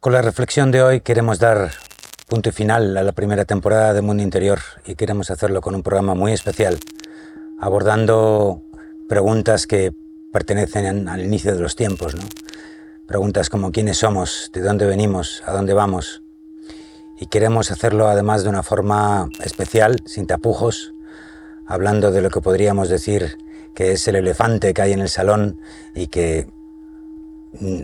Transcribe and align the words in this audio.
Con 0.00 0.14
la 0.14 0.22
reflexión 0.22 0.70
de 0.70 0.82
hoy 0.82 1.02
queremos 1.02 1.38
dar 1.40 1.72
punto 2.26 2.48
y 2.48 2.52
final 2.52 2.96
a 2.96 3.02
la 3.02 3.12
primera 3.12 3.44
temporada 3.44 3.92
de 3.92 4.00
Mundo 4.00 4.22
Interior 4.22 4.58
y 4.86 4.94
queremos 4.94 5.30
hacerlo 5.30 5.60
con 5.60 5.74
un 5.74 5.82
programa 5.82 6.14
muy 6.14 6.32
especial, 6.32 6.78
abordando 7.58 8.62
preguntas 9.10 9.66
que 9.66 9.92
pertenecen 10.32 11.06
al 11.06 11.20
inicio 11.22 11.54
de 11.54 11.60
los 11.60 11.76
tiempos, 11.76 12.14
¿no? 12.14 12.22
Preguntas 13.06 13.50
como 13.50 13.72
quiénes 13.72 13.98
somos, 13.98 14.50
de 14.54 14.62
dónde 14.62 14.86
venimos, 14.86 15.42
a 15.44 15.52
dónde 15.52 15.74
vamos. 15.74 16.22
Y 17.20 17.26
queremos 17.26 17.70
hacerlo 17.70 18.08
además 18.08 18.42
de 18.42 18.48
una 18.48 18.62
forma 18.62 19.28
especial, 19.44 19.96
sin 20.06 20.26
tapujos, 20.26 20.94
hablando 21.66 22.10
de 22.10 22.22
lo 22.22 22.30
que 22.30 22.40
podríamos 22.40 22.88
decir 22.88 23.36
que 23.74 23.92
es 23.92 24.08
el 24.08 24.16
elefante 24.16 24.72
que 24.72 24.80
hay 24.80 24.94
en 24.94 25.00
el 25.00 25.10
salón 25.10 25.60
y 25.94 26.06
que 26.06 26.48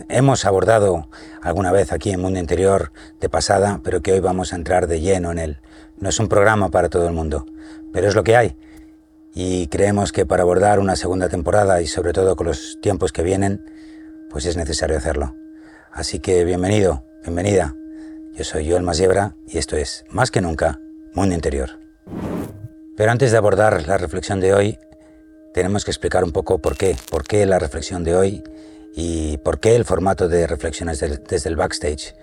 hemos 0.09 0.45
abordado 0.45 1.09
alguna 1.43 1.73
vez 1.73 1.93
aquí 1.93 2.11
en 2.11 2.21
Mundo 2.21 2.39
Interior 2.39 2.93
de 3.21 3.29
pasada, 3.29 3.81
pero 3.83 4.03
que 4.03 4.13
hoy 4.13 4.21
vamos 4.21 4.53
a 4.53 4.57
entrar 4.57 4.87
de 4.87 5.01
lleno 5.01 5.31
en 5.33 5.39
él. 5.39 5.61
No 5.99 6.09
es 6.09 6.21
un 6.21 6.29
programa 6.29 6.71
para 6.71 6.89
todo 6.89 7.07
el 7.07 7.15
mundo, 7.15 7.47
pero 7.93 8.09
es 8.09 8.15
lo 8.15 8.25
que 8.25 8.37
hay. 8.37 8.57
Y 9.35 9.67
creemos 9.69 10.13
que 10.13 10.25
para 10.25 10.43
abordar 10.43 10.79
una 10.79 10.97
segunda 10.97 11.29
temporada 11.29 11.83
y 11.83 11.87
sobre 11.87 12.13
todo 12.13 12.37
con 12.37 12.47
los 12.47 12.79
tiempos 12.81 13.13
que 13.13 13.23
vienen, 13.23 13.65
pues 14.31 14.47
es 14.47 14.57
necesario 14.57 14.97
hacerlo. 14.97 15.35
Así 15.93 16.21
que 16.21 16.45
bienvenido, 16.45 17.05
bienvenida. 17.23 17.75
Yo 18.35 18.45
soy 18.45 18.71
Joel 18.71 18.83
Masiebra 18.83 19.35
y 19.47 19.59
esto 19.59 19.77
es, 19.77 20.05
más 20.11 20.31
que 20.31 20.41
nunca, 20.41 20.79
Mundo 21.15 21.35
Interior. 21.35 21.81
Pero 22.97 23.11
antes 23.11 23.31
de 23.31 23.37
abordar 23.37 23.87
la 23.87 23.99
reflexión 23.99 24.41
de 24.41 24.55
hoy, 24.55 24.79
tenemos 25.53 25.85
que 25.85 25.91
explicar 25.91 26.25
un 26.25 26.33
poco 26.33 26.59
por 26.59 26.77
qué, 26.77 26.97
por 27.11 27.25
qué 27.25 27.47
la 27.47 27.59
reflexión 27.59 28.05
de 28.05 28.15
hoy 28.15 28.45
¿Y 28.99 29.37
por 29.37 29.61
qué 29.61 29.77
el 29.77 29.85
formato 29.85 30.27
de 30.27 30.47
reflexiones 30.47 31.01
desde 31.01 31.51
el 31.51 31.57
backstage? 31.57 32.15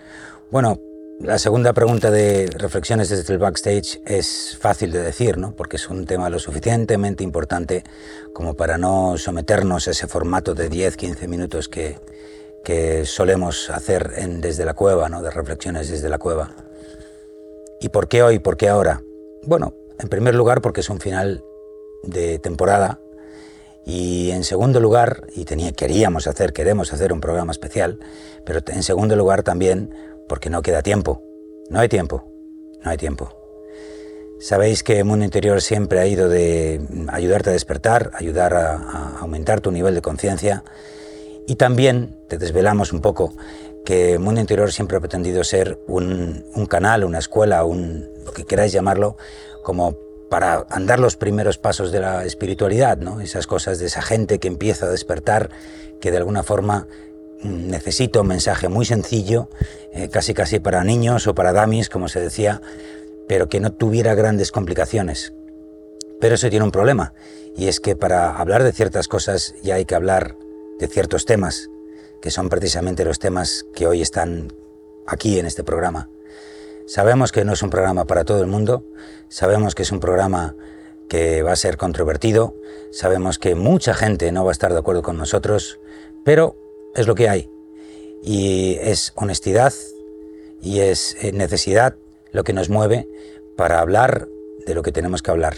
Bueno, 0.49 0.81
la 1.19 1.37
segunda 1.37 1.71
pregunta 1.71 2.09
de 2.09 2.47
reflexiones 2.47 3.09
desde 3.09 3.31
el 3.31 3.37
backstage 3.37 4.01
es 4.07 4.57
fácil 4.59 4.91
de 4.91 5.03
decir, 5.03 5.37
¿no? 5.37 5.55
porque 5.55 5.75
es 5.75 5.87
un 5.87 6.07
tema 6.07 6.31
lo 6.31 6.39
suficientemente 6.39 7.23
importante 7.23 7.83
como 8.33 8.55
para 8.55 8.79
no 8.79 9.19
someternos 9.19 9.87
a 9.87 9.91
ese 9.91 10.07
formato 10.07 10.55
de 10.55 10.71
10-15 10.71 11.27
minutos 11.27 11.69
que, 11.69 11.99
solemos 13.05 13.69
hacer 13.69 14.13
en, 14.17 14.41
desde 14.41 14.65
la 14.65 14.73
cueva, 14.73 15.09
¿no? 15.09 15.21
de 15.21 15.29
reflexiones 15.29 15.89
desde 15.89 16.09
la 16.09 16.17
cueva. 16.17 16.55
¿Y 17.81 17.89
por 17.89 18.07
qué 18.07 18.23
hoy? 18.23 18.39
¿Por 18.39 18.57
qué 18.57 18.67
ahora? 18.67 19.03
Bueno, 19.43 19.75
en 19.99 20.09
primer 20.09 20.33
lugar 20.33 20.61
porque 20.61 20.81
es 20.81 20.89
un 20.89 20.99
final 20.99 21.43
de 22.01 22.39
temporada 22.39 22.99
y 23.85 24.31
en 24.31 24.43
segundo 24.43 24.79
lugar, 24.79 25.27
y 25.35 25.45
tenía, 25.45 25.71
queríamos 25.73 26.27
hacer, 26.27 26.53
queremos 26.53 26.93
hacer 26.93 27.11
un 27.11 27.19
programa 27.19 27.51
especial, 27.51 27.99
pero 28.45 28.59
en 28.67 28.83
segundo 28.83 29.15
lugar 29.15 29.43
también 29.43 29.93
porque 30.27 30.49
no 30.49 30.61
queda 30.61 30.81
tiempo. 30.81 31.21
No 31.69 31.79
hay 31.79 31.89
tiempo, 31.89 32.23
no 32.83 32.91
hay 32.91 32.97
tiempo. 32.97 33.35
Sabéis 34.39 34.83
que 34.83 35.03
Mundo 35.03 35.25
Interior 35.25 35.61
siempre 35.61 35.99
ha 35.99 36.07
ido 36.07 36.27
de 36.27 36.81
ayudarte 37.09 37.49
a 37.49 37.53
despertar, 37.53 38.11
ayudar 38.13 38.53
a, 38.53 39.17
aumentar 39.19 39.61
tu 39.61 39.71
nivel 39.71 39.95
de 39.95 40.01
conciencia 40.01 40.63
y 41.47 41.55
también 41.55 42.17
te 42.27 42.37
desvelamos 42.37 42.91
un 42.91 43.01
poco 43.01 43.33
que 43.85 44.17
Mundo 44.17 44.41
Interior 44.41 44.71
siempre 44.71 44.97
ha 44.97 44.99
pretendido 44.99 45.43
ser 45.43 45.79
un, 45.87 46.45
un 46.55 46.65
canal, 46.65 47.03
una 47.03 47.19
escuela, 47.19 47.63
un, 47.63 48.09
lo 48.25 48.33
que 48.33 48.45
queráis 48.45 48.71
llamarlo, 48.71 49.17
como 49.63 49.95
para 50.29 50.65
andar 50.69 50.99
los 50.99 51.15
primeros 51.15 51.57
pasos 51.57 51.91
de 51.91 51.99
la 51.99 52.25
espiritualidad, 52.25 52.97
¿no? 52.97 53.21
esas 53.21 53.47
cosas 53.47 53.79
de 53.79 53.85
esa 53.85 54.01
gente 54.01 54.39
que 54.39 54.47
empieza 54.47 54.87
a 54.87 54.89
despertar, 54.89 55.49
que 56.01 56.11
de 56.11 56.17
alguna 56.17 56.43
forma 56.43 56.87
mm, 57.41 57.69
necesita 57.69 58.21
un 58.21 58.27
mensaje 58.27 58.67
muy 58.67 58.85
sencillo, 58.85 59.49
eh, 59.93 60.09
casi 60.09 60.33
casi 60.33 60.59
para 60.59 60.83
niños 60.83 61.27
o 61.27 61.35
para 61.35 61.53
damis, 61.53 61.89
como 61.89 62.07
se 62.07 62.19
decía, 62.19 62.61
pero 63.27 63.47
que 63.47 63.59
no 63.59 63.71
tuviera 63.71 64.15
grandes 64.15 64.51
complicaciones. 64.51 65.33
Pero 66.19 66.35
eso 66.35 66.49
tiene 66.49 66.65
un 66.65 66.71
problema, 66.71 67.13
y 67.55 67.67
es 67.67 67.79
que 67.79 67.95
para 67.95 68.37
hablar 68.37 68.63
de 68.63 68.71
ciertas 68.71 69.07
cosas 69.07 69.55
ya 69.61 69.75
hay 69.75 69.85
que 69.85 69.95
hablar 69.95 70.35
de 70.79 70.87
ciertos 70.87 71.25
temas, 71.25 71.69
que 72.21 72.31
son 72.31 72.49
precisamente 72.49 73.05
los 73.05 73.19
temas 73.19 73.65
que 73.75 73.85
hoy 73.85 74.01
están 74.01 74.53
aquí 75.05 75.39
en 75.39 75.45
este 75.45 75.63
programa. 75.63 76.09
Sabemos 76.85 77.31
que 77.31 77.45
no 77.45 77.53
es 77.53 77.63
un 77.63 77.69
programa 77.69 78.05
para 78.05 78.25
todo 78.25 78.41
el 78.41 78.47
mundo, 78.47 78.85
sabemos 79.29 79.75
que 79.75 79.83
es 79.83 79.91
un 79.91 79.99
programa 79.99 80.55
que 81.07 81.41
va 81.41 81.53
a 81.53 81.55
ser 81.55 81.77
controvertido, 81.77 82.55
sabemos 82.91 83.39
que 83.39 83.55
mucha 83.55 83.93
gente 83.93 84.31
no 84.31 84.43
va 84.43 84.51
a 84.51 84.53
estar 84.53 84.73
de 84.73 84.79
acuerdo 84.79 85.01
con 85.01 85.17
nosotros, 85.17 85.79
pero 86.25 86.55
es 86.95 87.07
lo 87.07 87.15
que 87.15 87.29
hay. 87.29 87.49
Y 88.21 88.77
es 88.81 89.13
honestidad 89.15 89.73
y 90.61 90.79
es 90.79 91.15
eh, 91.21 91.31
necesidad 91.33 91.95
lo 92.31 92.43
que 92.43 92.53
nos 92.53 92.69
mueve 92.69 93.07
para 93.55 93.79
hablar 93.79 94.27
de 94.65 94.73
lo 94.73 94.81
que 94.81 94.91
tenemos 94.91 95.21
que 95.21 95.31
hablar. 95.31 95.55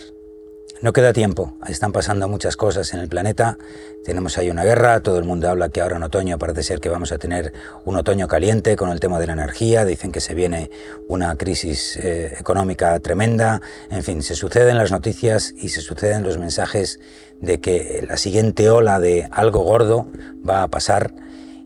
No 0.85 0.94
queda 0.94 1.13
tiempo, 1.13 1.57
están 1.68 1.91
pasando 1.91 2.28
muchas 2.28 2.56
cosas 2.57 2.94
en 2.94 3.00
el 3.00 3.09
planeta, 3.09 3.57
tenemos 4.03 4.38
ahí 4.38 4.51
una 4.51 4.63
guerra, 4.63 5.00
todo 5.00 5.18
el 5.18 5.23
mundo 5.23 5.50
habla 5.50 5.69
que 5.69 5.81
ahora 5.81 5.96
en 5.96 6.03
otoño 6.03 6.38
parece 6.38 6.62
ser 6.62 6.79
que 6.79 6.90
vamos 6.90 7.12
a 7.12 7.18
tener 7.18 7.53
un 7.85 7.96
otoño 7.96 8.28
caliente 8.28 8.75
con 8.75 8.91
el 8.91 9.00
tema 9.00 9.18
de 9.18 9.25
la 9.25 9.34
energía, 9.34 9.84
dicen 9.84 10.12
que 10.12 10.22
se 10.22 10.35
viene 10.35 10.69
una 11.07 11.38
crisis 11.38 11.97
eh, 11.97 12.35
económica 12.40 13.00
tremenda, 13.00 13.63
en 13.90 14.03
fin, 14.03 14.22
se 14.22 14.35
suceden 14.35 14.78
las 14.78 14.91
noticias 14.91 15.56
y 15.57 15.69
se 15.69 15.81
suceden 15.81 16.22
los 16.22 16.38
mensajes 16.38 17.00
de 17.41 17.59
que 17.59 18.06
la 18.07 18.18
siguiente 18.18 18.69
ola 18.69 19.00
de 19.00 19.28
algo 19.31 19.62
gordo 19.62 20.06
va 20.47 20.62
a 20.62 20.68
pasar 20.68 21.16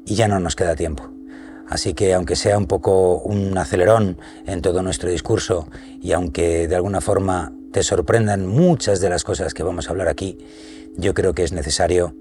y 0.05 0.15
ya 0.15 0.29
no 0.29 0.39
nos 0.39 0.55
queda 0.55 0.77
tiempo. 0.77 1.11
Así 1.67 1.93
que 1.93 2.13
aunque 2.13 2.37
sea 2.37 2.57
un 2.57 2.67
poco 2.67 3.17
un 3.17 3.57
acelerón 3.57 4.17
en 4.45 4.61
todo 4.61 4.81
nuestro 4.81 5.09
discurso 5.09 5.67
y 6.01 6.13
aunque 6.13 6.69
de 6.69 6.75
alguna 6.77 7.01
forma 7.01 7.51
te 7.71 7.83
sorprendan 7.83 8.45
muchas 8.45 8.99
de 8.99 9.09
las 9.09 9.23
cosas 9.23 9.53
que 9.53 9.63
vamos 9.63 9.87
a 9.87 9.91
hablar 9.91 10.07
aquí, 10.07 10.37
yo 10.97 11.13
creo 11.13 11.33
que 11.33 11.43
es 11.43 11.51
necesario 11.51 12.15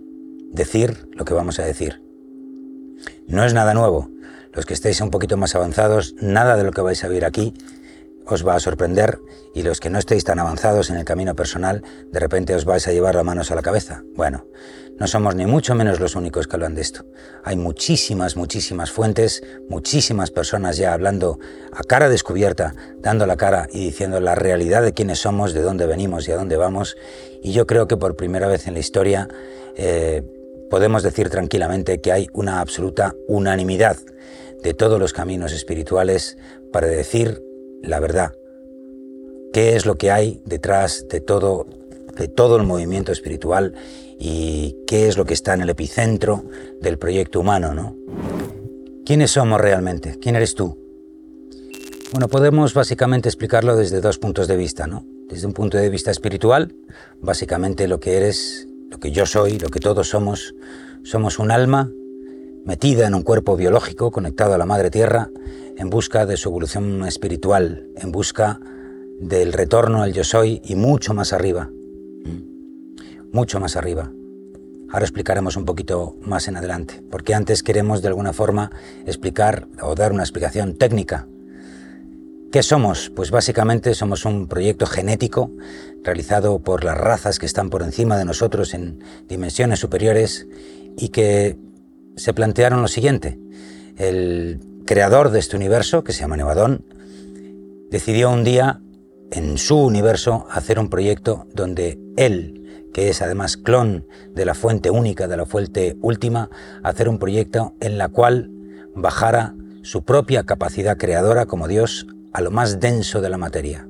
decir 0.52 1.08
lo 1.12 1.24
que 1.24 1.34
vamos 1.34 1.58
a 1.58 1.64
decir. 1.64 2.02
No 3.26 3.44
es 3.44 3.54
nada 3.54 3.74
nuevo. 3.74 4.10
Los 4.52 4.66
que 4.66 4.74
estéis 4.74 5.00
un 5.00 5.10
poquito 5.10 5.36
más 5.36 5.54
avanzados, 5.54 6.14
nada 6.20 6.56
de 6.56 6.64
lo 6.64 6.72
que 6.72 6.80
vais 6.80 7.02
a 7.04 7.08
ver 7.08 7.24
aquí 7.24 7.54
os 8.28 8.46
va 8.46 8.54
a 8.54 8.60
sorprender 8.60 9.20
y 9.54 9.62
los 9.62 9.80
que 9.80 9.90
no 9.90 9.98
estéis 9.98 10.24
tan 10.24 10.38
avanzados 10.38 10.90
en 10.90 10.96
el 10.96 11.04
camino 11.04 11.34
personal, 11.34 11.82
de 12.10 12.20
repente 12.20 12.54
os 12.54 12.64
vais 12.64 12.86
a 12.86 12.92
llevar 12.92 13.14
las 13.14 13.24
manos 13.24 13.50
a 13.50 13.54
la 13.54 13.62
cabeza. 13.62 14.04
Bueno, 14.14 14.46
no 14.98 15.06
somos 15.06 15.34
ni 15.34 15.46
mucho 15.46 15.74
menos 15.74 16.00
los 16.00 16.16
únicos 16.16 16.46
que 16.46 16.56
hablan 16.56 16.74
de 16.74 16.82
esto. 16.82 17.06
Hay 17.44 17.56
muchísimas, 17.56 18.36
muchísimas 18.36 18.90
fuentes, 18.90 19.42
muchísimas 19.68 20.30
personas 20.30 20.76
ya 20.76 20.92
hablando 20.92 21.38
a 21.72 21.84
cara 21.84 22.08
descubierta, 22.08 22.74
dando 22.98 23.24
la 23.24 23.36
cara 23.36 23.68
y 23.72 23.86
diciendo 23.86 24.20
la 24.20 24.34
realidad 24.34 24.82
de 24.82 24.92
quiénes 24.92 25.20
somos, 25.20 25.52
de 25.52 25.62
dónde 25.62 25.86
venimos 25.86 26.26
y 26.28 26.32
a 26.32 26.36
dónde 26.36 26.56
vamos. 26.56 26.96
Y 27.42 27.52
yo 27.52 27.66
creo 27.66 27.86
que 27.86 27.96
por 27.96 28.16
primera 28.16 28.48
vez 28.48 28.66
en 28.66 28.74
la 28.74 28.80
historia 28.80 29.28
eh, 29.76 30.22
podemos 30.68 31.04
decir 31.04 31.30
tranquilamente 31.30 32.00
que 32.00 32.12
hay 32.12 32.26
una 32.32 32.60
absoluta 32.60 33.14
unanimidad 33.28 33.96
de 34.62 34.74
todos 34.74 34.98
los 34.98 35.12
caminos 35.12 35.52
espirituales 35.52 36.36
para 36.72 36.88
decir 36.88 37.47
la 37.82 38.00
verdad. 38.00 38.32
¿Qué 39.52 39.76
es 39.76 39.86
lo 39.86 39.96
que 39.96 40.10
hay 40.10 40.42
detrás 40.44 41.06
de 41.08 41.20
todo, 41.20 41.66
de 42.16 42.28
todo 42.28 42.56
el 42.56 42.64
movimiento 42.64 43.12
espiritual 43.12 43.74
y 44.18 44.76
qué 44.86 45.08
es 45.08 45.16
lo 45.16 45.24
que 45.24 45.34
está 45.34 45.54
en 45.54 45.62
el 45.62 45.70
epicentro 45.70 46.44
del 46.80 46.98
proyecto 46.98 47.40
humano, 47.40 47.74
¿no? 47.74 47.96
¿Quiénes 49.06 49.30
somos 49.30 49.60
realmente? 49.60 50.18
¿Quién 50.20 50.36
eres 50.36 50.54
tú? 50.54 50.76
Bueno, 52.12 52.28
podemos 52.28 52.74
básicamente 52.74 53.28
explicarlo 53.28 53.76
desde 53.76 54.00
dos 54.00 54.18
puntos 54.18 54.48
de 54.48 54.56
vista, 54.56 54.86
¿no? 54.86 55.06
Desde 55.28 55.46
un 55.46 55.52
punto 55.52 55.76
de 55.78 55.88
vista 55.88 56.10
espiritual, 56.10 56.74
básicamente 57.20 57.86
lo 57.86 58.00
que 58.00 58.16
eres, 58.16 58.66
lo 58.90 58.98
que 58.98 59.10
yo 59.10 59.26
soy, 59.26 59.58
lo 59.58 59.68
que 59.68 59.78
todos 59.78 60.08
somos, 60.08 60.54
somos 61.04 61.38
un 61.38 61.50
alma 61.50 61.90
metida 62.64 63.06
en 63.06 63.14
un 63.14 63.22
cuerpo 63.22 63.56
biológico 63.56 64.10
conectado 64.10 64.54
a 64.54 64.58
la 64.58 64.66
madre 64.66 64.90
tierra 64.90 65.30
en 65.78 65.90
busca 65.90 66.26
de 66.26 66.36
su 66.36 66.48
evolución 66.48 67.06
espiritual, 67.06 67.88
en 67.96 68.10
busca 68.10 68.60
del 69.20 69.52
retorno 69.52 70.02
al 70.02 70.12
yo 70.12 70.24
soy 70.24 70.60
y 70.64 70.74
mucho 70.74 71.14
más 71.14 71.32
arriba. 71.32 71.70
¿Mm? 71.70 73.30
Mucho 73.32 73.60
más 73.60 73.76
arriba. 73.76 74.10
Ahora 74.90 75.04
explicaremos 75.04 75.56
un 75.56 75.64
poquito 75.64 76.16
más 76.22 76.48
en 76.48 76.56
adelante, 76.56 77.02
porque 77.10 77.34
antes 77.34 77.62
queremos 77.62 78.02
de 78.02 78.08
alguna 78.08 78.32
forma 78.32 78.72
explicar 79.06 79.68
o 79.80 79.94
dar 79.94 80.12
una 80.12 80.24
explicación 80.24 80.76
técnica. 80.76 81.28
¿Qué 82.50 82.62
somos? 82.62 83.10
Pues 83.14 83.30
básicamente 83.30 83.94
somos 83.94 84.24
un 84.24 84.48
proyecto 84.48 84.86
genético 84.86 85.52
realizado 86.02 86.58
por 86.58 86.82
las 86.82 86.98
razas 86.98 87.38
que 87.38 87.46
están 87.46 87.70
por 87.70 87.82
encima 87.82 88.16
de 88.16 88.24
nosotros 88.24 88.74
en 88.74 88.98
dimensiones 89.28 89.78
superiores 89.78 90.48
y 90.96 91.10
que 91.10 91.58
se 92.16 92.32
plantearon 92.32 92.82
lo 92.82 92.88
siguiente. 92.88 93.38
El 93.96 94.60
creador 94.88 95.30
de 95.30 95.38
este 95.38 95.54
universo, 95.54 96.02
que 96.02 96.14
se 96.14 96.20
llama 96.20 96.38
Nevadón, 96.38 96.82
decidió 97.90 98.30
un 98.30 98.42
día 98.42 98.80
en 99.30 99.58
su 99.58 99.76
universo 99.76 100.46
hacer 100.50 100.78
un 100.78 100.88
proyecto 100.88 101.46
donde 101.52 101.98
él, 102.16 102.88
que 102.94 103.10
es 103.10 103.20
además 103.20 103.58
clon 103.58 104.06
de 104.34 104.46
la 104.46 104.54
fuente 104.54 104.90
única, 104.90 105.28
de 105.28 105.36
la 105.36 105.44
fuente 105.44 105.98
última, 106.00 106.48
hacer 106.82 107.10
un 107.10 107.18
proyecto 107.18 107.74
en 107.80 107.98
la 107.98 108.08
cual 108.08 108.50
bajara 108.94 109.54
su 109.82 110.06
propia 110.06 110.44
capacidad 110.44 110.96
creadora 110.96 111.44
como 111.44 111.68
Dios 111.68 112.06
a 112.32 112.40
lo 112.40 112.50
más 112.50 112.80
denso 112.80 113.20
de 113.20 113.28
la 113.28 113.36
materia. 113.36 113.86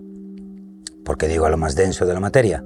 ¿Por 1.05 1.17
qué 1.17 1.29
digo 1.29 1.47
a 1.47 1.51
lo 1.51 1.59
más 1.59 1.77
denso 1.77 2.07
de 2.07 2.15
la 2.15 2.21
materia? 2.21 2.65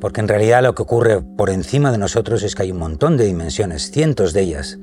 Porque 0.00 0.20
en 0.20 0.28
realidad 0.28 0.62
lo 0.62 0.76
que 0.76 0.82
ocurre 0.82 1.20
por 1.20 1.50
encima 1.50 1.90
de 1.90 1.98
nosotros 1.98 2.44
es 2.44 2.54
que 2.54 2.62
hay 2.62 2.70
un 2.70 2.78
montón 2.78 3.16
de 3.16 3.24
dimensiones, 3.24 3.90
cientos 3.90 4.32
de 4.32 4.42
ellas, 4.42 4.78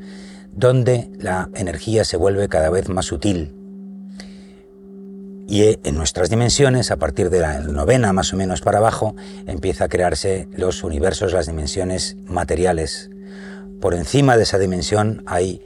donde 0.56 1.10
la 1.20 1.50
energía 1.54 2.04
se 2.06 2.18
vuelve 2.18 2.48
cada 2.48 2.70
vez 2.70 2.90
más 2.90 3.06
sutil. 3.06 3.54
Y 5.48 5.78
en 5.84 5.96
nuestras 5.96 6.30
dimensiones, 6.30 6.90
a 6.90 6.98
partir 6.98 7.30
de 7.30 7.40
la 7.40 7.60
novena 7.60 8.14
más 8.14 8.34
o 8.34 8.38
menos 8.38 8.62
para 8.62 8.80
abajo, 8.80 9.16
empieza 9.46 9.86
a 9.86 9.90
crearse 9.90 10.48
los 10.56 10.84
universos, 10.84 11.34
las 11.34 11.46
dimensiones 11.46 12.18
materiales. 12.26 13.12
Por 13.80 13.94
encima 13.94 14.38
de 14.38 14.44
esa 14.44 14.58
dimensión 14.58 15.24
hay 15.28 15.62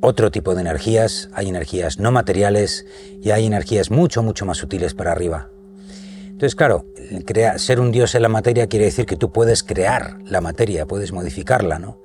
otro 0.00 0.30
tipo 0.30 0.54
de 0.54 0.62
energías, 0.62 1.28
hay 1.34 1.48
energías 1.48 2.00
no 2.00 2.10
materiales 2.10 2.86
y 3.22 3.30
hay 3.30 3.46
energías 3.46 3.90
mucho, 3.90 4.22
mucho 4.22 4.44
más 4.44 4.56
sutiles 4.58 4.94
para 4.94 5.12
arriba. 5.12 5.50
Entonces, 6.26 6.56
claro, 6.56 6.86
ser 7.56 7.80
un 7.80 7.92
dios 7.92 8.14
en 8.14 8.22
la 8.22 8.28
materia 8.28 8.66
quiere 8.66 8.86
decir 8.86 9.04
que 9.04 9.16
tú 9.16 9.30
puedes 9.30 9.62
crear 9.62 10.18
la 10.24 10.40
materia, 10.40 10.86
puedes 10.86 11.12
modificarla, 11.12 11.78
¿no? 11.78 12.00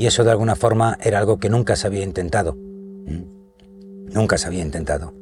Y 0.00 0.06
eso 0.06 0.24
de 0.24 0.30
alguna 0.30 0.56
forma 0.56 0.96
era 1.02 1.18
algo 1.18 1.38
que 1.38 1.50
nunca 1.50 1.76
se 1.76 1.86
había 1.86 2.02
intentado. 2.02 2.56
Nunca 2.56 4.38
se 4.38 4.46
había 4.46 4.62
intentado. 4.62 5.12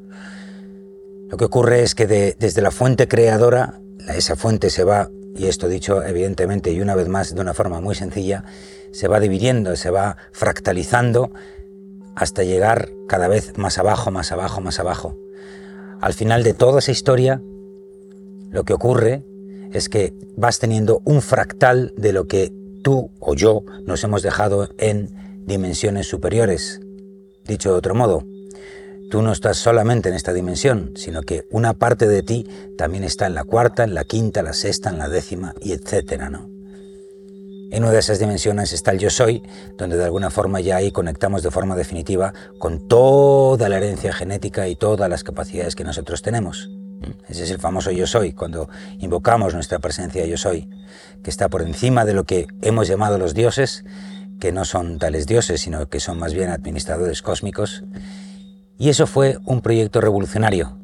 Lo 1.29 1.37
que 1.37 1.47
ocurre 1.47 1.83
es 1.83 1.97
que 1.97 2.07
desde 2.07 2.63
la 2.63 2.71
fuente 2.71 3.09
creadora, 3.09 3.81
esa 4.07 4.37
fuente 4.37 4.71
se 4.71 4.85
va, 4.85 5.11
y 5.35 5.47
esto 5.47 5.67
dicho 5.67 6.05
evidentemente 6.05 6.71
y 6.71 6.81
una 6.81 6.95
vez 6.95 7.09
más 7.09 7.35
de 7.35 7.41
una 7.41 7.55
forma 7.55 7.81
muy 7.81 7.97
sencilla, 7.97 8.45
se 8.93 9.09
va 9.09 9.19
dividiendo, 9.19 9.75
se 9.75 9.91
va 9.91 10.17
fractalizando 10.31 11.33
hasta 12.15 12.45
llegar 12.45 12.89
cada 13.09 13.27
vez 13.27 13.59
más 13.59 13.79
abajo, 13.79 14.13
más 14.13 14.31
abajo, 14.31 14.61
más 14.61 14.79
abajo. 14.79 15.19
Al 16.01 16.13
final 16.13 16.45
de 16.45 16.55
toda 16.55 16.79
esa 16.79 16.93
historia, 16.93 17.43
lo 18.53 18.63
que 18.63 18.75
ocurre 18.75 19.25
es 19.73 19.89
que 19.89 20.15
vas 20.37 20.61
teniendo 20.61 21.03
un 21.05 21.21
fractal 21.21 21.93
de 21.97 22.13
lo 22.13 22.29
que 22.29 22.53
tú 22.88 23.11
o 23.20 23.35
yo 23.35 23.64
nos 23.85 24.02
hemos 24.02 24.23
dejado 24.23 24.67
en 24.79 25.44
dimensiones 25.44 26.06
superiores. 26.06 26.81
Dicho 27.44 27.70
de 27.70 27.76
otro 27.76 27.94
modo, 27.94 28.25
tú 29.11 29.20
no 29.20 29.31
estás 29.31 29.58
solamente 29.58 30.08
en 30.08 30.14
esta 30.14 30.32
dimensión, 30.32 30.93
sino 30.96 31.20
que 31.20 31.46
una 31.50 31.75
parte 31.75 32.08
de 32.08 32.23
ti 32.23 32.49
también 32.79 33.05
está 33.05 33.26
en 33.26 33.35
la 33.35 33.44
cuarta, 33.44 33.85
en 33.85 33.93
la 33.93 34.05
quinta, 34.05 34.43
la 34.43 34.55
sexta, 34.55 34.88
en 34.88 34.96
la 34.96 35.11
décima 35.11 35.55
y 35.61 35.73
etcétera, 35.73 36.31
¿no? 36.31 36.49
En 37.70 37.82
una 37.82 37.93
de 37.93 37.99
esas 37.99 38.20
dimensiones 38.20 38.73
está 38.73 38.93
el 38.93 39.00
yo 39.00 39.11
soy, 39.11 39.43
donde 39.76 39.99
de 39.99 40.05
alguna 40.05 40.31
forma 40.31 40.62
ya 40.62 40.76
ahí 40.76 40.91
conectamos 40.91 41.43
de 41.43 41.50
forma 41.50 41.76
definitiva 41.76 42.32
con 42.58 42.88
toda 42.88 43.69
la 43.69 43.76
herencia 43.76 44.14
genética 44.14 44.67
y 44.67 44.76
todas 44.76 45.11
las 45.11 45.25
capacidades 45.25 45.76
que 45.76 45.84
nosotros 45.84 46.23
tenemos. 46.23 46.70
Ese 47.29 47.45
es 47.45 47.50
el 47.50 47.59
famoso 47.59 47.91
yo 47.91 48.06
soy, 48.06 48.33
cuando 48.33 48.69
invocamos 48.99 49.55
nuestra 49.55 49.79
presencia 49.79 50.25
yo 50.27 50.37
soy, 50.37 50.69
que 51.23 51.31
está 51.31 51.49
por 51.49 51.62
encima 51.62 52.05
de 52.05 52.15
lo 52.15 52.25
que 52.25 52.47
hemos 52.62 52.89
llamado 52.89 53.19
los 53.19 53.35
dioses, 53.35 53.85
que 54.41 54.53
no 54.53 54.65
son 54.65 54.99
tales 54.99 55.27
dioses, 55.27 55.61
sino 55.61 55.89
que 55.89 56.00
son 56.00 56.19
más 56.19 56.35
bien 56.35 56.50
administradores 56.50 57.23
cósmicos. 57.23 57.85
Y 58.79 58.89
eso 58.89 59.06
fue 59.06 59.39
un 59.45 59.61
proyecto 59.61 60.00
revolucionario. 60.00 60.79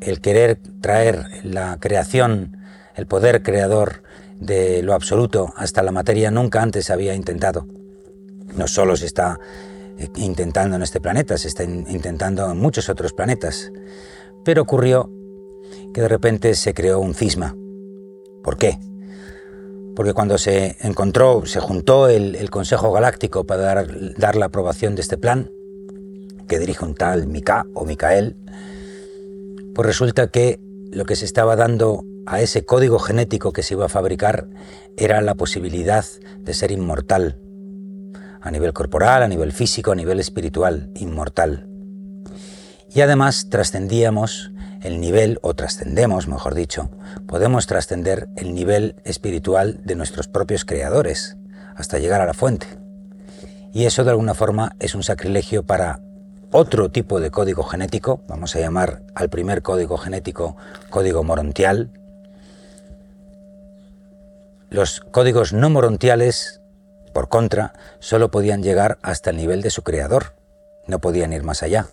El 0.00 0.20
querer 0.20 0.58
traer 0.80 1.26
la 1.42 1.78
creación, 1.80 2.58
el 2.94 3.06
poder 3.06 3.42
creador 3.42 4.02
de 4.38 4.82
lo 4.82 4.92
absoluto 4.92 5.54
hasta 5.56 5.82
la 5.82 5.92
materia 5.92 6.30
nunca 6.30 6.62
antes 6.62 6.90
había 6.90 7.14
intentado. 7.14 7.66
No 8.54 8.68
solo 8.68 8.96
se 8.96 9.06
está 9.06 9.38
eh, 9.98 10.08
intentando 10.16 10.76
en 10.76 10.82
este 10.82 11.00
planeta, 11.00 11.38
se 11.38 11.48
está 11.48 11.64
intentando 11.64 12.50
en 12.50 12.58
muchos 12.58 12.88
otros 12.88 13.12
planetas. 13.12 13.70
Pero 14.44 14.62
ocurrió 14.62 15.10
que 15.92 16.02
de 16.02 16.08
repente 16.08 16.54
se 16.54 16.74
creó 16.74 17.00
un 17.00 17.14
cisma. 17.14 17.56
¿Por 18.42 18.58
qué? 18.58 18.78
Porque 19.96 20.12
cuando 20.12 20.38
se 20.38 20.76
encontró, 20.80 21.46
se 21.46 21.60
juntó 21.60 22.08
el, 22.08 22.50
Consejo 22.50 22.92
Galáctico 22.92 23.44
para 23.44 23.62
dar, 23.62 24.14
dar, 24.16 24.36
la 24.36 24.46
aprobación 24.46 24.96
de 24.96 25.02
este 25.02 25.16
plan, 25.16 25.50
que 26.48 26.58
dirige 26.58 26.84
un 26.84 26.94
tal 26.94 27.26
Mika 27.26 27.66
o 27.74 27.84
Micael, 27.84 28.36
pues 29.74 29.86
resulta 29.86 30.28
que 30.28 30.60
lo 30.90 31.04
que 31.04 31.16
se 31.16 31.24
estaba 31.24 31.56
dando 31.56 32.04
a 32.26 32.40
ese 32.40 32.64
código 32.64 32.98
genético 32.98 33.52
que 33.52 33.62
se 33.62 33.74
iba 33.74 33.86
a 33.86 33.88
fabricar 33.88 34.48
era 34.96 35.20
la 35.20 35.34
posibilidad 35.34 36.04
de 36.38 36.54
ser 36.54 36.72
inmortal, 36.72 37.40
a 38.40 38.50
nivel 38.50 38.72
corporal, 38.72 39.22
a 39.22 39.28
nivel 39.28 39.52
físico, 39.52 39.92
a 39.92 39.96
nivel 39.96 40.20
espiritual, 40.20 40.90
inmortal. 40.96 41.68
Y 42.94 43.00
además 43.00 43.48
trascendíamos 43.50 44.52
el 44.80 45.00
nivel, 45.00 45.40
o 45.42 45.54
trascendemos, 45.54 46.28
mejor 46.28 46.54
dicho, 46.54 46.90
podemos 47.26 47.66
trascender 47.66 48.28
el 48.36 48.54
nivel 48.54 48.96
espiritual 49.04 49.80
de 49.82 49.96
nuestros 49.96 50.28
propios 50.28 50.64
creadores, 50.64 51.36
hasta 51.74 51.98
llegar 51.98 52.20
a 52.20 52.26
la 52.26 52.34
fuente. 52.34 52.66
Y 53.72 53.86
eso 53.86 54.04
de 54.04 54.10
alguna 54.10 54.34
forma 54.34 54.76
es 54.78 54.94
un 54.94 55.02
sacrilegio 55.02 55.64
para 55.64 56.00
otro 56.52 56.88
tipo 56.90 57.18
de 57.18 57.32
código 57.32 57.64
genético, 57.64 58.22
vamos 58.28 58.54
a 58.54 58.60
llamar 58.60 59.02
al 59.16 59.28
primer 59.28 59.62
código 59.62 59.96
genético 59.96 60.56
código 60.88 61.24
morontial. 61.24 61.90
Los 64.70 65.00
códigos 65.00 65.52
no 65.52 65.68
morontiales, 65.68 66.60
por 67.12 67.28
contra, 67.28 67.72
solo 67.98 68.30
podían 68.30 68.62
llegar 68.62 68.98
hasta 69.02 69.30
el 69.30 69.36
nivel 69.36 69.62
de 69.62 69.70
su 69.70 69.82
creador, 69.82 70.36
no 70.86 71.00
podían 71.00 71.32
ir 71.32 71.42
más 71.42 71.64
allá. 71.64 71.88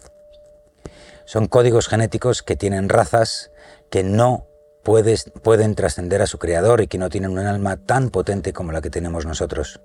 Son 1.26 1.48
códigos 1.48 1.88
genéticos 1.88 2.44
que 2.44 2.56
tienen 2.56 2.90
razas 2.90 3.52
que 3.90 4.04
no 4.04 4.48
pueden 4.84 5.76
trascender 5.76 6.22
a 6.22 6.28
su 6.28 6.40
creador 6.40 6.82
y 6.82 6.88
que 6.88 6.98
no 6.98 7.10
tienen 7.10 7.32
un 7.32 7.40
alma 7.40 7.78
tan 7.78 8.10
potente 8.10 8.54
como 8.54 8.72
la 8.72 8.82
que 8.82 8.90
tenemos 8.90 9.26
nosotros. 9.26 9.82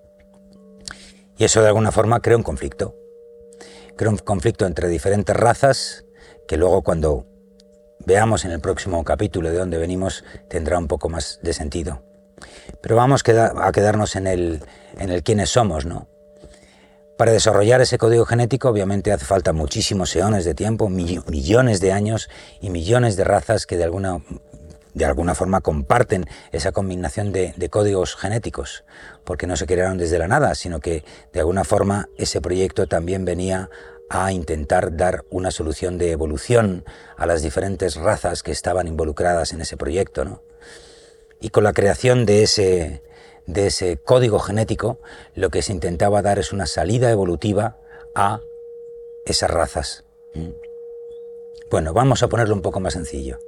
Y 1.37 1.45
eso 1.45 1.61
de 1.61 1.69
alguna 1.69 1.93
forma 1.93 2.21
crea 2.21 2.37
un 2.37 2.43
conflicto. 2.43 2.97
Crea 3.97 4.11
un 4.11 4.19
conflicto 4.19 4.67
entre 4.67 4.89
diferentes 4.89 5.37
razas 5.37 6.07
que 6.49 6.57
luego 6.57 6.83
cuando 6.83 7.27
veamos 8.07 8.45
en 8.45 8.53
el 8.53 8.61
próximo 8.61 9.05
capítulo 9.05 9.51
de 9.51 9.59
dónde 9.59 9.79
venimos 9.79 10.25
tendrá 10.49 10.79
un 10.79 10.89
poco 10.89 11.09
más 11.09 11.41
de 11.43 11.53
sentido. 11.53 12.03
Pero 12.81 12.97
vamos 12.97 13.23
a 13.27 13.73
quedarnos 13.73 14.17
en 14.17 14.27
el, 14.27 14.63
en 14.99 15.11
el 15.11 15.23
quiénes 15.23 15.51
somos, 15.51 15.87
¿no? 15.87 16.09
Para 17.17 17.33
desarrollar 17.33 17.81
ese 17.81 17.97
código 17.97 18.27
genético 18.27 18.69
obviamente 18.69 19.11
hace 19.11 19.25
falta 19.25 19.55
muchísimos 19.55 20.15
eones 20.15 20.45
de 20.45 20.55
tiempo, 20.55 20.91
millones 20.91 21.81
de 21.81 21.93
años 21.93 22.29
y 22.61 22.69
millones 22.69 23.17
de 23.17 23.25
razas 23.25 23.65
que 23.65 23.79
de 23.79 23.85
alguna, 23.85 24.21
de 24.93 25.05
alguna 25.07 25.35
forma 25.35 25.63
comparten 25.63 26.27
esa 26.53 26.73
combinación 26.73 27.33
de, 27.33 27.55
de, 27.57 27.69
códigos 27.71 28.17
genéticos, 28.17 28.85
porque 29.25 29.47
no 29.47 29.57
se 29.57 29.67
crearon 29.67 29.97
desde 29.97 30.19
la 30.19 30.29
nada, 30.29 30.55
sino 30.55 30.81
que 30.81 31.05
de 31.33 31.41
alguna 31.41 31.65
forma 31.65 32.11
ese 32.19 32.43
proyecto 32.43 32.87
también 32.87 33.25
venía 33.25 33.71
a 34.11 34.31
intentar 34.31 34.95
dar 34.95 35.25
una 35.31 35.51
solución 35.51 35.97
de 35.97 36.13
evolución 36.13 36.85
a 37.17 37.25
las 37.25 37.41
diferentes 37.41 37.97
razas 37.97 38.43
que 38.43 38.53
estaban 38.53 38.89
involucradas 38.89 39.55
en 39.55 39.63
ese 39.63 39.79
proyecto. 39.79 40.27
¿no? 40.27 40.43
Y 41.41 41.49
con 41.49 41.65
la 41.65 41.73
creación 41.73 42.27
de 42.27 42.43
ese, 42.43 43.03
de 43.47 43.69
ese 43.69 43.97
código 43.97 44.39
genético, 44.39 44.99
lo 45.35 45.51
que 45.51 45.63
se 45.63 45.73
intentaba 45.73 46.23
dar 46.23 46.39
es 46.39 46.53
una 46.53 46.67
salida 46.67 47.11
evolutiva 47.11 47.79
a 48.15 48.41
esas 49.25 49.51
razas. 49.51 50.05
¿Mm? 50.35 50.51
Bueno, 51.71 51.93
vamos 51.93 52.23
a 52.23 52.29
ponerlo 52.29 52.55
un 52.55 52.63
poco 52.63 52.81
más 52.81 52.93
sencillo. 52.93 53.39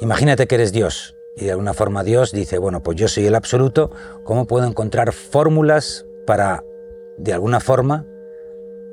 Imagínate 0.00 0.46
que 0.46 0.56
eres 0.56 0.72
Dios 0.72 1.16
y 1.36 1.46
de 1.46 1.52
alguna 1.52 1.74
forma 1.74 2.04
Dios 2.04 2.32
dice, 2.32 2.58
bueno, 2.58 2.82
pues 2.82 2.96
yo 2.98 3.08
soy 3.08 3.26
el 3.26 3.34
absoluto, 3.34 3.90
¿cómo 4.24 4.46
puedo 4.46 4.66
encontrar 4.66 5.12
fórmulas 5.12 6.06
para, 6.26 6.64
de 7.16 7.32
alguna 7.32 7.60
forma, 7.60 8.06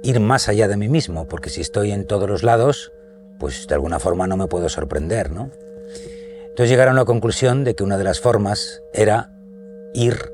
ir 0.04 0.20
más 0.20 0.50
allá 0.50 0.68
de 0.68 0.78
mí 0.78 0.88
mismo? 0.88 1.28
Porque 1.28 1.50
si 1.50 1.62
estoy 1.62 1.92
en 1.92 2.06
todos 2.06 2.30
los 2.30 2.44
lados, 2.44 2.92
pues 3.40 3.68
de 3.68 3.76
alguna 3.76 4.00
forma 4.00 4.28
no 4.28 4.38
me 4.38 4.48
puedo 4.48 4.70
sorprender, 4.70 5.32
¿no? 5.32 5.52
Entonces 6.50 6.70
llegaron 6.70 6.96
a 6.98 7.02
la 7.02 7.06
conclusión 7.06 7.64
de 7.64 7.76
que 7.76 7.84
una 7.84 7.98
de 7.98 8.04
las 8.04 8.20
formas 8.20 8.84
era 8.94 9.32
ir 9.94 10.32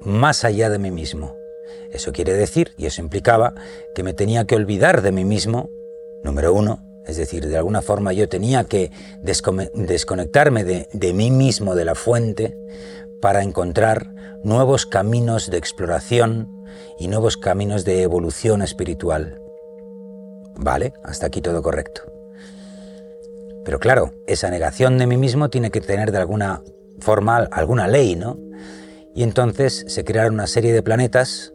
más 0.00 0.44
allá 0.44 0.70
de 0.70 0.78
mí 0.78 0.90
mismo. 0.90 1.36
Eso 1.92 2.12
quiere 2.12 2.34
decir, 2.34 2.72
y 2.76 2.86
eso 2.86 3.00
implicaba, 3.00 3.54
que 3.94 4.02
me 4.02 4.14
tenía 4.14 4.44
que 4.44 4.54
olvidar 4.54 5.02
de 5.02 5.12
mí 5.12 5.24
mismo, 5.24 5.70
número 6.22 6.52
uno, 6.52 6.84
es 7.06 7.16
decir, 7.16 7.46
de 7.48 7.56
alguna 7.56 7.82
forma 7.82 8.12
yo 8.12 8.28
tenía 8.28 8.64
que 8.64 8.90
desconectarme 9.22 10.64
de, 10.64 10.88
de 10.92 11.12
mí 11.12 11.30
mismo, 11.30 11.74
de 11.74 11.84
la 11.84 11.94
fuente, 11.94 12.56
para 13.20 13.42
encontrar 13.42 14.14
nuevos 14.44 14.86
caminos 14.86 15.50
de 15.50 15.58
exploración 15.58 16.48
y 16.98 17.08
nuevos 17.08 17.36
caminos 17.36 17.84
de 17.84 18.02
evolución 18.02 18.62
espiritual. 18.62 19.40
Vale, 20.56 20.92
hasta 21.02 21.26
aquí 21.26 21.40
todo 21.40 21.62
correcto. 21.62 22.02
Pero 23.64 23.78
claro, 23.78 24.12
esa 24.26 24.50
negación 24.50 24.98
de 24.98 25.06
mí 25.06 25.16
mismo 25.16 25.50
tiene 25.50 25.70
que 25.70 25.80
tener 25.80 26.12
de 26.12 26.18
alguna 26.18 26.62
forma 27.00 27.48
alguna 27.50 27.88
ley, 27.88 28.16
¿no? 28.16 28.38
Y 29.14 29.22
entonces 29.22 29.84
se 29.88 30.04
crearon 30.04 30.34
una 30.34 30.46
serie 30.46 30.72
de 30.72 30.82
planetas 30.82 31.52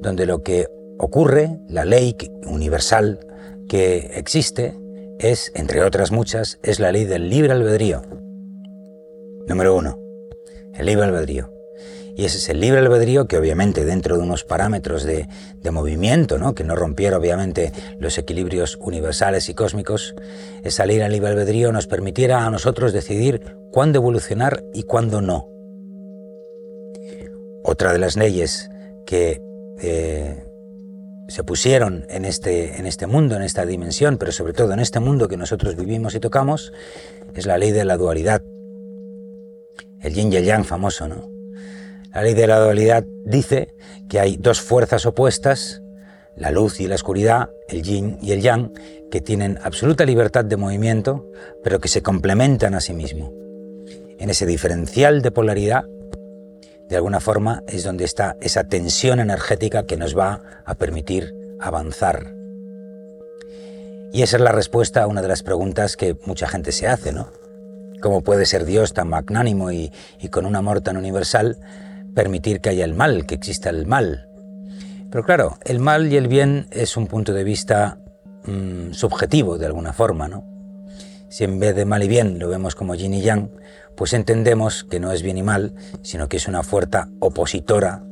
donde 0.00 0.26
lo 0.26 0.42
que 0.42 0.66
ocurre, 0.98 1.58
la 1.68 1.84
ley 1.84 2.16
universal 2.46 3.20
que 3.68 4.10
existe 4.14 4.76
es, 5.18 5.52
entre 5.54 5.82
otras 5.82 6.12
muchas, 6.12 6.58
es 6.62 6.80
la 6.80 6.92
ley 6.92 7.04
del 7.04 7.28
libre 7.28 7.52
albedrío. 7.52 8.02
Número 9.46 9.76
uno, 9.76 9.98
el 10.74 10.86
libre 10.86 11.04
albedrío. 11.04 11.55
Y 12.18 12.24
ese 12.24 12.38
es 12.38 12.48
el 12.48 12.60
libre 12.60 12.78
albedrío 12.78 13.28
que 13.28 13.36
obviamente 13.36 13.84
dentro 13.84 14.16
de 14.16 14.22
unos 14.22 14.42
parámetros 14.42 15.04
de, 15.04 15.28
movimiento, 15.70 16.38
¿no? 16.38 16.54
que 16.54 16.64
no 16.64 16.74
rompiera 16.74 17.18
obviamente 17.18 17.72
los 17.98 18.16
equilibrios 18.16 18.78
universales 18.80 19.50
y 19.50 19.54
cósmicos, 19.54 20.14
esa 20.62 20.86
ley 20.86 20.96
del 20.96 21.12
libre 21.12 21.28
albedrío 21.28 21.72
nos 21.72 21.86
permitiera 21.86 22.46
a 22.46 22.50
nosotros 22.50 22.94
decidir 22.94 23.56
cuándo 23.70 23.98
evolucionar 23.98 24.64
y 24.72 24.84
cuándo 24.84 25.20
no. 25.20 25.46
Otra 27.62 27.92
de 27.92 27.98
las 27.98 28.16
leyes 28.16 28.70
que 29.04 29.42
eh, 29.82 30.42
se 31.28 31.44
pusieron 31.44 32.06
en 32.08 32.24
este, 32.24 32.78
en 32.78 32.86
este 32.86 33.06
mundo, 33.06 33.36
en 33.36 33.42
esta 33.42 33.66
dimensión, 33.66 34.16
pero 34.16 34.32
sobre 34.32 34.54
todo 34.54 34.72
en 34.72 34.80
este 34.80 35.00
mundo 35.00 35.28
que 35.28 35.36
nosotros 35.36 35.76
vivimos 35.76 36.14
y 36.14 36.20
tocamos, 36.20 36.72
es 37.34 37.44
la 37.44 37.58
ley 37.58 37.72
de 37.72 37.84
la 37.84 37.98
dualidad. 37.98 38.42
El 40.00 40.14
yin 40.14 40.32
y 40.32 40.36
el 40.36 40.44
yang 40.44 40.64
famoso, 40.64 41.08
¿no? 41.08 41.35
La 42.16 42.22
ley 42.22 42.32
de 42.32 42.46
la 42.46 42.58
dualidad 42.58 43.04
dice 43.26 43.74
que 44.08 44.18
hay 44.18 44.38
dos 44.38 44.62
fuerzas 44.62 45.04
opuestas, 45.04 45.82
la 46.34 46.50
luz 46.50 46.80
y 46.80 46.88
la 46.88 46.94
oscuridad, 46.94 47.50
el 47.68 47.82
yin 47.82 48.16
y 48.22 48.32
el 48.32 48.40
yang, 48.40 48.72
que 49.10 49.20
tienen 49.20 49.58
absoluta 49.62 50.06
libertad 50.06 50.42
de 50.42 50.56
movimiento, 50.56 51.30
pero 51.62 51.78
que 51.78 51.88
se 51.88 52.00
complementan 52.00 52.74
a 52.74 52.80
sí 52.80 52.94
mismos. 52.94 53.32
En 54.18 54.30
ese 54.30 54.46
diferencial 54.46 55.20
de 55.20 55.30
polaridad, 55.30 55.84
de 56.88 56.96
alguna 56.96 57.20
forma, 57.20 57.62
es 57.66 57.84
donde 57.84 58.06
está 58.06 58.38
esa 58.40 58.64
tensión 58.64 59.20
energética 59.20 59.84
que 59.84 59.98
nos 59.98 60.16
va 60.16 60.40
a 60.64 60.74
permitir 60.74 61.34
avanzar. 61.60 62.34
Y 64.14 64.22
esa 64.22 64.38
es 64.38 64.42
la 64.42 64.52
respuesta 64.52 65.02
a 65.02 65.06
una 65.06 65.20
de 65.20 65.28
las 65.28 65.42
preguntas 65.42 65.98
que 65.98 66.16
mucha 66.24 66.48
gente 66.48 66.72
se 66.72 66.88
hace, 66.88 67.12
¿no? 67.12 67.28
¿Cómo 68.00 68.22
puede 68.22 68.46
ser 68.46 68.64
Dios 68.64 68.94
tan 68.94 69.08
magnánimo 69.08 69.70
y, 69.70 69.92
y 70.18 70.30
con 70.30 70.46
un 70.46 70.56
amor 70.56 70.80
tan 70.80 70.96
universal 70.96 71.58
permitir 72.16 72.62
que 72.62 72.70
haya 72.70 72.86
el 72.86 72.94
mal, 72.94 73.26
que 73.26 73.34
exista 73.34 73.68
el 73.68 73.86
mal. 73.86 74.26
Pero 75.10 75.22
claro, 75.22 75.58
el 75.64 75.80
mal 75.80 76.10
y 76.10 76.16
el 76.16 76.28
bien 76.28 76.66
es 76.70 76.96
un 76.96 77.08
punto 77.08 77.34
de 77.34 77.44
vista 77.44 77.98
mm, 78.46 78.92
subjetivo 78.92 79.58
de 79.58 79.66
alguna 79.66 79.92
forma, 79.92 80.26
¿no? 80.26 80.42
Si 81.28 81.44
en 81.44 81.60
vez 81.60 81.76
de 81.76 81.84
mal 81.84 82.02
y 82.02 82.08
bien 82.08 82.38
lo 82.38 82.48
vemos 82.48 82.74
como 82.74 82.94
yin 82.94 83.12
y 83.12 83.20
yang, 83.20 83.50
pues 83.96 84.14
entendemos 84.14 84.82
que 84.82 84.98
no 84.98 85.12
es 85.12 85.22
bien 85.22 85.36
y 85.36 85.42
mal, 85.42 85.74
sino 86.00 86.26
que 86.28 86.38
es 86.38 86.48
una 86.48 86.62
fuerza 86.62 87.10
opositora 87.20 88.02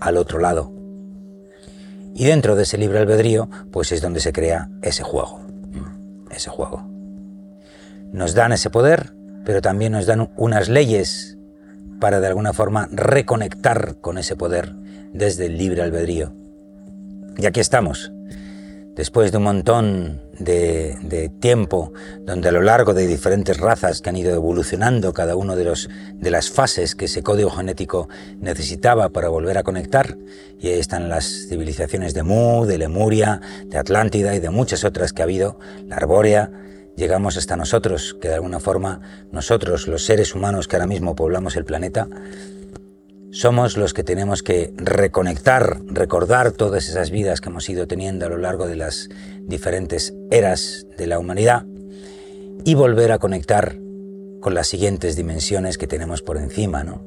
al 0.00 0.16
otro 0.16 0.40
lado. 0.40 0.72
Y 2.14 2.24
dentro 2.24 2.56
de 2.56 2.64
ese 2.64 2.78
libre 2.78 2.98
albedrío, 2.98 3.48
pues 3.70 3.92
es 3.92 4.02
donde 4.02 4.18
se 4.18 4.32
crea 4.32 4.70
ese 4.82 5.04
juego. 5.04 5.38
Mm, 5.38 6.32
ese 6.32 6.50
juego. 6.50 6.84
Nos 8.10 8.34
dan 8.34 8.50
ese 8.50 8.70
poder, 8.70 9.14
pero 9.44 9.62
también 9.62 9.92
nos 9.92 10.06
dan 10.06 10.32
unas 10.36 10.68
leyes 10.68 11.38
para 12.02 12.18
de 12.18 12.26
alguna 12.26 12.52
forma 12.52 12.88
reconectar 12.90 13.94
con 14.00 14.18
ese 14.18 14.34
poder 14.34 14.74
desde 15.12 15.46
el 15.46 15.56
libre 15.56 15.82
albedrío. 15.82 16.32
Y 17.38 17.46
aquí 17.46 17.60
estamos, 17.60 18.10
después 18.96 19.30
de 19.30 19.38
un 19.38 19.44
montón 19.44 20.20
de, 20.36 21.30
tiempo 21.38 21.92
donde 22.26 22.48
a 22.48 22.52
lo 22.52 22.60
largo 22.60 22.92
de 22.92 23.06
diferentes 23.06 23.56
razas 23.58 24.00
que 24.00 24.10
han 24.10 24.16
ido 24.16 24.34
evolucionando 24.34 25.12
cada 25.12 25.36
uno 25.36 25.54
de, 25.54 25.62
los, 25.62 25.88
de 26.14 26.30
las 26.32 26.50
fases 26.50 26.96
que 26.96 27.04
ese 27.04 27.22
código 27.22 27.50
genético 27.50 28.08
necesitaba 28.40 29.10
para 29.10 29.28
volver 29.28 29.56
a 29.56 29.62
conectar, 29.62 30.18
y 30.58 30.70
ahí 30.70 30.80
están 30.80 31.08
las 31.08 31.46
civilizaciones 31.48 32.14
de 32.14 32.24
Mu, 32.24 32.66
de 32.66 32.78
Lemuria, 32.78 33.40
de 33.66 33.78
Atlántida 33.78 34.34
y 34.34 34.40
de 34.40 34.50
muchas 34.50 34.82
otras 34.82 35.12
que 35.12 35.22
ha 35.22 35.26
habido, 35.26 35.60
la 35.86 35.98
Arbórea, 35.98 36.50
llegamos 36.96 37.36
hasta 37.36 37.56
nosotros, 37.56 38.16
que 38.20 38.28
de 38.28 38.34
alguna 38.34 38.60
forma 38.60 39.00
nosotros, 39.30 39.88
los 39.88 40.04
seres 40.04 40.34
humanos 40.34 40.68
que 40.68 40.76
ahora 40.76 40.86
mismo 40.86 41.14
poblamos 41.14 41.56
el 41.56 41.64
planeta, 41.64 42.08
somos 43.32 43.78
los 43.78 43.94
que 43.94 44.04
tenemos 44.04 44.42
que 44.42 44.74
reconectar, 44.76 45.80
recordar 45.86 46.52
todas 46.52 46.88
esas 46.88 47.10
vidas 47.10 47.40
que 47.40 47.48
hemos 47.48 47.68
ido 47.68 47.86
teniendo 47.86 48.26
a 48.26 48.28
lo 48.28 48.36
largo 48.36 48.66
de 48.66 48.76
las 48.76 49.08
diferentes 49.40 50.12
eras 50.30 50.86
de 50.98 51.06
la 51.06 51.18
humanidad 51.18 51.64
y 52.64 52.74
volver 52.74 53.10
a 53.10 53.18
conectar 53.18 53.78
con 54.40 54.54
las 54.54 54.68
siguientes 54.68 55.16
dimensiones 55.16 55.78
que 55.78 55.86
tenemos 55.86 56.20
por 56.20 56.36
encima. 56.36 56.84
¿no? 56.84 57.06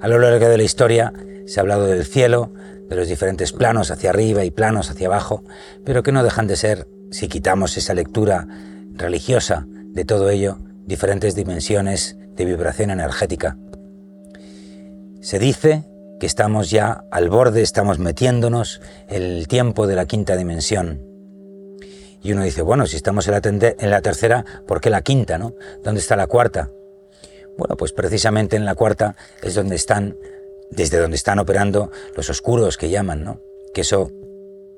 A 0.00 0.08
lo 0.08 0.18
largo 0.18 0.46
de 0.46 0.58
la 0.58 0.62
historia 0.62 1.14
se 1.46 1.58
ha 1.58 1.62
hablado 1.62 1.86
del 1.86 2.04
cielo, 2.04 2.52
de 2.88 2.96
los 2.96 3.08
diferentes 3.08 3.52
planos 3.52 3.90
hacia 3.90 4.10
arriba 4.10 4.44
y 4.44 4.50
planos 4.50 4.90
hacia 4.90 5.06
abajo, 5.06 5.42
pero 5.84 6.02
que 6.02 6.12
no 6.12 6.22
dejan 6.22 6.46
de 6.46 6.56
ser 6.56 6.86
si 7.12 7.28
quitamos 7.28 7.76
esa 7.76 7.94
lectura 7.94 8.48
religiosa 8.94 9.66
de 9.68 10.04
todo 10.04 10.30
ello, 10.30 10.58
diferentes 10.86 11.34
dimensiones 11.34 12.16
de 12.34 12.44
vibración 12.44 12.90
energética. 12.90 13.56
Se 15.20 15.38
dice 15.38 15.84
que 16.18 16.26
estamos 16.26 16.70
ya 16.70 17.04
al 17.10 17.28
borde, 17.28 17.62
estamos 17.62 17.98
metiéndonos 17.98 18.80
el 19.08 19.46
tiempo 19.46 19.86
de 19.86 19.94
la 19.94 20.06
quinta 20.06 20.36
dimensión. 20.36 21.00
Y 22.22 22.32
uno 22.32 22.44
dice, 22.44 22.62
bueno, 22.62 22.86
si 22.86 22.96
estamos 22.96 23.28
en 23.28 23.34
la, 23.34 23.74
en 23.78 23.90
la 23.90 24.00
tercera, 24.00 24.44
¿por 24.66 24.80
qué 24.80 24.88
la 24.88 25.02
quinta, 25.02 25.38
no? 25.38 25.54
¿Dónde 25.84 26.00
está 26.00 26.16
la 26.16 26.26
cuarta? 26.26 26.70
Bueno, 27.58 27.76
pues 27.76 27.92
precisamente 27.92 28.56
en 28.56 28.64
la 28.64 28.74
cuarta 28.74 29.16
es 29.42 29.54
donde 29.54 29.76
están, 29.76 30.16
desde 30.70 30.98
donde 30.98 31.16
están 31.16 31.38
operando 31.38 31.90
los 32.16 32.30
oscuros 32.30 32.78
que 32.78 32.88
llaman, 32.88 33.22
¿no? 33.22 33.40
Que 33.74 33.82
eso 33.82 34.10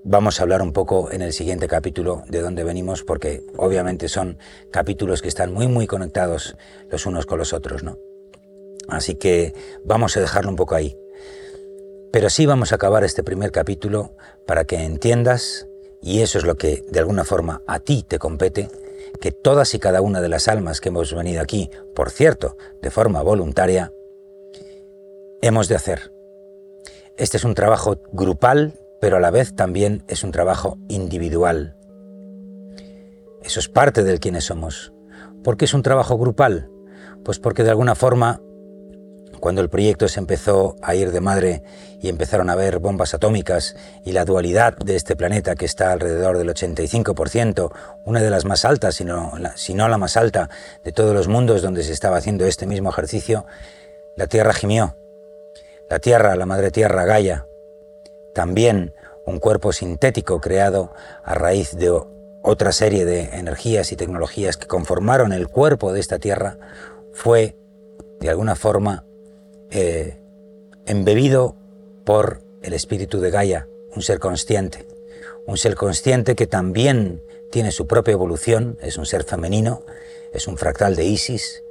Vamos 0.06 0.38
a 0.38 0.42
hablar 0.42 0.60
un 0.60 0.74
poco 0.74 1.10
en 1.10 1.22
el 1.22 1.32
siguiente 1.32 1.66
capítulo 1.66 2.24
de 2.28 2.42
dónde 2.42 2.62
venimos, 2.62 3.04
porque 3.04 3.42
obviamente 3.56 4.08
son 4.08 4.36
capítulos 4.70 5.22
que 5.22 5.28
están 5.28 5.50
muy, 5.50 5.66
muy 5.66 5.86
conectados 5.86 6.58
los 6.90 7.06
unos 7.06 7.24
con 7.24 7.38
los 7.38 7.54
otros, 7.54 7.82
¿no? 7.82 7.96
Así 8.86 9.14
que 9.14 9.54
vamos 9.82 10.14
a 10.18 10.20
dejarlo 10.20 10.50
un 10.50 10.56
poco 10.56 10.74
ahí. 10.74 10.94
Pero 12.12 12.28
sí 12.28 12.44
vamos 12.44 12.70
a 12.70 12.74
acabar 12.74 13.02
este 13.02 13.24
primer 13.24 13.50
capítulo 13.50 14.14
para 14.46 14.66
que 14.66 14.76
entiendas, 14.76 15.68
y 16.02 16.20
eso 16.20 16.36
es 16.36 16.44
lo 16.44 16.56
que 16.56 16.84
de 16.86 17.00
alguna 17.00 17.24
forma 17.24 17.62
a 17.66 17.80
ti 17.80 18.04
te 18.06 18.18
compete, 18.18 18.68
que 19.22 19.32
todas 19.32 19.72
y 19.72 19.78
cada 19.78 20.02
una 20.02 20.20
de 20.20 20.28
las 20.28 20.48
almas 20.48 20.82
que 20.82 20.90
hemos 20.90 21.14
venido 21.14 21.40
aquí, 21.40 21.70
por 21.94 22.10
cierto, 22.10 22.58
de 22.82 22.90
forma 22.90 23.22
voluntaria, 23.22 23.90
hemos 25.40 25.68
de 25.68 25.76
hacer. 25.76 26.12
Este 27.16 27.38
es 27.38 27.44
un 27.44 27.54
trabajo 27.54 27.96
grupal 28.12 28.74
pero 29.04 29.18
a 29.18 29.20
la 29.20 29.30
vez 29.30 29.54
también 29.54 30.02
es 30.08 30.24
un 30.24 30.32
trabajo 30.32 30.78
individual. 30.88 31.76
Eso 33.42 33.60
es 33.60 33.68
parte 33.68 34.02
del 34.02 34.18
quienes 34.18 34.44
somos. 34.44 34.94
¿Por 35.42 35.58
qué 35.58 35.66
es 35.66 35.74
un 35.74 35.82
trabajo 35.82 36.16
grupal? 36.16 36.70
Pues 37.22 37.38
porque 37.38 37.64
de 37.64 37.68
alguna 37.68 37.96
forma, 37.96 38.40
cuando 39.40 39.60
el 39.60 39.68
proyecto 39.68 40.08
se 40.08 40.20
empezó 40.20 40.76
a 40.80 40.94
ir 40.94 41.12
de 41.12 41.20
madre 41.20 41.62
y 42.00 42.08
empezaron 42.08 42.48
a 42.48 42.54
ver 42.54 42.78
bombas 42.78 43.12
atómicas 43.12 43.76
y 44.06 44.12
la 44.12 44.24
dualidad 44.24 44.74
de 44.78 44.96
este 44.96 45.16
planeta 45.16 45.54
que 45.54 45.66
está 45.66 45.92
alrededor 45.92 46.38
del 46.38 46.48
85%, 46.48 47.72
una 48.06 48.22
de 48.22 48.30
las 48.30 48.46
más 48.46 48.64
altas, 48.64 48.94
si 48.94 49.04
no, 49.04 49.34
si 49.54 49.74
no 49.74 49.86
la 49.90 49.98
más 49.98 50.16
alta 50.16 50.48
de 50.82 50.92
todos 50.92 51.14
los 51.14 51.28
mundos 51.28 51.60
donde 51.60 51.82
se 51.82 51.92
estaba 51.92 52.16
haciendo 52.16 52.46
este 52.46 52.66
mismo 52.66 52.88
ejercicio, 52.88 53.44
la 54.16 54.28
Tierra 54.28 54.54
gimió. 54.54 54.96
La 55.90 55.98
Tierra, 55.98 56.34
la 56.36 56.46
Madre 56.46 56.70
Tierra, 56.70 57.04
Gaia, 57.04 57.44
también 58.34 58.92
un 59.26 59.38
cuerpo 59.38 59.72
sintético 59.72 60.40
creado 60.40 60.92
a 61.24 61.34
raíz 61.34 61.74
de 61.76 61.90
otra 62.42 62.72
serie 62.72 63.06
de 63.06 63.36
energías 63.36 63.90
y 63.90 63.96
tecnologías 63.96 64.58
que 64.58 64.66
conformaron 64.66 65.32
el 65.32 65.48
cuerpo 65.48 65.92
de 65.92 66.00
esta 66.00 66.18
Tierra, 66.18 66.58
fue, 67.14 67.56
de 68.20 68.28
alguna 68.28 68.54
forma, 68.54 69.06
eh, 69.70 70.20
embebido 70.84 71.56
por 72.04 72.42
el 72.62 72.74
espíritu 72.74 73.20
de 73.20 73.30
Gaia, 73.30 73.66
un 73.96 74.02
ser 74.02 74.18
consciente, 74.18 74.86
un 75.46 75.56
ser 75.56 75.74
consciente 75.74 76.34
que 76.34 76.46
también 76.46 77.22
tiene 77.50 77.72
su 77.72 77.86
propia 77.86 78.12
evolución, 78.12 78.76
es 78.82 78.98
un 78.98 79.06
ser 79.06 79.24
femenino, 79.24 79.82
es 80.32 80.46
un 80.46 80.58
fractal 80.58 80.96
de 80.96 81.04
Isis, 81.04 81.63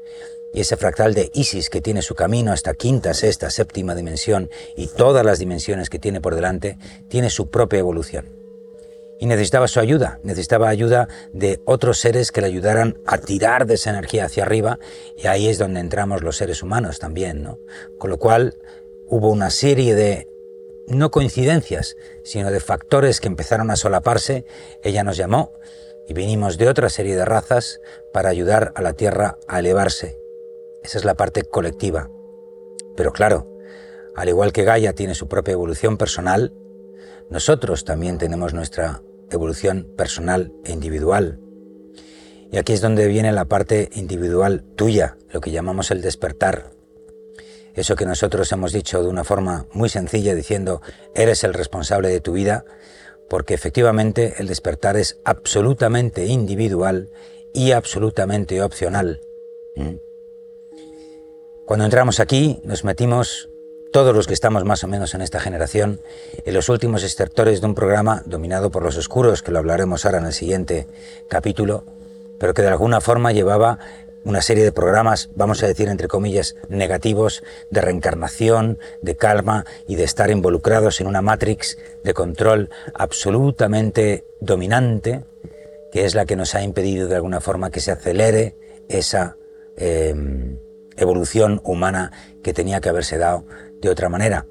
y 0.53 0.61
ese 0.61 0.77
fractal 0.77 1.15
de 1.15 1.31
Isis 1.33 1.69
que 1.69 1.81
tiene 1.81 2.03
su 2.03 2.13
camino 2.13 2.51
hasta 2.51 2.75
quinta, 2.75 3.13
sexta, 3.15 3.49
séptima 3.49 3.95
dimensión 3.95 4.51
y 4.77 4.87
todas 4.87 5.25
las 5.25 5.39
dimensiones 5.39 5.89
que 5.89 5.97
tiene 5.99 6.21
por 6.21 6.35
delante, 6.35 6.77
tiene 7.09 7.31
su 7.31 7.49
propia 7.49 7.79
evolución. 7.79 8.29
Y 9.19 9.25
necesitaba 9.25 9.67
su 9.67 9.79
ayuda, 9.79 10.19
necesitaba 10.23 10.69
ayuda 10.69 11.07
de 11.33 11.59
otros 11.65 11.99
seres 11.99 12.31
que 12.31 12.41
le 12.41 12.47
ayudaran 12.47 12.99
a 13.05 13.17
tirar 13.17 13.65
de 13.65 13.75
esa 13.75 13.89
energía 13.89 14.25
hacia 14.25 14.43
arriba 14.43 14.79
y 15.17 15.27
ahí 15.27 15.47
es 15.47 15.57
donde 15.57 15.79
entramos 15.79 16.21
los 16.21 16.37
seres 16.37 16.61
humanos 16.61 16.99
también, 16.99 17.41
¿no? 17.41 17.57
Con 17.97 18.11
lo 18.11 18.19
cual 18.19 18.55
hubo 19.07 19.31
una 19.31 19.49
serie 19.49 19.95
de 19.95 20.27
no 20.87 21.09
coincidencias, 21.09 21.95
sino 22.23 22.51
de 22.51 22.59
factores 22.59 23.21
que 23.21 23.27
empezaron 23.27 23.71
a 23.71 23.75
solaparse, 23.75 24.45
ella 24.83 25.03
nos 25.03 25.17
llamó 25.17 25.53
y 26.07 26.13
vinimos 26.13 26.57
de 26.57 26.67
otra 26.67 26.89
serie 26.89 27.15
de 27.15 27.25
razas 27.25 27.79
para 28.11 28.29
ayudar 28.29 28.73
a 28.75 28.81
la 28.81 28.93
Tierra 28.93 29.37
a 29.47 29.59
elevarse 29.59 30.22
esa 30.83 30.97
es 30.97 31.05
la 31.05 31.15
parte 31.15 31.43
colectiva. 31.43 32.09
Pero 32.95 33.11
claro, 33.11 33.47
al 34.15 34.29
igual 34.29 34.53
que 34.53 34.63
Gaia 34.63 34.93
tiene 34.93 35.15
su 35.15 35.27
propia 35.27 35.53
evolución 35.53 35.97
personal, 35.97 36.53
nosotros 37.29 37.83
también 37.85 38.17
tenemos 38.17 38.53
nuestra 38.53 39.01
evolución 39.31 39.87
personal 39.97 40.53
e 40.63 40.71
individual. 40.71 41.39
Y 42.51 42.57
aquí 42.57 42.73
es 42.73 42.81
donde 42.81 43.07
viene 43.07 43.31
la 43.31 43.45
parte 43.45 43.89
individual 43.93 44.63
tuya, 44.75 45.17
lo 45.31 45.41
que 45.41 45.51
llamamos 45.51 45.89
el 45.89 46.01
despertar. 46.01 46.71
Eso 47.73 47.95
que 47.95 48.05
nosotros 48.05 48.51
hemos 48.51 48.71
dicho 48.71 49.01
de 49.01 49.09
una 49.09 49.23
forma 49.23 49.65
muy 49.73 49.89
sencilla 49.89 50.35
diciendo, 50.35 50.81
eres 51.15 51.43
el 51.43 51.55
responsable 51.55 52.09
de 52.09 52.21
tu 52.21 52.33
vida, 52.33 52.65
porque 53.27 53.55
efectivamente 53.55 54.35
el 54.37 54.47
despertar 54.47 54.95
es 54.95 55.19
absolutamente 55.25 56.27
individual 56.27 57.09
y 57.51 57.71
absolutamente 57.71 58.61
opcional. 58.61 59.21
¿Mm? 59.75 59.95
Cuando 61.65 61.85
entramos 61.85 62.19
aquí 62.19 62.59
nos 62.63 62.83
metimos 62.83 63.49
todos 63.93 64.13
los 64.13 64.27
que 64.27 64.33
estamos 64.33 64.65
más 64.65 64.83
o 64.83 64.87
menos 64.87 65.13
en 65.13 65.21
esta 65.21 65.39
generación, 65.39 66.01
en 66.45 66.53
los 66.53 66.67
últimos 66.67 67.03
extractores 67.03 67.61
de 67.61 67.67
un 67.67 67.75
programa 67.75 68.21
dominado 68.25 68.69
por 68.69 68.83
los 68.83 68.97
oscuros, 68.97 69.41
que 69.41 69.51
lo 69.51 69.59
hablaremos 69.59 70.03
ahora 70.05 70.17
en 70.17 70.25
el 70.25 70.33
siguiente 70.33 70.87
capítulo, 71.29 71.85
pero 72.37 72.53
que 72.53 72.63
de 72.63 72.67
alguna 72.67 72.99
forma 72.99 73.31
llevaba 73.31 73.79
una 74.25 74.41
serie 74.41 74.65
de 74.65 74.71
programas, 74.73 75.29
vamos 75.35 75.63
a 75.63 75.67
decir 75.67 75.87
entre 75.87 76.09
comillas, 76.09 76.55
negativos, 76.67 77.43
de 77.69 77.81
reencarnación, 77.81 78.77
de 79.01 79.15
calma 79.15 79.65
y 79.87 79.95
de 79.95 80.03
estar 80.03 80.31
involucrados 80.31 80.99
en 80.99 81.07
una 81.07 81.21
matrix 81.21 81.77
de 82.03 82.13
control 82.13 82.69
absolutamente 82.93 84.25
dominante, 84.41 85.23
que 85.93 86.03
es 86.03 86.15
la 86.15 86.25
que 86.25 86.35
nos 86.35 86.55
ha 86.55 86.63
impedido 86.63 87.07
de 87.07 87.15
alguna 87.15 87.39
forma 87.39 87.71
que 87.71 87.79
se 87.79 87.91
acelere 87.91 88.57
esa 88.89 89.37
em, 89.77 90.57
evolución 90.97 91.61
humana 91.63 92.11
que 92.43 92.53
tenía 92.53 92.81
que 92.81 92.89
haberse 92.89 93.17
dado 93.17 93.45
de 93.81 93.89
otra 93.89 94.09
manera, 94.09 94.45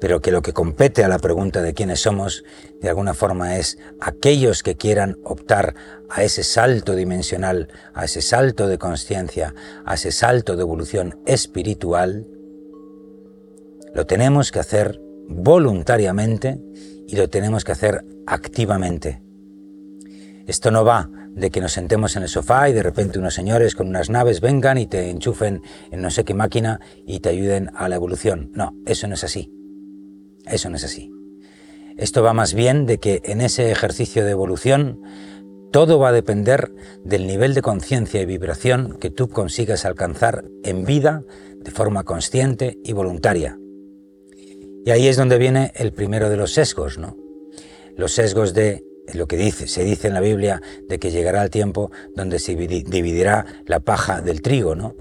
pero 0.00 0.20
que 0.20 0.30
lo 0.30 0.42
que 0.42 0.52
compete 0.52 1.04
a 1.04 1.08
la 1.08 1.18
pregunta 1.18 1.62
de 1.62 1.74
quiénes 1.74 2.00
somos, 2.00 2.44
de 2.80 2.88
alguna 2.88 3.14
forma 3.14 3.56
es 3.56 3.78
aquellos 4.00 4.62
que 4.62 4.76
quieran 4.76 5.18
optar 5.24 5.74
a 6.10 6.22
ese 6.22 6.44
salto 6.44 6.94
dimensional, 6.94 7.68
a 7.94 8.04
ese 8.04 8.22
salto 8.22 8.68
de 8.68 8.78
conciencia, 8.78 9.54
a 9.84 9.94
ese 9.94 10.12
salto 10.12 10.56
de 10.56 10.62
evolución 10.62 11.20
espiritual, 11.26 12.26
lo 13.94 14.06
tenemos 14.06 14.50
que 14.52 14.58
hacer 14.58 15.00
voluntariamente 15.28 16.60
y 17.06 17.16
lo 17.16 17.30
tenemos 17.30 17.64
que 17.64 17.72
hacer 17.72 18.04
activamente. 18.26 19.22
Esto 20.46 20.70
no 20.70 20.84
va 20.84 21.08
de 21.34 21.50
que 21.50 21.60
nos 21.60 21.72
sentemos 21.72 22.16
en 22.16 22.22
el 22.22 22.28
sofá 22.28 22.68
y 22.68 22.72
de 22.72 22.82
repente 22.82 23.18
unos 23.18 23.34
señores 23.34 23.74
con 23.74 23.88
unas 23.88 24.08
naves 24.08 24.40
vengan 24.40 24.78
y 24.78 24.86
te 24.86 25.10
enchufen 25.10 25.62
en 25.90 26.00
no 26.00 26.10
sé 26.10 26.24
qué 26.24 26.34
máquina 26.34 26.80
y 27.06 27.20
te 27.20 27.30
ayuden 27.30 27.70
a 27.74 27.88
la 27.88 27.96
evolución. 27.96 28.50
No, 28.54 28.74
eso 28.86 29.08
no 29.08 29.14
es 29.14 29.24
así. 29.24 29.52
Eso 30.46 30.70
no 30.70 30.76
es 30.76 30.84
así. 30.84 31.10
Esto 31.96 32.22
va 32.22 32.32
más 32.32 32.54
bien 32.54 32.86
de 32.86 32.98
que 32.98 33.20
en 33.24 33.40
ese 33.40 33.70
ejercicio 33.70 34.24
de 34.24 34.30
evolución 34.30 35.00
todo 35.72 35.98
va 35.98 36.10
a 36.10 36.12
depender 36.12 36.72
del 37.04 37.26
nivel 37.26 37.54
de 37.54 37.62
conciencia 37.62 38.20
y 38.20 38.26
vibración 38.26 38.96
que 39.00 39.10
tú 39.10 39.28
consigas 39.28 39.84
alcanzar 39.84 40.44
en 40.62 40.84
vida 40.84 41.22
de 41.58 41.70
forma 41.70 42.04
consciente 42.04 42.78
y 42.84 42.92
voluntaria. 42.92 43.58
Y 44.84 44.90
ahí 44.90 45.08
es 45.08 45.16
donde 45.16 45.38
viene 45.38 45.72
el 45.74 45.92
primero 45.92 46.28
de 46.30 46.36
los 46.36 46.52
sesgos, 46.52 46.98
¿no? 46.98 47.16
Los 47.96 48.12
sesgos 48.12 48.54
de 48.54 48.84
lo 49.12 49.26
que 49.26 49.36
dice, 49.36 49.66
se 49.66 49.84
dice 49.84 50.08
en 50.08 50.14
la 50.14 50.20
Biblia 50.20 50.62
de 50.88 50.98
que 50.98 51.10
llegará 51.10 51.42
el 51.42 51.50
tiempo 51.50 51.90
donde 52.14 52.38
se 52.38 52.54
dividirá 52.54 53.46
la 53.66 53.80
paja 53.80 54.20
del 54.20 54.40
trigo, 54.40 54.74
¿no? 54.74 54.94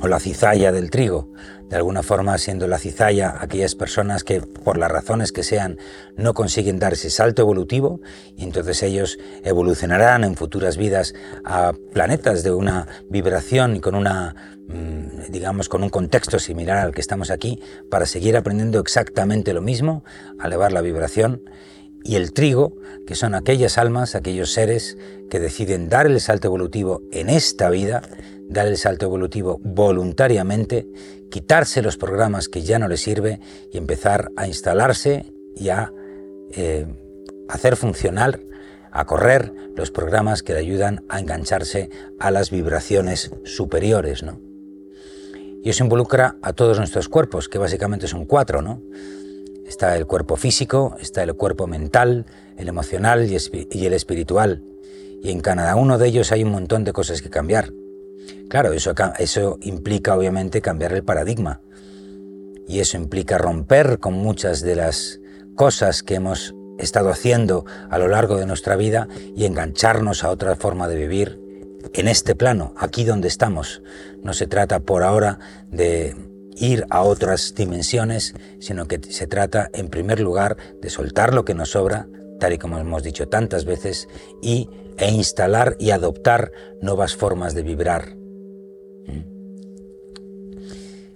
O 0.00 0.08
la 0.08 0.18
cizalla 0.18 0.72
del 0.72 0.90
trigo, 0.90 1.30
de 1.68 1.76
alguna 1.76 2.02
forma 2.02 2.36
siendo 2.38 2.66
la 2.66 2.78
cizalla 2.78 3.36
aquellas 3.40 3.74
personas 3.74 4.24
que 4.24 4.40
por 4.40 4.76
las 4.76 4.90
razones 4.90 5.32
que 5.32 5.42
sean 5.42 5.78
no 6.16 6.34
consiguen 6.34 6.78
dar 6.78 6.92
ese 6.92 7.10
salto 7.10 7.42
evolutivo 7.42 8.00
y 8.36 8.44
entonces 8.44 8.82
ellos 8.82 9.18
evolucionarán 9.44 10.24
en 10.24 10.36
futuras 10.36 10.76
vidas 10.76 11.14
a 11.44 11.72
planetas 11.92 12.42
de 12.42 12.52
una 12.52 12.86
vibración 13.08 13.76
y 13.76 13.80
con 13.80 13.94
una 13.94 14.34
mm, 14.68 15.30
digamos 15.30 15.68
con 15.68 15.82
un 15.84 15.90
contexto 15.90 16.38
similar 16.38 16.78
al 16.78 16.92
que 16.92 17.00
estamos 17.00 17.30
aquí 17.30 17.62
para 17.88 18.04
seguir 18.04 18.36
aprendiendo 18.36 18.80
exactamente 18.80 19.54
lo 19.54 19.62
mismo, 19.62 20.04
elevar 20.44 20.72
la 20.72 20.80
vibración 20.80 21.42
y 22.04 22.16
el 22.16 22.32
trigo, 22.32 22.76
que 23.06 23.14
son 23.14 23.34
aquellas 23.34 23.78
almas, 23.78 24.14
aquellos 24.14 24.52
seres 24.52 24.98
que 25.30 25.40
deciden 25.40 25.88
dar 25.88 26.06
el 26.06 26.20
salto 26.20 26.48
evolutivo 26.48 27.02
en 27.10 27.30
esta 27.30 27.70
vida, 27.70 28.02
dar 28.48 28.66
el 28.66 28.76
salto 28.76 29.06
evolutivo 29.06 29.58
voluntariamente, 29.64 30.86
quitarse 31.30 31.80
los 31.80 31.96
programas 31.96 32.48
que 32.48 32.62
ya 32.62 32.78
no 32.78 32.88
les 32.88 33.00
sirve 33.00 33.40
y 33.72 33.78
empezar 33.78 34.30
a 34.36 34.46
instalarse 34.46 35.32
y 35.56 35.70
a 35.70 35.92
eh, 36.50 36.86
hacer 37.48 37.76
funcionar, 37.76 38.38
a 38.92 39.06
correr 39.06 39.52
los 39.74 39.90
programas 39.90 40.42
que 40.42 40.52
le 40.52 40.60
ayudan 40.60 41.04
a 41.08 41.18
engancharse 41.18 41.88
a 42.20 42.30
las 42.30 42.50
vibraciones 42.50 43.30
superiores, 43.44 44.22
¿no? 44.22 44.40
Y 45.64 45.70
eso 45.70 45.82
involucra 45.82 46.36
a 46.42 46.52
todos 46.52 46.78
nuestros 46.78 47.08
cuerpos, 47.08 47.48
que 47.48 47.56
básicamente 47.56 48.06
son 48.06 48.26
cuatro, 48.26 48.60
¿no? 48.60 48.82
Está 49.66 49.96
el 49.96 50.06
cuerpo 50.06 50.36
físico, 50.36 50.96
está 51.00 51.22
el 51.22 51.34
cuerpo 51.34 51.66
mental, 51.66 52.26
el 52.56 52.68
emocional 52.68 53.28
y 53.30 53.86
el 53.86 53.92
espiritual. 53.94 54.62
Y 55.22 55.30
en 55.30 55.40
cada 55.40 55.74
uno 55.76 55.98
de 55.98 56.08
ellos 56.08 56.32
hay 56.32 56.44
un 56.44 56.52
montón 56.52 56.84
de 56.84 56.92
cosas 56.92 57.22
que 57.22 57.30
cambiar. 57.30 57.72
Claro, 58.48 58.72
eso, 58.72 58.94
eso 59.18 59.58
implica 59.62 60.16
obviamente 60.16 60.60
cambiar 60.60 60.92
el 60.92 61.02
paradigma. 61.02 61.60
Y 62.68 62.80
eso 62.80 62.96
implica 62.96 63.38
romper 63.38 63.98
con 63.98 64.14
muchas 64.14 64.60
de 64.60 64.76
las 64.76 65.20
cosas 65.54 66.02
que 66.02 66.16
hemos 66.16 66.54
estado 66.78 67.10
haciendo 67.10 67.64
a 67.90 67.98
lo 67.98 68.08
largo 68.08 68.36
de 68.36 68.46
nuestra 68.46 68.76
vida 68.76 69.08
y 69.34 69.44
engancharnos 69.44 70.24
a 70.24 70.30
otra 70.30 70.56
forma 70.56 70.88
de 70.88 70.96
vivir 70.96 71.40
en 71.92 72.08
este 72.08 72.34
plano, 72.34 72.74
aquí 72.76 73.04
donde 73.04 73.28
estamos. 73.28 73.82
No 74.22 74.32
se 74.32 74.46
trata 74.46 74.80
por 74.80 75.02
ahora 75.02 75.38
de 75.70 76.16
ir 76.56 76.84
a 76.90 77.02
otras 77.02 77.54
dimensiones, 77.54 78.34
sino 78.60 78.86
que 78.86 79.00
se 79.02 79.26
trata 79.26 79.70
en 79.72 79.88
primer 79.88 80.20
lugar 80.20 80.56
de 80.80 80.90
soltar 80.90 81.34
lo 81.34 81.44
que 81.44 81.54
nos 81.54 81.70
sobra, 81.70 82.08
tal 82.38 82.52
y 82.52 82.58
como 82.58 82.78
hemos 82.78 83.02
dicho 83.02 83.28
tantas 83.28 83.64
veces, 83.64 84.08
y, 84.42 84.68
e 84.96 85.10
instalar 85.10 85.76
y 85.78 85.90
adoptar 85.90 86.52
nuevas 86.80 87.16
formas 87.16 87.54
de 87.54 87.62
vibrar. 87.62 88.16
¿Mm? 89.06 89.24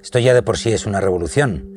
Esto 0.03 0.19
ya 0.19 0.35
de 0.35 0.43
por 0.43 0.59
sí 0.59 0.73
es 0.73 0.87
una 0.87 1.01
revolución, 1.01 1.75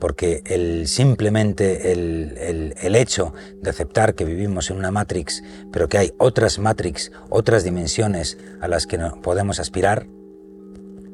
porque 0.00 0.42
el, 0.46 0.88
simplemente 0.88 1.92
el, 1.92 2.74
el, 2.80 2.96
hecho 2.96 3.32
de 3.62 3.70
aceptar 3.70 4.14
que 4.14 4.24
vivimos 4.24 4.70
en 4.70 4.78
una 4.78 4.90
matrix, 4.90 5.42
pero 5.72 5.88
que 5.88 5.98
hay 5.98 6.12
otras 6.18 6.58
matrix, 6.58 7.12
otras 7.30 7.64
dimensiones 7.64 8.38
a 8.60 8.68
las 8.68 8.86
que 8.86 8.98
podemos 9.22 9.60
aspirar, 9.60 10.06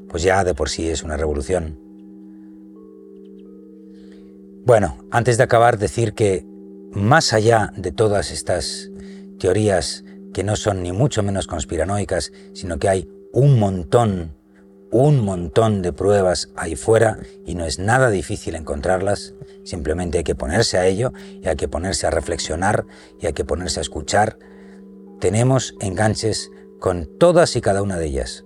pues 0.08 0.22
ya 0.22 0.42
de 0.44 0.54
por 0.54 0.68
sí 0.68 0.88
es 0.88 1.02
una 1.02 1.16
revolución. 1.16 1.89
Bueno, 4.64 4.98
antes 5.10 5.38
de 5.38 5.44
acabar, 5.44 5.78
decir 5.78 6.12
que 6.12 6.44
más 6.92 7.32
allá 7.32 7.72
de 7.76 7.92
todas 7.92 8.30
estas 8.30 8.90
teorías 9.38 10.04
que 10.34 10.44
no 10.44 10.54
son 10.54 10.82
ni 10.82 10.92
mucho 10.92 11.22
menos 11.22 11.46
conspiranoicas, 11.46 12.32
sino 12.52 12.78
que 12.78 12.88
hay 12.88 13.08
un 13.32 13.58
montón, 13.58 14.36
un 14.90 15.24
montón 15.24 15.80
de 15.80 15.94
pruebas 15.94 16.50
ahí 16.56 16.76
fuera 16.76 17.18
y 17.46 17.54
no 17.54 17.64
es 17.64 17.78
nada 17.78 18.10
difícil 18.10 18.54
encontrarlas, 18.54 19.34
simplemente 19.64 20.18
hay 20.18 20.24
que 20.24 20.34
ponerse 20.34 20.76
a 20.76 20.86
ello 20.86 21.12
y 21.40 21.48
hay 21.48 21.56
que 21.56 21.68
ponerse 21.68 22.06
a 22.06 22.10
reflexionar 22.10 22.86
y 23.18 23.26
hay 23.26 23.32
que 23.32 23.46
ponerse 23.46 23.80
a 23.80 23.82
escuchar. 23.82 24.38
Tenemos 25.20 25.74
enganches 25.80 26.50
con 26.80 27.08
todas 27.18 27.56
y 27.56 27.62
cada 27.62 27.82
una 27.82 27.98
de 27.98 28.06
ellas. 28.06 28.44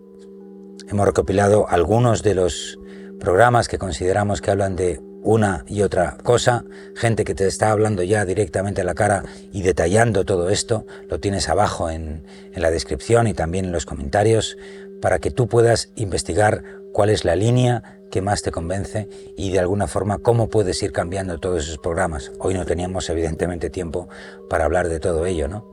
Hemos 0.89 1.07
recopilado 1.07 1.69
algunos 1.69 2.23
de 2.23 2.35
los 2.35 2.79
programas 3.19 3.69
que 3.69 3.79
consideramos 3.79 4.41
que 4.41 4.51
hablan 4.51 4.77
de 4.77 5.01
una 5.25 5.65
y 5.67 5.83
otra 5.83 6.19
cosa, 6.23 6.65
gente 6.95 7.25
que 7.25 7.35
te 7.35 7.47
está 7.47 7.73
hablando 7.73 8.03
ya 8.03 8.25
directamente 8.25 8.83
a 8.83 8.85
la 8.85 8.95
cara 8.95 9.25
y 9.53 9.63
detallando 9.63 10.25
todo 10.25 10.51
esto, 10.51 10.87
lo 11.09 11.19
tienes 11.19 11.49
abajo 11.49 11.91
en, 11.91 12.23
la 12.55 12.71
descripción 12.71 13.27
y 13.27 13.35
también 13.35 13.65
en 13.65 13.73
los 13.73 13.87
comentarios, 13.87 14.57
para 15.01 15.19
que 15.19 15.31
tú 15.31 15.49
puedas 15.49 15.91
investigar 15.97 16.63
cuál 16.93 17.11
es 17.11 17.25
la 17.25 17.35
línea 17.35 17.99
que 18.11 18.23
más 18.23 18.43
te 18.43 18.53
convence 18.53 19.09
y 19.37 19.51
de 19.51 19.59
alguna 19.59 19.89
forma 19.89 20.19
cómo 20.19 20.49
puedes 20.49 20.81
ir 20.83 20.93
cambiando 20.93 21.41
todos 21.41 21.65
esos 21.65 21.79
programas. 21.79 22.31
Hoy 22.39 22.55
no 22.55 22.65
teníamos 22.65 23.11
evidentemente 23.11 23.71
tiempo 23.71 24.09
para 24.49 24.67
hablar 24.67 24.89
de 24.89 25.01
todo 25.01 25.27
ello, 25.27 25.49
¿no? 25.49 25.67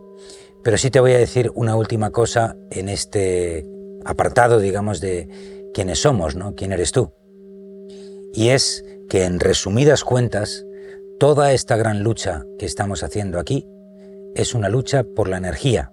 Pero 0.64 0.78
sí 0.78 0.90
te 0.90 1.00
voy 1.00 1.14
a 1.14 1.18
decir 1.18 1.52
una 1.54 1.76
última 1.76 2.12
cosa 2.12 2.56
en 2.72 2.90
este 2.90 3.66
apartado, 4.06 4.60
digamos, 4.60 5.02
de 5.02 5.28
quiénes 5.74 6.00
somos, 6.00 6.36
¿no? 6.36 6.56
¿Quién 6.56 6.72
eres 6.72 6.92
tú? 6.92 7.12
Y 8.34 8.50
es 8.50 8.86
que 9.12 9.26
en 9.26 9.41
resumidas 9.41 10.06
cuentas, 10.06 10.65
toda 11.19 11.52
esta 11.52 11.76
gran 11.76 12.02
lucha 12.02 12.45
que 12.58 12.65
estamos 12.65 13.04
haciendo 13.04 13.39
aquí 13.39 13.67
es 14.36 14.56
una 14.56 14.69
lucha 14.69 15.04
por 15.04 15.28
la 15.28 15.36
energía. 15.36 15.91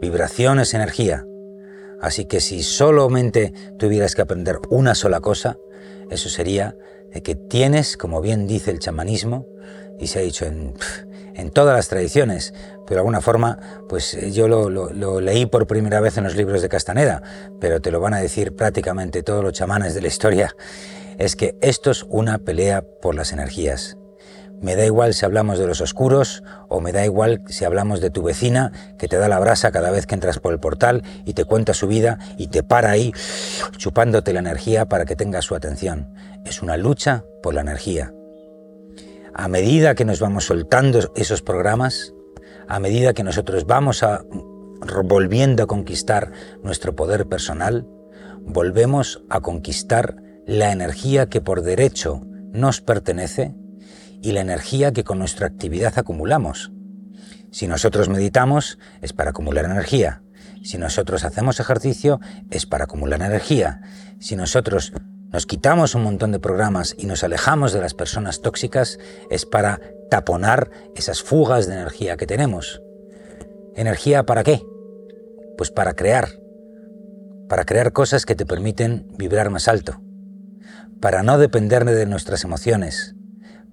Vibración 0.00 0.58
es 0.58 0.74
energía. 0.74 1.24
Así 2.00 2.24
que 2.24 2.40
si 2.40 2.64
solamente 2.64 3.52
tuvieras 3.78 4.16
que 4.16 4.22
aprender 4.22 4.58
una 4.70 4.96
sola 4.96 5.20
cosa, 5.20 5.56
eso 6.10 6.28
sería 6.28 6.76
de 7.12 7.22
que 7.22 7.36
tienes, 7.36 7.96
como 7.96 8.20
bien 8.20 8.48
dice 8.48 8.72
el 8.72 8.80
chamanismo, 8.80 9.46
y 10.00 10.08
se 10.08 10.18
ha 10.18 10.22
dicho 10.22 10.46
en, 10.46 10.74
todas 11.52 11.76
las 11.76 11.86
tradiciones, 11.86 12.54
pero 12.86 12.96
de 12.96 13.00
alguna 13.02 13.20
forma, 13.20 13.84
pues 13.88 14.14
eh, 14.14 14.32
yo 14.32 14.48
lo, 14.48 15.20
leí 15.20 15.46
por 15.46 15.68
primera 15.68 16.00
vez 16.00 16.18
en 16.18 16.24
los 16.24 16.34
libros 16.34 16.60
de 16.60 16.68
Castaneda, 16.68 17.22
pero 17.60 17.80
te 17.80 17.92
lo 17.92 18.00
van 18.00 18.14
a 18.14 18.18
decir 18.18 18.56
prácticamente 18.56 19.22
todos 19.22 19.44
los 19.44 19.52
chamanes 19.52 19.94
de 19.94 20.00
la 20.00 20.08
historia, 20.08 20.56
es 21.18 21.36
que 21.36 21.56
esto 21.60 21.90
es 21.90 22.04
una 22.08 22.38
pelea 22.38 22.84
por 23.00 23.14
las 23.14 23.32
energías. 23.32 23.96
Me 24.60 24.74
da 24.74 24.86
igual 24.86 25.12
si 25.12 25.26
hablamos 25.26 25.58
de 25.58 25.66
los 25.66 25.82
oscuros 25.82 26.42
o 26.68 26.80
me 26.80 26.92
da 26.92 27.04
igual 27.04 27.42
si 27.46 27.64
hablamos 27.66 28.00
de 28.00 28.10
tu 28.10 28.22
vecina 28.22 28.72
que 28.98 29.06
te 29.06 29.18
da 29.18 29.28
la 29.28 29.38
brasa 29.38 29.70
cada 29.70 29.90
vez 29.90 30.06
que 30.06 30.14
entras 30.14 30.38
por 30.38 30.52
el 30.52 30.60
portal 30.60 31.02
y 31.26 31.34
te 31.34 31.44
cuenta 31.44 31.74
su 31.74 31.86
vida 31.88 32.18
y 32.38 32.48
te 32.48 32.62
para 32.62 32.90
ahí 32.90 33.12
chupándote 33.76 34.32
la 34.32 34.40
energía 34.40 34.86
para 34.86 35.04
que 35.04 35.14
tengas 35.14 35.44
su 35.44 35.54
atención. 35.54 36.14
Es 36.46 36.62
una 36.62 36.78
lucha 36.78 37.24
por 37.42 37.52
la 37.52 37.60
energía. 37.60 38.14
A 39.34 39.48
medida 39.48 39.94
que 39.94 40.06
nos 40.06 40.20
vamos 40.20 40.46
soltando 40.46 41.12
esos 41.14 41.42
programas, 41.42 42.14
a 42.66 42.80
medida 42.80 43.12
que 43.12 43.22
nosotros 43.22 43.66
vamos 43.66 44.02
a, 44.02 44.24
volviendo 45.04 45.64
a 45.64 45.66
conquistar 45.66 46.32
nuestro 46.62 46.96
poder 46.96 47.26
personal, 47.26 47.86
volvemos 48.40 49.22
a 49.28 49.40
conquistar 49.40 50.16
la 50.46 50.70
energía 50.70 51.26
que 51.26 51.40
por 51.40 51.62
derecho 51.62 52.22
nos 52.52 52.80
pertenece 52.80 53.54
y 54.22 54.32
la 54.32 54.40
energía 54.40 54.92
que 54.92 55.02
con 55.02 55.18
nuestra 55.18 55.48
actividad 55.48 55.98
acumulamos. 55.98 56.72
Si 57.50 57.66
nosotros 57.66 58.08
meditamos 58.08 58.78
es 59.02 59.12
para 59.12 59.30
acumular 59.30 59.64
energía. 59.64 60.22
Si 60.62 60.78
nosotros 60.78 61.24
hacemos 61.24 61.58
ejercicio 61.58 62.20
es 62.50 62.64
para 62.64 62.84
acumular 62.84 63.20
energía. 63.22 63.80
Si 64.20 64.36
nosotros 64.36 64.92
nos 65.32 65.46
quitamos 65.46 65.96
un 65.96 66.04
montón 66.04 66.30
de 66.30 66.38
programas 66.38 66.94
y 66.96 67.06
nos 67.06 67.24
alejamos 67.24 67.72
de 67.72 67.80
las 67.80 67.94
personas 67.94 68.40
tóxicas 68.40 68.98
es 69.30 69.46
para 69.46 69.80
taponar 70.10 70.70
esas 70.94 71.22
fugas 71.22 71.66
de 71.66 71.74
energía 71.74 72.16
que 72.16 72.26
tenemos. 72.26 72.80
¿Energía 73.74 74.22
para 74.22 74.44
qué? 74.44 74.62
Pues 75.58 75.72
para 75.72 75.94
crear. 75.94 76.28
Para 77.48 77.64
crear 77.64 77.92
cosas 77.92 78.24
que 78.24 78.36
te 78.36 78.46
permiten 78.46 79.08
vibrar 79.18 79.50
más 79.50 79.66
alto. 79.66 80.05
Para 81.06 81.22
no 81.22 81.38
depender 81.38 81.84
de 81.84 82.04
nuestras 82.04 82.42
emociones 82.42 83.14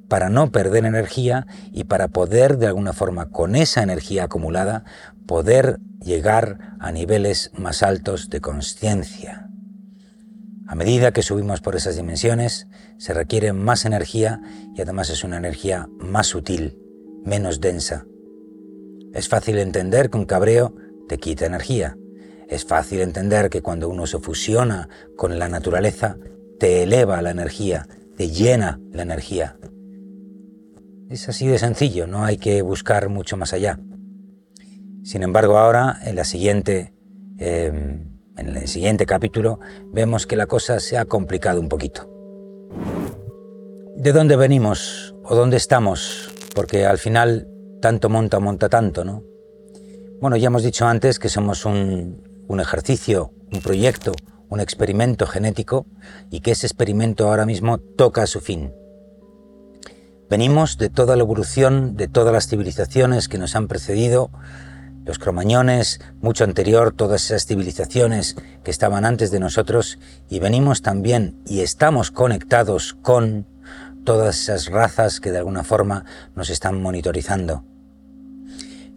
para 0.08 0.30
no 0.30 0.52
perder 0.52 0.86
energía 0.86 1.48
y 1.72 1.86
para 1.86 2.08
poder 2.08 2.60
de 2.60 2.68
alguna 2.68 2.94
forma 2.94 3.32
con 3.32 3.56
esa 3.56 3.82
energía 3.82 4.26
acumulada 4.26 4.84
poder 5.26 5.80
llegar 6.00 6.76
a 6.80 6.92
niveles 6.92 7.50
más 7.58 7.82
altos 7.82 8.30
de 8.30 8.40
conciencia. 8.40 9.50
A 10.68 10.76
medida 10.76 11.12
que 11.12 11.24
subimos 11.24 11.60
por 11.60 11.76
esas 11.76 11.96
dimensiones, 11.96 12.68
se 13.00 13.16
requiere 13.16 13.52
más 13.52 13.86
energía 13.86 14.40
y 14.76 14.84
además 14.84 15.10
es 15.10 15.24
una 15.24 15.38
energía 15.38 15.90
más 15.98 16.28
sutil, 16.28 16.78
menos 17.26 17.60
densa. 17.60 18.06
Es 19.12 19.28
fácil 19.28 19.58
entender 19.58 20.12
que 20.12 20.20
un 20.20 20.26
cabreo 20.26 20.76
te 21.10 21.18
quita 21.18 21.48
energía. 21.48 21.98
Es 22.48 22.64
fácil 22.64 23.02
entender 23.02 23.50
que 23.50 23.64
cuando 23.64 23.90
uno 23.90 24.06
se 24.06 24.20
fusiona 24.20 24.88
con 25.16 25.40
la 25.40 25.50
naturaleza, 25.50 26.18
te 26.64 26.82
eleva 26.82 27.22
la 27.22 27.32
energía, 27.32 27.90
te 28.16 28.30
llena 28.30 28.80
la 28.94 29.02
energía. 29.02 29.58
Es 31.10 31.28
así 31.28 31.46
de 31.46 31.60
sencillo, 31.60 32.08
no 32.08 32.24
hay 32.24 32.38
que 32.38 32.62
buscar 32.62 33.10
mucho 33.10 33.36
más 33.36 33.52
allá. 33.52 33.82
Sin 35.04 35.24
embargo, 35.24 35.58
ahora, 35.58 36.00
en, 36.06 36.16
la 36.16 36.24
siguiente, 36.24 36.94
em, 37.38 38.18
en 38.38 38.56
el 38.56 38.70
siguiente 38.70 39.06
capítulo, 39.06 39.60
vemos 39.92 40.26
que 40.26 40.38
la 40.38 40.46
cosa 40.46 40.80
se 40.80 40.98
ha 40.98 41.04
complicado 41.04 41.60
un 41.60 41.68
poquito. 41.68 42.10
¿De 43.98 44.14
dónde 44.14 44.38
venimos 44.38 45.14
o 45.26 45.36
dónde 45.36 45.58
estamos? 45.58 46.34
Porque 46.56 46.86
al 46.86 46.98
final 46.98 47.46
tanto 47.82 48.08
monta, 48.08 48.40
monta 48.40 48.70
tanto, 48.70 49.04
¿no? 49.04 49.22
Bueno, 50.22 50.38
ya 50.38 50.48
hemos 50.48 50.64
dicho 50.64 50.86
antes 50.86 51.20
que 51.20 51.28
somos 51.28 51.66
un, 51.66 52.24
un 52.48 52.60
ejercicio, 52.62 53.34
un 53.52 53.60
proyecto, 53.60 54.14
un 54.54 54.60
experimento 54.60 55.26
genético 55.26 55.88
y 56.30 56.42
que 56.42 56.52
ese 56.52 56.68
experimento 56.68 57.28
ahora 57.28 57.46
mismo 57.46 57.80
toca 57.80 58.24
a 58.24 58.28
su 58.28 58.40
fin. 58.40 58.72
Venimos 60.30 60.78
de 60.78 60.90
toda 60.90 61.16
la 61.16 61.24
evolución, 61.24 61.98
de 61.98 62.08
todas 62.08 62.32
las 62.32 62.48
civilizaciones 62.48 63.28
que 63.28 63.40
nos 63.40 63.56
han 63.56 63.68
precedido, 63.68 64.30
los 65.06 65.20
cromañones, 65.20 66.00
mucho 66.22 66.44
anterior, 66.44 66.94
todas 66.96 67.26
esas 67.26 67.46
civilizaciones 67.46 68.36
que 68.64 68.72
estaban 68.72 69.06
antes 69.06 69.32
de 69.32 69.40
nosotros, 69.40 70.00
y 70.30 70.40
venimos 70.40 70.82
también 70.82 71.42
y 71.46 71.62
estamos 71.62 72.12
conectados 72.12 72.94
con 73.02 73.48
todas 74.06 74.40
esas 74.40 74.68
razas 74.68 75.20
que 75.20 75.32
de 75.32 75.40
alguna 75.40 75.64
forma 75.64 76.06
nos 76.36 76.50
están 76.50 76.82
monitorizando. 76.82 77.66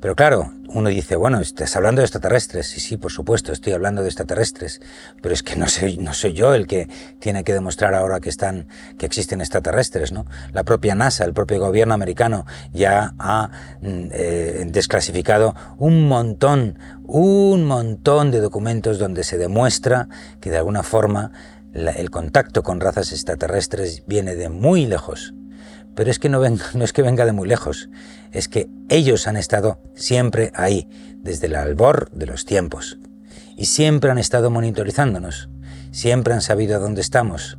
Pero 0.01 0.15
claro, 0.15 0.53
uno 0.69 0.91
dice, 0.91 1.17
bueno, 1.17 1.41
estás 1.41 1.75
hablando 1.75 2.01
de 2.01 2.05
extraterrestres. 2.05 2.67
Sí, 2.67 2.81
sí, 2.81 2.97
por 2.97 3.11
supuesto, 3.11 3.53
estoy 3.53 3.73
hablando 3.73 4.03
de 4.03 4.09
extraterrestres. 4.09 4.81
Pero 5.23 5.35
es 5.35 5.43
que 5.43 5.57
no 5.57 5.69
soy, 5.69 5.97
no 5.97 6.13
soy 6.13 6.35
yo 6.35 6.55
el 6.55 6.67
que 6.67 6.89
tiene 7.19 7.45
que 7.45 7.55
demostrar 7.55 7.95
ahora 7.95 8.21
que 8.21 8.29
están, 8.29 8.69
que 8.99 9.07
existen 9.07 9.41
extraterrestres, 9.41 10.13
¿no? 10.13 10.27
La 10.53 10.65
propia 10.65 10.95
NASA, 10.95 11.25
el 11.25 11.33
propio 11.33 11.59
gobierno 11.61 11.95
americano 11.95 12.47
ya 12.73 13.15
ha 13.19 13.51
mm, 13.81 14.09
eh, 14.13 14.65
desclasificado 14.69 15.55
un 15.79 16.07
montón, 16.09 16.79
un 17.05 17.65
montón 17.65 18.31
de 18.31 18.41
documentos 18.41 18.99
donde 18.99 19.25
se 19.25 19.39
demuestra 19.39 20.09
que 20.41 20.51
de 20.51 20.59
alguna 20.59 20.83
forma 20.83 21.33
el 21.73 22.11
contacto 22.11 22.63
con 22.63 22.81
razas 22.81 23.13
extraterrestres 23.13 24.05
viene 24.07 24.35
de 24.35 24.49
muy 24.49 24.87
lejos. 24.87 25.35
Pero 25.97 26.11
es 26.11 26.21
que 26.21 26.29
no, 26.29 26.41
no 26.41 26.85
es 26.85 26.93
que 26.93 27.03
venga 27.03 27.25
de 27.25 27.33
muy 27.33 27.49
lejos, 27.49 27.89
es 28.31 28.49
que 28.49 28.69
ellos 28.89 29.27
han 29.27 29.37
estado 29.37 29.81
siempre 29.95 30.53
ahí, 30.55 30.89
desde 31.17 31.47
el 31.47 31.57
albor 31.57 32.11
de 32.13 32.27
los 32.27 32.45
tiempos. 32.45 32.99
Y 33.57 33.65
siempre 33.65 34.11
han 34.11 34.19
estado 34.19 34.51
monitorizándonos, 34.51 35.49
siempre 35.91 36.35
han 36.35 36.43
sabido 36.43 36.79
dónde 36.79 37.01
estamos. 37.01 37.59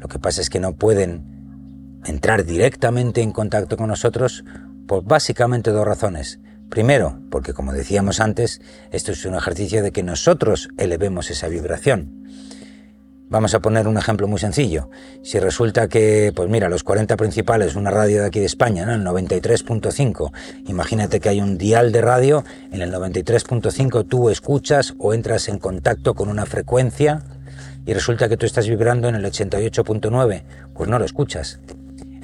Lo 0.00 0.08
que 0.08 0.18
pasa 0.18 0.40
es 0.40 0.50
que 0.50 0.60
no 0.60 0.74
pueden 0.74 2.00
entrar 2.06 2.44
directamente 2.44 3.20
en 3.20 3.32
contacto 3.32 3.76
con 3.76 3.88
nosotros 3.88 4.44
por 4.86 5.04
básicamente 5.04 5.70
dos 5.70 5.86
razones. 5.86 6.40
Primero, 6.70 7.20
porque 7.30 7.52
como 7.52 7.72
decíamos 7.72 8.18
antes, 8.18 8.60
esto 8.90 9.12
es 9.12 9.24
un 9.26 9.34
ejercicio 9.34 9.82
de 9.82 9.92
que 9.92 10.02
nosotros 10.02 10.70
elevemos 10.78 11.30
esa 11.30 11.48
vibración. 11.48 12.24
Vamos 13.30 13.54
a 13.54 13.60
poner 13.60 13.88
un 13.88 13.96
ejemplo 13.96 14.28
muy 14.28 14.38
sencillo. 14.38 14.90
Si 15.22 15.38
resulta 15.38 15.88
que, 15.88 16.32
pues 16.34 16.48
mira, 16.48 16.68
los 16.68 16.84
40 16.84 17.16
principales, 17.16 17.74
una 17.74 17.90
radio 17.90 18.20
de 18.20 18.26
aquí 18.26 18.40
de 18.40 18.46
España, 18.46 18.84
¿no? 18.84 18.94
el 18.94 19.02
93.5, 19.02 20.30
imagínate 20.66 21.20
que 21.20 21.30
hay 21.30 21.40
un 21.40 21.56
dial 21.56 21.90
de 21.90 22.02
radio, 22.02 22.44
en 22.70 22.82
el 22.82 22.92
93.5 22.92 24.06
tú 24.06 24.28
escuchas 24.28 24.94
o 24.98 25.14
entras 25.14 25.48
en 25.48 25.58
contacto 25.58 26.14
con 26.14 26.28
una 26.28 26.46
frecuencia 26.46 27.22
y 27.86 27.94
resulta 27.94 28.28
que 28.28 28.36
tú 28.36 28.46
estás 28.46 28.68
vibrando 28.68 29.08
en 29.08 29.14
el 29.14 29.24
88.9, 29.24 30.42
pues 30.74 30.88
no 30.88 30.98
lo 30.98 31.04
escuchas. 31.04 31.60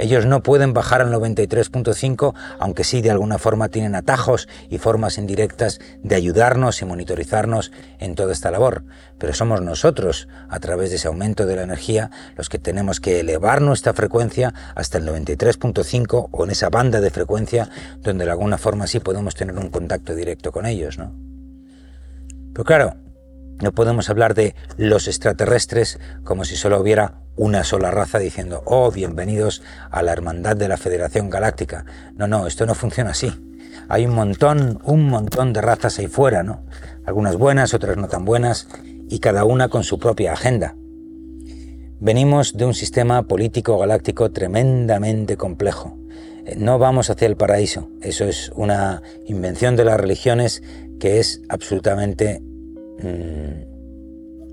Ellos 0.00 0.24
no 0.24 0.42
pueden 0.42 0.72
bajar 0.72 1.02
al 1.02 1.12
93.5, 1.12 2.32
aunque 2.58 2.84
sí 2.84 3.02
de 3.02 3.10
alguna 3.10 3.36
forma 3.36 3.68
tienen 3.68 3.94
atajos 3.94 4.48
y 4.70 4.78
formas 4.78 5.18
indirectas 5.18 5.78
de 6.02 6.14
ayudarnos 6.14 6.80
y 6.80 6.86
monitorizarnos 6.86 7.70
en 7.98 8.14
toda 8.14 8.32
esta 8.32 8.50
labor. 8.50 8.82
Pero 9.18 9.34
somos 9.34 9.60
nosotros, 9.60 10.26
a 10.48 10.58
través 10.58 10.88
de 10.88 10.96
ese 10.96 11.08
aumento 11.08 11.44
de 11.44 11.56
la 11.56 11.64
energía, 11.64 12.10
los 12.36 12.48
que 12.48 12.58
tenemos 12.58 12.98
que 12.98 13.20
elevar 13.20 13.60
nuestra 13.60 13.92
frecuencia 13.92 14.54
hasta 14.74 14.96
el 14.96 15.06
93.5 15.06 16.28
o 16.30 16.44
en 16.44 16.50
esa 16.50 16.70
banda 16.70 17.02
de 17.02 17.10
frecuencia 17.10 17.68
donde 18.00 18.24
de 18.24 18.30
alguna 18.30 18.56
forma 18.56 18.86
sí 18.86 19.00
podemos 19.00 19.34
tener 19.34 19.58
un 19.58 19.68
contacto 19.68 20.14
directo 20.14 20.50
con 20.50 20.64
ellos, 20.64 20.96
¿no? 20.96 21.12
Pero 22.54 22.64
claro, 22.64 22.94
no 23.60 23.72
podemos 23.72 24.08
hablar 24.10 24.34
de 24.34 24.54
los 24.76 25.06
extraterrestres 25.06 25.98
como 26.24 26.44
si 26.44 26.56
solo 26.56 26.80
hubiera 26.80 27.14
una 27.36 27.64
sola 27.64 27.90
raza 27.90 28.18
diciendo, 28.18 28.62
oh, 28.64 28.90
bienvenidos 28.90 29.62
a 29.90 30.02
la 30.02 30.12
hermandad 30.12 30.56
de 30.56 30.68
la 30.68 30.76
Federación 30.76 31.30
Galáctica. 31.30 31.84
No, 32.16 32.26
no, 32.26 32.46
esto 32.46 32.66
no 32.66 32.74
funciona 32.74 33.10
así. 33.10 33.32
Hay 33.88 34.06
un 34.06 34.14
montón, 34.14 34.80
un 34.84 35.08
montón 35.08 35.52
de 35.52 35.60
razas 35.60 35.98
ahí 35.98 36.06
fuera, 36.06 36.42
¿no? 36.42 36.64
Algunas 37.04 37.36
buenas, 37.36 37.74
otras 37.74 37.96
no 37.96 38.08
tan 38.08 38.24
buenas, 38.24 38.68
y 39.08 39.18
cada 39.18 39.44
una 39.44 39.68
con 39.68 39.84
su 39.84 39.98
propia 39.98 40.32
agenda. 40.32 40.76
Venimos 41.98 42.56
de 42.56 42.64
un 42.64 42.74
sistema 42.74 43.22
político 43.24 43.78
galáctico 43.78 44.30
tremendamente 44.30 45.36
complejo. 45.36 45.98
Eh, 46.46 46.54
no 46.56 46.78
vamos 46.78 47.10
hacia 47.10 47.26
el 47.26 47.36
paraíso. 47.36 47.90
Eso 48.00 48.24
es 48.24 48.50
una 48.54 49.02
invención 49.26 49.76
de 49.76 49.84
las 49.84 50.00
religiones 50.00 50.62
que 50.98 51.20
es 51.20 51.42
absolutamente 51.48 52.42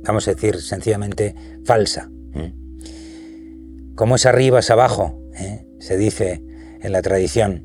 vamos 0.04 0.28
a 0.28 0.34
decir, 0.34 0.62
sencillamente 0.62 1.36
falsa. 1.66 2.10
Como 3.96 4.16
es 4.16 4.26
arriba 4.26 4.60
es 4.60 4.70
abajo, 4.70 5.20
¿eh? 5.40 5.66
se 5.80 5.98
dice 5.98 6.44
en 6.82 6.92
la 6.92 7.02
tradición. 7.02 7.64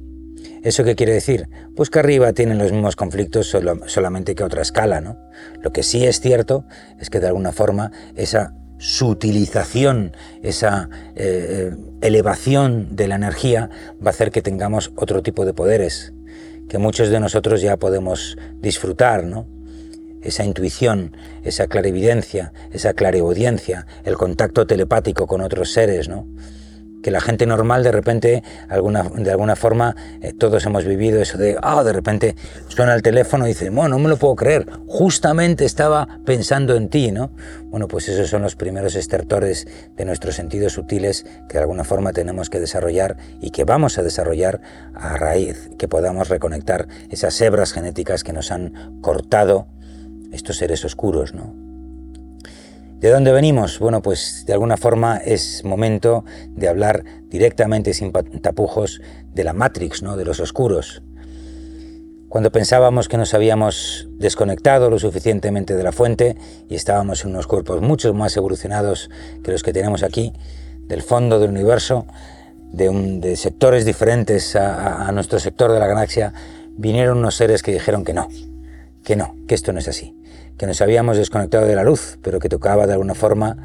¿Eso 0.62 0.85
qué 0.85 0.95
quiere 0.95 1.12
decir? 1.12 1.49
Pues 1.77 1.90
que 1.90 1.99
arriba 1.99 2.33
tienen 2.33 2.59
los 2.59 2.73
mismos 2.73 2.97
conflictos 2.97 3.55
solamente 3.87 4.35
que 4.35 4.42
a 4.42 4.47
otra 4.47 4.62
escala, 4.62 5.01
¿no? 5.01 5.18
Lo 5.61 5.73
que 5.73 5.83
sí 5.83 6.07
es 6.07 6.21
cierto 6.21 6.64
es 7.01 7.11
que 7.11 7.21
de 7.21 7.27
alguna 7.27 7.53
forma 7.53 7.90
esa 8.16 8.55
sutilización, 8.79 10.12
esa 10.42 10.88
eh, 11.14 11.75
elevación 12.01 12.97
de 12.97 13.09
la 13.09 13.16
energía 13.16 13.71
va 14.05 14.07
a 14.07 14.11
hacer 14.11 14.31
que 14.31 14.40
tengamos 14.40 14.92
otro 14.97 15.23
tipo 15.23 15.45
de 15.45 15.53
poderes 15.53 16.12
que 16.68 16.79
muchos 16.79 17.11
de 17.11 17.21
nosotros 17.21 17.61
ya 17.61 17.77
podemos 17.77 18.38
disfrutar, 18.61 19.25
¿no? 19.25 19.47
Esa 20.22 20.44
intuición, 20.44 21.16
esa 21.44 21.66
clarividencia, 21.66 22.52
esa 22.72 22.94
clareaudiencia, 22.94 23.87
el 24.04 24.16
contacto 24.16 24.66
telepático 24.66 25.26
con 25.26 25.40
otros 25.40 25.72
seres, 25.72 26.08
¿no? 26.08 26.26
que 27.02 27.11
la 27.11 27.20
gente 27.20 27.44
normal 27.44 27.82
de 27.82 27.92
repente, 27.92 28.42
alguna, 28.68 29.02
de 29.02 29.30
alguna 29.30 29.56
forma, 29.56 29.94
eh, 30.22 30.32
todos 30.32 30.64
hemos 30.64 30.85
vivido 30.85 31.20
eso 31.20 31.37
de, 31.37 31.58
ah, 31.61 31.82
de 31.82 31.92
repente 31.92 32.37
suena 32.68 32.94
el 32.94 33.02
teléfono 33.02 33.44
y 33.44 33.48
dice, 33.48 33.68
bueno, 33.68 33.96
no 33.96 33.98
me 33.98 34.08
lo 34.08 34.16
puedo 34.16 34.37
creer, 34.37 34.66
justamente 34.87 35.64
estaba 35.64 36.20
pensando 36.24 36.76
en 36.76 36.88
ti, 36.88 37.11
¿no? 37.11 37.32
Bueno, 37.64 37.88
pues 37.88 38.08
esos 38.08 38.30
son 38.30 38.42
los 38.42 38.56
primeros 38.56 38.94
estertores 38.94 39.66
de 39.96 40.04
nuestros 40.04 40.37
sentidos 40.37 40.74
sutiles 40.74 41.26
que 41.48 41.54
de 41.54 41.61
alguna 41.61 41.85
forma 41.85 42.12
tenemos 42.12 42.48
que 42.48 42.61
desarrollar 42.61 43.16
y 43.40 43.50
que 43.50 43.64
vamos 43.64 43.98
a 43.98 44.02
desarrollar 44.02 44.61
a 44.94 45.16
raíz 45.16 45.70
que 45.78 45.88
podamos 45.88 46.28
reconectar 46.28 46.87
esas 47.11 47.38
hebras 47.40 47.72
genéticas 47.72 48.22
que 48.22 48.32
nos 48.32 48.52
han 48.52 49.00
cortado 49.00 49.66
estos 50.33 50.57
seres 50.57 50.85
oscuros, 50.85 51.35
¿no? 51.35 51.55
¿De 53.03 53.11
dónde 53.11 53.33
venimos? 53.33 53.81
Bueno, 53.81 54.01
pues 54.01 54.45
de 54.47 54.53
alguna 54.53 54.77
forma 54.77 55.16
es 55.16 55.64
momento 55.64 56.25
de 56.51 56.68
hablar 56.68 57.05
directamente 57.25 57.95
sin 57.95 58.12
tapujos 58.12 59.01
de 59.35 59.42
la 59.42 59.53
Matrix, 59.53 60.05
¿no? 60.05 60.16
de 60.16 60.25
los 60.25 60.38
oscuros. 60.38 61.03
Cuando 62.29 62.53
pensábamos 62.53 63.09
que 63.09 63.16
nos 63.16 63.35
habíamos 63.35 64.09
desconectado 64.18 64.88
lo 64.88 65.01
suficientemente 65.01 65.75
de 65.75 65.83
la 65.83 65.90
fuente 65.90 66.37
y 66.68 66.77
estábamos 66.77 67.25
en 67.25 67.31
unos 67.31 67.49
cuerpos 67.49 67.83
mucho 67.83 68.14
más 68.14 68.37
evolucionados 68.37 69.11
que 69.42 69.51
los 69.51 69.64
que 69.64 69.73
tenemos 69.73 70.05
aquí, 70.05 70.33
del 70.87 71.03
fondo 71.03 71.40
del 71.40 71.51
universo, 71.51 72.07
de, 72.73 73.35
sectores 73.35 73.85
diferentes 73.85 74.55
a 74.55 75.11
nuestro 75.11 75.40
sector 75.40 75.73
de 75.73 75.81
la 75.81 75.88
galaxia, 75.88 76.33
vinieron 76.77 77.18
unos 77.18 77.35
seres 77.35 77.64
que 77.64 77.73
dijeron 77.73 78.05
que 78.05 78.14
no, 78.14 78.29
que 79.05 79.17
no, 79.17 79.37
que 79.47 79.55
esto 79.55 79.73
no 79.73 79.79
es 79.79 79.88
así 79.88 80.17
que 80.62 80.67
nos 80.67 80.81
habíamos 80.81 81.17
desconectado 81.17 81.67
de 81.67 81.75
la 81.75 81.83
luz, 81.83 82.19
pero 82.23 82.38
que 82.38 82.49
tocaba 82.49 82.87
de 82.87 82.93
alguna 82.93 83.15
forma 83.15 83.57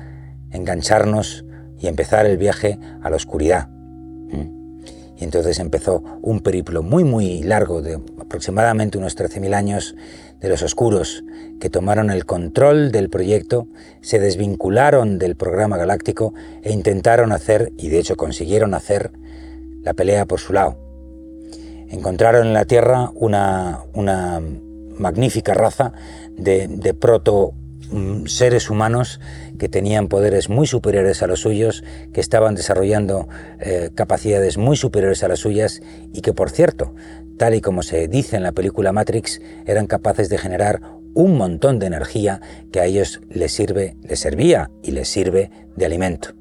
engancharnos 0.51 1.45
y 1.79 1.87
empezar 1.87 2.25
el 2.25 2.37
viaje 2.37 2.79
a 3.03 3.09
la 3.09 3.15
oscuridad. 3.15 3.69
¿Mm? 3.69 4.57
Y 5.19 5.23
entonces 5.23 5.59
empezó 5.59 6.03
un 6.21 6.41
periplo 6.41 6.83
muy 6.83 7.03
muy 7.03 7.41
largo 7.43 7.81
de 7.81 7.99
aproximadamente 8.19 8.97
unos 8.97 9.17
13.000 9.17 9.53
años 9.53 9.95
de 10.39 10.49
los 10.49 10.61
oscuros 10.61 11.23
que 11.59 11.69
tomaron 11.71 12.11
el 12.11 12.25
control 12.25 12.91
del 12.91 13.09
proyecto, 13.09 13.67
se 14.01 14.19
desvincularon 14.19 15.17
del 15.17 15.35
programa 15.35 15.77
galáctico 15.77 16.33
e 16.61 16.71
intentaron 16.71 17.31
hacer, 17.31 17.73
y 17.77 17.89
de 17.89 17.99
hecho 17.99 18.15
consiguieron 18.15 18.75
hacer, 18.75 19.11
la 19.83 19.93
pelea 19.93 20.25
por 20.25 20.39
su 20.39 20.53
lado. 20.53 20.77
Encontraron 21.89 22.47
en 22.47 22.53
la 22.53 22.65
Tierra 22.65 23.11
una, 23.15 23.83
una 23.93 24.41
magnífica 24.97 25.53
raza 25.53 25.93
de, 26.37 26.95
proto 26.99 27.53
mm, 27.91 28.25
seres 28.25 28.69
humanos 28.69 29.19
que 29.57 29.69
tenían 29.69 30.07
poderes 30.07 30.49
muy 30.49 30.67
superiores 30.67 31.23
a 31.23 31.27
los 31.27 31.41
suyos, 31.41 31.83
que 32.13 32.21
estaban 32.21 32.55
desarrollando 32.55 33.27
eh, 33.59 33.89
capacidades 33.95 34.57
muy 34.57 34.77
superiores 34.77 35.23
a 35.23 35.27
las 35.27 35.39
suyas 35.39 35.81
y 36.13 36.21
que, 36.21 36.33
por 36.33 36.49
cierto, 36.49 36.93
tal 37.37 37.55
y 37.55 37.61
como 37.61 37.83
se 37.83 38.07
dice 38.07 38.35
en 38.35 38.43
la 38.43 38.51
película 38.51 38.91
Matrix, 38.91 39.41
eran 39.65 39.87
capaces 39.87 40.29
de 40.29 40.37
generar 40.37 40.81
un 41.13 41.37
montón 41.37 41.79
de 41.79 41.87
energía 41.87 42.41
que 42.71 42.79
a 42.79 42.85
ellos 42.85 43.21
les 43.29 43.51
sirve, 43.51 43.95
les 44.03 44.19
servía 44.19 44.69
y 44.83 44.91
les 44.91 45.07
sirve 45.07 45.49
de 45.75 45.85
alimento. 45.85 46.35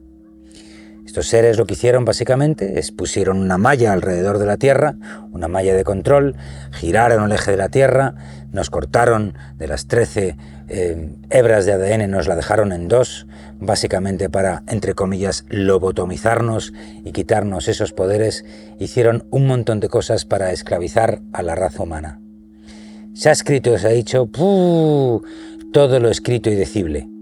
Estos 1.06 1.28
seres 1.28 1.56
lo 1.56 1.66
que 1.66 1.74
hicieron 1.74 2.04
básicamente 2.04 2.80
es 2.80 2.90
pusieron 2.90 3.38
una 3.38 3.58
malla 3.58 3.92
alrededor 3.92 4.38
de 4.38 4.46
la 4.46 4.56
Tierra, 4.56 4.96
una 5.30 5.46
malla 5.46 5.74
de 5.74 5.84
control, 5.84 6.34
giraron 6.72 7.24
el 7.24 7.32
eje 7.32 7.52
de 7.52 7.56
la 7.56 7.68
Tierra, 7.68 8.14
nos 8.50 8.70
cortaron 8.70 9.34
de 9.56 9.68
las 9.68 9.86
13 9.86 10.36
eh, 10.68 11.10
hebras 11.30 11.64
de 11.64 11.74
ADN, 11.74 12.10
nos 12.10 12.26
la 12.26 12.34
dejaron 12.34 12.72
en 12.72 12.88
dos, 12.88 13.28
básicamente 13.60 14.28
para, 14.28 14.64
entre 14.66 14.94
comillas, 14.94 15.44
lobotomizarnos 15.48 16.72
y 17.04 17.12
quitarnos 17.12 17.68
esos 17.68 17.92
poderes, 17.92 18.44
hicieron 18.80 19.28
un 19.30 19.46
montón 19.46 19.78
de 19.78 19.88
cosas 19.88 20.24
para 20.24 20.50
esclavizar 20.50 21.20
a 21.32 21.42
la 21.42 21.54
raza 21.54 21.84
humana. 21.84 22.20
Se 23.14 23.28
ha 23.28 23.32
escrito, 23.32 23.78
se 23.78 23.86
ha 23.86 23.90
dicho, 23.90 24.28
todo 25.72 26.00
lo 26.00 26.10
escrito 26.10 26.50
y 26.50 26.56
decible. 26.56 27.15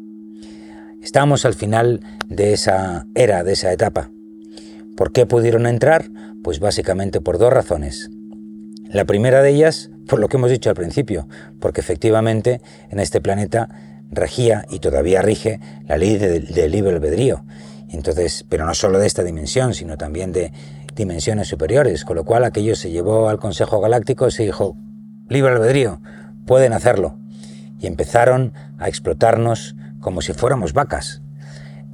Estamos 1.05 1.45
al 1.45 1.53
final 1.53 2.01
de 2.29 2.55
esa 2.55 3.07
era, 3.15 3.45
de 3.45 3.53
esa 3.53 3.71
etapa. 3.71 4.11
¿Por 4.97 5.13
qué 5.13 5.27
pudieron 5.27 5.67
entrar? 5.67 6.07
Pues 6.43 6.61
básicamente 6.61 7.21
por 7.21 7.37
dos 7.37 7.53
razones. 7.53 8.09
La 8.89 9.05
primera 9.05 9.43
de 9.43 9.51
ellas, 9.51 9.91
por 10.09 10.19
lo 10.19 10.29
que 10.29 10.39
hemos 10.39 10.51
dicho 10.51 10.71
al 10.71 10.77
principio, 10.77 11.29
porque 11.61 11.83
efectivamente 11.83 12.63
en 12.91 13.01
este 13.01 13.21
planeta 13.21 13.69
regía 14.11 14.65
y 14.71 14.79
todavía 14.79 15.21
rige 15.21 15.61
la 15.87 15.99
ley 15.99 16.17
del 16.17 16.71
libre 16.71 16.95
albedrío. 16.95 17.45
Entonces, 17.91 18.47
pero 18.49 18.65
no 18.65 18.73
solo 18.73 18.99
de 18.99 19.07
esta 19.07 19.23
dimensión, 19.23 19.75
sino 19.75 19.99
también 19.99 20.33
de 20.33 20.53
dimensiones 20.97 21.49
superiores, 21.49 22.07
con 22.07 22.17
lo 22.17 22.25
cual 22.25 22.45
aquello 22.45 22.77
se 22.77 22.91
llevó 22.91 23.29
al 23.29 23.39
Consejo 23.39 23.79
Galáctico 23.79 24.27
y 24.27 24.31
se 24.31 24.45
dijo, 24.45 24.79
libre 25.29 25.53
albedrío, 25.53 26.01
pueden 26.47 26.73
hacerlo. 26.73 27.19
Y 27.79 27.89
empezaron 27.89 28.55
a 28.79 28.89
explotarnos 28.89 29.77
como 30.05 30.21
si 30.21 30.35
fuéramos 30.35 30.75
vacas. 30.75 31.23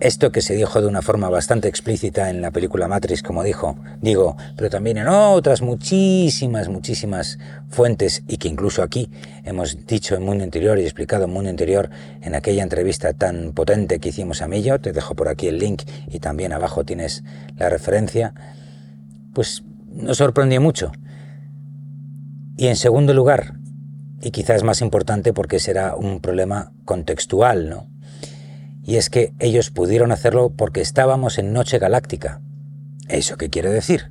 Esto 0.01 0.33
que 0.33 0.41
se 0.41 0.57
dijo 0.57 0.81
de 0.81 0.89
una 0.89 1.01
forma 1.01 1.29
bastante 1.31 1.69
explícita 1.69 2.29
en 2.29 2.43
la 2.43 2.51
película 2.51 2.89
Matrix, 2.89 3.23
como 3.23 3.45
dijo, 3.45 3.77
digo, 4.01 4.37
pero 4.57 4.69
también 4.69 4.97
en 4.97 5.07
otras 5.07 5.63
muchísimas, 5.63 6.69
muchísimas 6.69 7.39
fuentes 7.69 8.25
y 8.27 8.39
que 8.39 8.49
incluso 8.49 8.83
aquí 8.83 9.11
hemos 9.45 9.87
dicho 9.87 10.17
en 10.17 10.25
Mundo 10.25 10.43
Interior 10.43 10.79
y 10.81 10.83
explicado 10.83 11.25
en 11.27 11.31
Mundo 11.31 11.51
Interior 11.51 11.89
en 12.21 12.35
aquella 12.35 12.65
entrevista 12.65 13.13
tan 13.13 13.53
potente 13.53 14.01
que 14.01 14.09
hicimos 14.09 14.43
a 14.43 14.49
Millo, 14.49 14.81
te 14.81 14.93
dejo 14.93 15.15
por 15.15 15.29
aquí 15.29 15.47
el 15.47 15.59
link 15.59 15.83
y 16.09 16.19
también 16.19 16.53
abajo 16.53 16.83
tienes 16.83 17.23
la 17.59 17.69
referencia, 17.69 18.35
pues 19.35 19.63
nos 19.93 20.17
sorprendió 20.17 20.61
mucho. 20.61 20.91
Y 22.57 22.67
en 22.67 22.77
segundo 22.77 23.15
lugar, 23.15 23.55
y 24.21 24.33
quizás 24.33 24.65
más 24.65 24.81
importante 24.81 25.33
porque 25.33 25.61
será 25.61 25.95
un 25.95 26.21
problema 26.21 26.73
contextual, 26.85 27.71
¿no? 27.71 27.90
Y 28.85 28.97
es 28.97 29.11
que 29.11 29.33
ellos 29.39 29.71
pudieron 29.71 30.13
hacerlo 30.13 30.51
porque 30.57 30.81
estábamos 30.81 31.39
en 31.39 31.53
noche 31.53 31.79
galáctica. 31.79 32.41
¿Eso 33.09 33.37
qué 33.37 33.51
quiere 33.51 33.71
decir? 33.71 34.11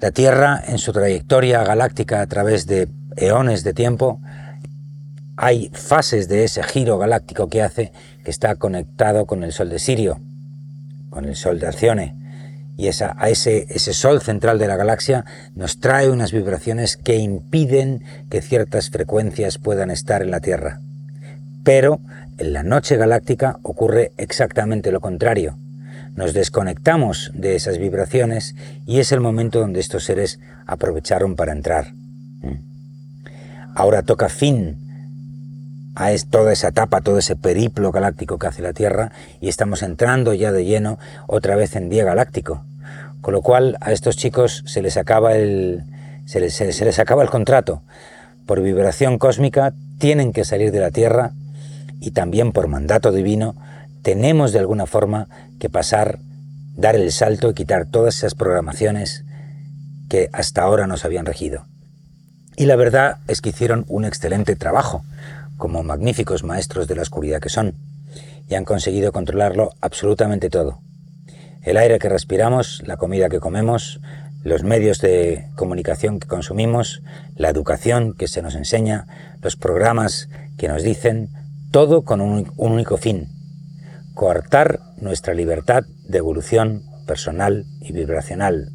La 0.00 0.12
Tierra, 0.12 0.62
en 0.66 0.78
su 0.78 0.92
trayectoria 0.92 1.64
galáctica 1.64 2.20
a 2.20 2.26
través 2.26 2.66
de 2.66 2.88
eones 3.16 3.64
de 3.64 3.74
tiempo, 3.74 4.20
hay 5.36 5.70
fases 5.72 6.28
de 6.28 6.44
ese 6.44 6.62
giro 6.62 6.98
galáctico 6.98 7.48
que 7.48 7.62
hace 7.62 7.92
que 8.24 8.30
está 8.30 8.54
conectado 8.56 9.26
con 9.26 9.44
el 9.44 9.52
Sol 9.52 9.70
de 9.70 9.78
Sirio, 9.78 10.20
con 11.10 11.24
el 11.24 11.36
Sol 11.36 11.58
de 11.58 11.66
Alcione, 11.66 12.16
y 12.76 12.86
a 12.86 13.28
ese 13.28 13.92
Sol 13.92 14.20
central 14.20 14.58
de 14.58 14.68
la 14.68 14.76
galaxia 14.76 15.24
nos 15.56 15.80
trae 15.80 16.10
unas 16.10 16.30
vibraciones 16.30 16.96
que 16.96 17.16
impiden 17.16 18.04
que 18.30 18.40
ciertas 18.40 18.90
frecuencias 18.90 19.58
puedan 19.58 19.90
estar 19.90 20.22
en 20.22 20.30
la 20.30 20.40
Tierra. 20.40 20.80
Pero 21.64 22.00
en 22.38 22.52
la 22.52 22.62
noche 22.62 22.96
galáctica 22.96 23.58
ocurre 23.62 24.12
exactamente 24.16 24.92
lo 24.92 25.00
contrario. 25.00 25.58
Nos 26.14 26.34
desconectamos 26.34 27.30
de 27.34 27.54
esas 27.54 27.78
vibraciones 27.78 28.56
y 28.86 29.00
es 29.00 29.12
el 29.12 29.20
momento 29.20 29.60
donde 29.60 29.80
estos 29.80 30.04
seres 30.04 30.40
aprovecharon 30.66 31.36
para 31.36 31.52
entrar. 31.52 31.94
¿Mm? 32.42 32.68
Ahora 33.74 34.02
toca 34.02 34.28
fin 34.28 34.78
a 35.94 36.10
toda 36.30 36.52
esa 36.52 36.68
etapa, 36.68 37.00
todo 37.00 37.18
ese 37.18 37.34
periplo 37.34 37.90
galáctico 37.90 38.38
que 38.38 38.46
hace 38.46 38.62
la 38.62 38.72
Tierra 38.72 39.10
y 39.40 39.48
estamos 39.48 39.82
entrando 39.82 40.32
ya 40.32 40.52
de 40.52 40.64
lleno 40.64 40.98
otra 41.26 41.56
vez 41.56 41.74
en 41.74 41.88
día 41.88 42.04
galáctico. 42.04 42.64
Con 43.20 43.34
lo 43.34 43.42
cual 43.42 43.76
a 43.80 43.92
estos 43.92 44.16
chicos 44.16 44.62
se 44.66 44.80
les 44.80 44.96
acaba 44.96 45.34
el, 45.34 45.82
se 46.24 46.38
les, 46.38 46.54
se 46.54 46.84
les 46.84 46.98
acaba 47.00 47.22
el 47.22 47.30
contrato. 47.30 47.82
Por 48.46 48.62
vibración 48.62 49.18
cósmica 49.18 49.74
tienen 49.98 50.32
que 50.32 50.44
salir 50.44 50.70
de 50.70 50.80
la 50.80 50.92
Tierra 50.92 51.32
y 52.00 52.12
también 52.12 52.52
por 52.52 52.68
mandato 52.68 53.12
divino, 53.12 53.54
tenemos 54.02 54.52
de 54.52 54.58
alguna 54.58 54.86
forma 54.86 55.28
que 55.58 55.68
pasar, 55.68 56.18
dar 56.76 56.96
el 56.96 57.10
salto 57.12 57.50
y 57.50 57.54
quitar 57.54 57.86
todas 57.86 58.16
esas 58.16 58.34
programaciones 58.34 59.24
que 60.08 60.30
hasta 60.32 60.62
ahora 60.62 60.86
nos 60.86 61.04
habían 61.04 61.26
regido. 61.26 61.66
Y 62.56 62.66
la 62.66 62.76
verdad 62.76 63.18
es 63.28 63.40
que 63.40 63.50
hicieron 63.50 63.84
un 63.88 64.04
excelente 64.04 64.56
trabajo, 64.56 65.04
como 65.56 65.82
magníficos 65.82 66.44
maestros 66.44 66.88
de 66.88 66.94
la 66.96 67.02
oscuridad 67.02 67.40
que 67.40 67.48
son, 67.48 67.74
y 68.48 68.54
han 68.54 68.64
conseguido 68.64 69.12
controlarlo 69.12 69.74
absolutamente 69.80 70.50
todo. 70.50 70.80
El 71.62 71.76
aire 71.76 71.98
que 71.98 72.08
respiramos, 72.08 72.82
la 72.86 72.96
comida 72.96 73.28
que 73.28 73.40
comemos, 73.40 74.00
los 74.42 74.62
medios 74.62 75.00
de 75.00 75.46
comunicación 75.56 76.20
que 76.20 76.28
consumimos, 76.28 77.02
la 77.36 77.50
educación 77.50 78.14
que 78.14 78.28
se 78.28 78.40
nos 78.40 78.54
enseña, 78.54 79.06
los 79.42 79.56
programas 79.56 80.28
que 80.56 80.68
nos 80.68 80.82
dicen, 80.82 81.28
todo 81.70 82.02
con 82.02 82.20
un, 82.20 82.50
único 82.56 82.96
fin, 82.96 83.28
coartar 84.14 84.80
nuestra 85.00 85.34
libertad 85.34 85.84
de 86.08 86.18
evolución 86.18 86.82
personal 87.06 87.64
y 87.80 87.92
vibracional. 87.92 88.70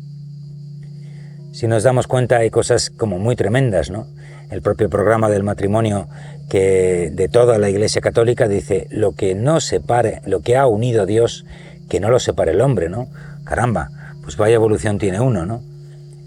Si 1.52 1.68
nos 1.68 1.84
damos 1.84 2.08
cuenta 2.08 2.38
hay 2.38 2.50
cosas 2.50 2.90
como 2.90 3.20
muy 3.20 3.36
tremendas, 3.36 3.90
¿no? 3.90 4.08
El 4.50 4.62
propio 4.62 4.90
programa 4.90 5.30
del 5.30 5.44
matrimonio 5.44 6.08
que 6.50 7.12
de 7.14 7.28
toda 7.30 7.58
la 7.58 7.70
Iglesia 7.70 8.02
Católica 8.02 8.48
dice 8.48 8.88
lo 8.90 9.14
que 9.14 9.34
no 9.36 9.60
separe, 9.60 10.22
lo 10.26 10.42
que 10.42 10.58
ha 10.58 10.68
unido 10.68 11.06
Dios, 11.06 11.46
que 11.90 12.00
no 12.00 12.10
lo 12.10 12.20
separe 12.20 12.52
el 12.52 12.62
hombre, 12.62 12.90
¿no? 12.90 13.08
Caramba, 13.44 13.90
pues 14.22 14.38
vaya 14.38 14.56
evolución 14.56 14.98
tiene 14.98 15.20
uno, 15.20 15.46
¿no? 15.46 15.64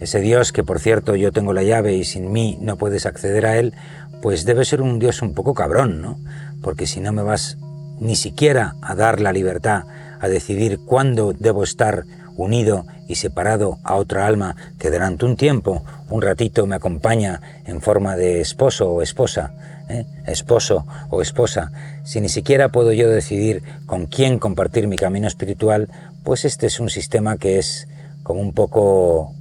Ese 0.00 0.20
Dios 0.20 0.52
que 0.52 0.62
por 0.62 0.80
cierto 0.80 1.16
yo 1.16 1.32
tengo 1.32 1.52
la 1.52 1.62
llave 1.62 1.94
y 1.94 2.04
sin 2.04 2.30
mí 2.30 2.58
no 2.60 2.76
puedes 2.76 3.06
acceder 3.06 3.46
a 3.46 3.58
él, 3.58 3.72
pues 4.20 4.44
debe 4.44 4.64
ser 4.64 4.82
un 4.82 4.98
Dios 4.98 5.22
un 5.22 5.34
poco 5.34 5.54
cabrón, 5.54 6.02
¿no? 6.02 6.18
Porque 6.66 6.88
si 6.88 6.98
no 6.98 7.12
me 7.12 7.22
vas 7.22 7.58
ni 8.00 8.16
siquiera 8.16 8.74
a 8.82 8.96
dar 8.96 9.20
la 9.20 9.32
libertad 9.32 9.84
a 10.18 10.26
decidir 10.26 10.80
cuándo 10.80 11.32
debo 11.32 11.62
estar 11.62 12.02
unido 12.36 12.84
y 13.06 13.14
separado 13.14 13.78
a 13.84 13.94
otra 13.94 14.26
alma 14.26 14.56
que 14.76 14.90
durante 14.90 15.26
un 15.26 15.36
tiempo, 15.36 15.84
un 16.10 16.22
ratito 16.22 16.66
me 16.66 16.74
acompaña 16.74 17.40
en 17.66 17.80
forma 17.80 18.16
de 18.16 18.40
esposo 18.40 18.90
o 18.90 19.00
esposa, 19.00 19.54
¿eh? 19.88 20.06
esposo 20.26 20.84
o 21.08 21.22
esposa, 21.22 21.70
si 22.02 22.20
ni 22.20 22.28
siquiera 22.28 22.70
puedo 22.70 22.92
yo 22.92 23.08
decidir 23.08 23.62
con 23.86 24.06
quién 24.06 24.40
compartir 24.40 24.88
mi 24.88 24.96
camino 24.96 25.28
espiritual, 25.28 25.88
pues 26.24 26.44
este 26.44 26.66
es 26.66 26.80
un 26.80 26.90
sistema 26.90 27.36
que 27.36 27.60
es 27.60 27.86
como 28.24 28.40
un 28.40 28.52
poco 28.52 29.36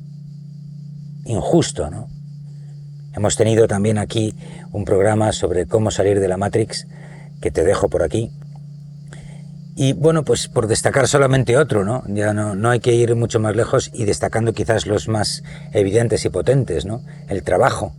injusto, 1.25 1.89
¿no? 1.89 2.07
Hemos 3.15 3.35
tenido 3.35 3.67
también 3.67 3.97
aquí 3.97 4.35
un 4.71 4.85
programa 4.85 5.31
sobre 5.31 5.65
cómo 5.65 5.89
salir 5.89 6.19
de 6.19 6.27
la 6.27 6.37
Matrix, 6.37 6.85
que 7.41 7.51
te 7.51 7.63
dejo 7.63 7.89
por 7.89 8.03
aquí. 8.03 8.31
Y 9.77 9.91
bueno, 9.91 10.23
pues 10.23 10.47
por 10.47 10.67
destacar 10.67 11.07
solamente 11.07 11.57
otro, 11.57 11.83
¿no? 11.83 12.03
Ya 12.07 12.33
no, 12.33 12.55
no 12.55 12.69
hay 12.69 12.79
que 12.79 12.93
ir 12.93 13.13
mucho 13.15 13.41
más 13.41 13.55
lejos 13.55 13.91
y 13.93 14.05
destacando 14.05 14.53
quizás 14.53 14.87
los 14.87 15.09
más 15.09 15.43
evidentes 15.73 16.23
y 16.23 16.29
potentes, 16.29 16.85
¿no? 16.85 17.03
El 17.27 17.43
trabajo. 17.43 17.93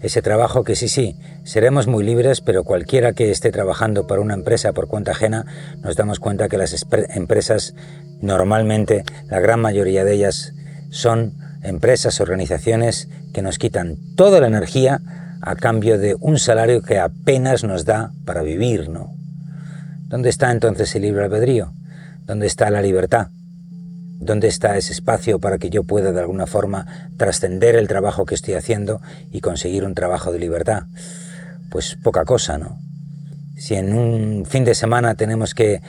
Ese 0.00 0.22
trabajo 0.22 0.62
que 0.62 0.76
sí, 0.76 0.86
sí, 0.88 1.16
seremos 1.42 1.88
muy 1.88 2.04
libres, 2.04 2.40
pero 2.40 2.62
cualquiera 2.62 3.14
que 3.14 3.32
esté 3.32 3.50
trabajando 3.50 4.06
para 4.06 4.20
una 4.20 4.34
empresa 4.34 4.72
por 4.72 4.86
cuenta 4.86 5.10
ajena, 5.10 5.44
nos 5.82 5.96
damos 5.96 6.20
cuenta 6.20 6.48
que 6.48 6.56
las 6.56 6.86
empresas, 7.08 7.74
normalmente, 8.20 9.04
la 9.28 9.40
gran 9.40 9.60
mayoría 9.60 10.04
de 10.04 10.14
ellas, 10.14 10.52
son 10.90 11.34
empresas, 11.64 12.20
organizaciones 12.20 13.08
que 13.34 13.42
nos 13.42 13.58
quitan 13.58 13.96
toda 14.14 14.40
la 14.40 14.46
energía 14.46 15.00
a 15.40 15.54
cambio 15.56 15.98
de 15.98 16.16
un 16.20 16.38
salario 16.38 16.82
que 16.82 16.98
apenas 16.98 17.64
nos 17.64 17.84
da 17.84 18.12
para 18.24 18.42
vivir, 18.42 18.88
¿no? 18.88 19.14
¿Dónde 20.08 20.30
está 20.30 20.50
entonces 20.50 20.94
el 20.94 21.02
libre 21.02 21.24
albedrío? 21.24 21.72
¿Dónde 22.24 22.46
está 22.46 22.70
la 22.70 22.82
libertad? 22.82 23.28
¿Dónde 24.20 24.48
está 24.48 24.76
ese 24.76 24.92
espacio 24.92 25.38
para 25.38 25.58
que 25.58 25.70
yo 25.70 25.84
pueda 25.84 26.12
de 26.12 26.20
alguna 26.20 26.46
forma 26.46 26.86
trascender 27.16 27.76
el 27.76 27.88
trabajo 27.88 28.26
que 28.26 28.34
estoy 28.34 28.54
haciendo 28.54 29.00
y 29.30 29.40
conseguir 29.40 29.84
un 29.84 29.94
trabajo 29.94 30.32
de 30.32 30.38
libertad? 30.38 30.84
Pues 31.70 31.96
poca 32.02 32.24
cosa, 32.24 32.58
¿no? 32.58 32.78
Si 33.58 33.74
en 33.74 33.92
un 33.92 34.46
fin 34.46 34.64
de 34.64 34.76
semana 34.76 35.16
tenemos 35.16 35.52
que 35.52 35.82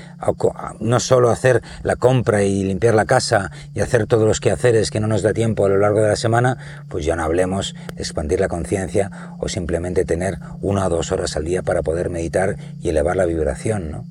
no 0.80 1.00
solo 1.00 1.30
hacer 1.30 1.62
la 1.84 1.96
compra 1.98 2.42
y 2.42 2.64
limpiar 2.64 2.96
la 2.96 3.06
casa 3.06 3.52
y 3.76 3.82
hacer 3.82 4.08
todos 4.08 4.28
los 4.28 4.40
quehaceres 4.40 4.90
que 4.90 5.00
no 5.00 5.06
nos 5.06 5.22
da 5.22 5.34
tiempo 5.34 5.66
a 5.66 5.70
lo 5.70 5.78
largo 5.78 6.02
de 6.02 6.08
la 6.08 6.16
semana, 6.16 6.58
pues 6.88 7.06
ya 7.06 7.16
no 7.16 7.24
hablemos 7.24 7.76
expandir 7.96 8.40
la 8.40 8.48
conciencia 8.48 9.12
o 9.38 9.48
simplemente 9.50 10.04
tener 10.04 10.40
una 10.62 10.88
o 10.88 10.90
dos 10.90 11.12
horas 11.12 11.38
al 11.38 11.46
día 11.46 11.62
para 11.62 11.84
poder 11.84 12.10
meditar 12.10 12.56
y 12.82 12.90
elevar 12.90 13.16
la 13.16 13.26
vibración, 13.26 13.92
¿no? 13.92 14.06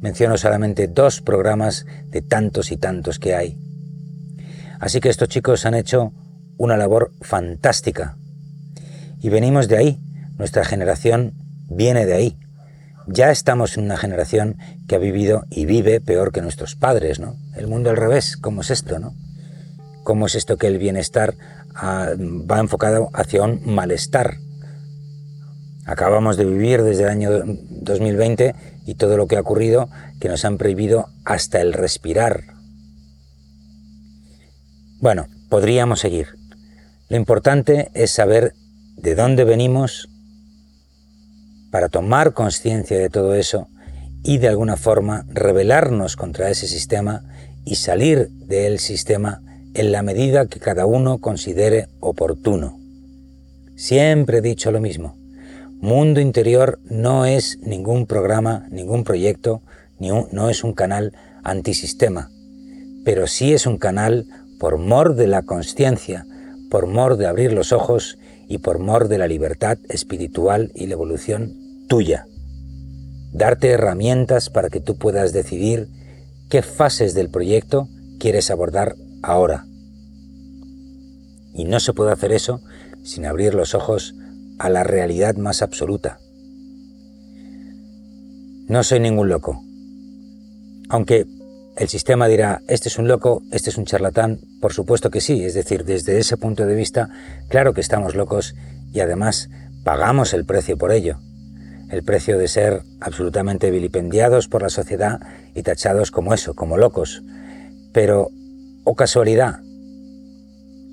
Menciono 0.00 0.38
solamente 0.38 0.86
dos 0.86 1.22
programas 1.22 1.86
de 2.06 2.22
tantos 2.22 2.70
y 2.70 2.76
tantos 2.76 3.18
que 3.18 3.34
hay. 3.34 3.58
Así 4.78 5.00
que 5.00 5.08
estos 5.08 5.28
chicos 5.28 5.66
han 5.66 5.74
hecho 5.74 6.12
una 6.56 6.76
labor 6.76 7.10
fantástica. 7.20 8.16
Y 9.20 9.28
venimos 9.28 9.66
de 9.66 9.76
ahí. 9.76 10.00
Nuestra 10.38 10.64
generación 10.64 11.32
viene 11.68 12.06
de 12.06 12.14
ahí 12.14 12.38
ya 13.06 13.30
estamos 13.30 13.76
en 13.76 13.84
una 13.84 13.96
generación 13.96 14.56
que 14.88 14.96
ha 14.96 14.98
vivido 14.98 15.44
y 15.50 15.66
vive 15.66 16.00
peor 16.00 16.32
que 16.32 16.42
nuestros 16.42 16.74
padres, 16.74 17.20
¿no? 17.20 17.36
El 17.56 17.66
mundo 17.66 17.90
al 17.90 17.96
revés, 17.96 18.36
¿cómo 18.36 18.62
es 18.62 18.70
esto, 18.70 18.98
no? 18.98 19.14
¿Cómo 20.02 20.26
es 20.26 20.34
esto 20.34 20.56
que 20.56 20.66
el 20.66 20.78
bienestar 20.78 21.34
ah, 21.74 22.10
va 22.18 22.60
enfocado 22.60 23.10
hacia 23.12 23.42
un 23.42 23.60
malestar? 23.64 24.38
Acabamos 25.86 26.36
de 26.36 26.46
vivir 26.46 26.82
desde 26.82 27.02
el 27.02 27.08
año 27.10 27.30
2020 27.44 28.54
y 28.86 28.94
todo 28.94 29.16
lo 29.16 29.26
que 29.26 29.36
ha 29.36 29.40
ocurrido 29.40 29.88
que 30.20 30.28
nos 30.28 30.44
han 30.44 30.56
prohibido 30.56 31.08
hasta 31.24 31.60
el 31.60 31.72
respirar. 31.72 32.44
Bueno, 35.00 35.26
podríamos 35.50 36.00
seguir. 36.00 36.28
Lo 37.10 37.18
importante 37.18 37.90
es 37.92 38.10
saber 38.10 38.54
de 38.96 39.14
dónde 39.14 39.44
venimos, 39.44 40.08
para 41.74 41.88
tomar 41.88 42.34
conciencia 42.34 42.96
de 42.96 43.10
todo 43.10 43.34
eso 43.34 43.66
y 44.22 44.38
de 44.38 44.46
alguna 44.46 44.76
forma 44.76 45.26
rebelarnos 45.28 46.14
contra 46.14 46.48
ese 46.48 46.68
sistema 46.68 47.24
y 47.64 47.74
salir 47.74 48.28
del 48.28 48.78
sistema 48.78 49.42
en 49.74 49.90
la 49.90 50.04
medida 50.04 50.46
que 50.46 50.60
cada 50.60 50.86
uno 50.86 51.18
considere 51.18 51.88
oportuno. 51.98 52.78
Siempre 53.74 54.38
he 54.38 54.40
dicho 54.40 54.70
lo 54.70 54.80
mismo. 54.80 55.16
Mundo 55.80 56.20
Interior 56.20 56.78
no 56.84 57.26
es 57.26 57.58
ningún 57.60 58.06
programa, 58.06 58.68
ningún 58.70 59.02
proyecto, 59.02 59.60
ni 59.98 60.10
no 60.30 60.50
es 60.50 60.62
un 60.62 60.74
canal 60.74 61.12
antisistema, 61.42 62.30
pero 63.04 63.26
sí 63.26 63.52
es 63.52 63.66
un 63.66 63.78
canal 63.78 64.26
por 64.60 64.78
mor 64.78 65.16
de 65.16 65.26
la 65.26 65.42
conciencia, 65.42 66.24
por 66.70 66.86
mor 66.86 67.16
de 67.16 67.26
abrir 67.26 67.52
los 67.52 67.72
ojos 67.72 68.16
y 68.46 68.58
por 68.58 68.78
mor 68.78 69.08
de 69.08 69.18
la 69.18 69.26
libertad 69.26 69.76
espiritual 69.88 70.70
y 70.76 70.86
la 70.86 70.92
evolución 70.92 71.63
tuya. 71.88 72.26
Darte 73.32 73.68
herramientas 73.70 74.50
para 74.50 74.70
que 74.70 74.80
tú 74.80 74.96
puedas 74.96 75.32
decidir 75.32 75.88
qué 76.48 76.62
fases 76.62 77.14
del 77.14 77.30
proyecto 77.30 77.88
quieres 78.18 78.50
abordar 78.50 78.94
ahora. 79.22 79.66
Y 81.52 81.64
no 81.64 81.80
se 81.80 81.92
puede 81.92 82.12
hacer 82.12 82.32
eso 82.32 82.60
sin 83.02 83.26
abrir 83.26 83.54
los 83.54 83.74
ojos 83.74 84.14
a 84.58 84.68
la 84.70 84.84
realidad 84.84 85.36
más 85.36 85.62
absoluta. 85.62 86.18
No 88.68 88.82
soy 88.82 89.00
ningún 89.00 89.28
loco. 89.28 89.60
Aunque 90.88 91.26
el 91.76 91.88
sistema 91.88 92.28
dirá, 92.28 92.62
este 92.68 92.88
es 92.88 92.98
un 92.98 93.08
loco, 93.08 93.42
este 93.50 93.70
es 93.70 93.78
un 93.78 93.84
charlatán, 93.84 94.40
por 94.60 94.72
supuesto 94.72 95.10
que 95.10 95.20
sí, 95.20 95.44
es 95.44 95.54
decir, 95.54 95.84
desde 95.84 96.18
ese 96.18 96.36
punto 96.36 96.66
de 96.66 96.74
vista, 96.74 97.10
claro 97.48 97.74
que 97.74 97.80
estamos 97.80 98.14
locos 98.14 98.54
y 98.92 99.00
además 99.00 99.50
pagamos 99.82 100.32
el 100.34 100.46
precio 100.46 100.78
por 100.78 100.92
ello 100.92 101.18
el 101.94 102.02
precio 102.02 102.38
de 102.38 102.48
ser 102.48 102.82
absolutamente 103.00 103.70
vilipendiados 103.70 104.48
por 104.48 104.62
la 104.62 104.68
sociedad 104.68 105.20
y 105.54 105.62
tachados 105.62 106.10
como 106.10 106.34
eso, 106.34 106.54
como 106.54 106.76
locos. 106.76 107.22
Pero, 107.92 108.22
o 108.22 108.30
oh 108.84 108.94
casualidad, 108.94 109.60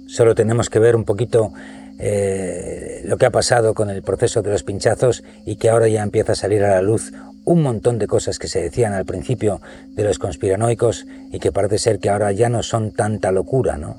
solo 0.07 0.35
tenemos 0.35 0.69
que 0.69 0.79
ver 0.79 0.95
un 0.95 1.03
poquito 1.03 1.51
eh, 1.97 3.01
lo 3.05 3.17
que 3.17 3.25
ha 3.25 3.31
pasado 3.31 3.73
con 3.73 3.89
el 3.89 4.03
proceso 4.03 4.41
de 4.41 4.51
los 4.51 4.63
pinchazos 4.63 5.23
y 5.45 5.55
que 5.55 5.69
ahora 5.69 5.87
ya 5.87 6.03
empieza 6.03 6.33
a 6.33 6.35
salir 6.35 6.63
a 6.63 6.75
la 6.75 6.81
luz 6.81 7.11
un 7.43 7.63
montón 7.63 7.97
de 7.97 8.07
cosas 8.07 8.37
que 8.37 8.47
se 8.47 8.61
decían 8.61 8.93
al 8.93 9.05
principio 9.05 9.61
de 9.89 10.03
los 10.03 10.19
conspiranoicos 10.19 11.07
y 11.31 11.39
que 11.39 11.51
parece 11.51 11.79
ser 11.79 11.99
que 11.99 12.09
ahora 12.09 12.31
ya 12.31 12.49
no 12.49 12.61
son 12.61 12.91
tanta 12.91 13.31
locura, 13.31 13.77
¿no? 13.77 13.97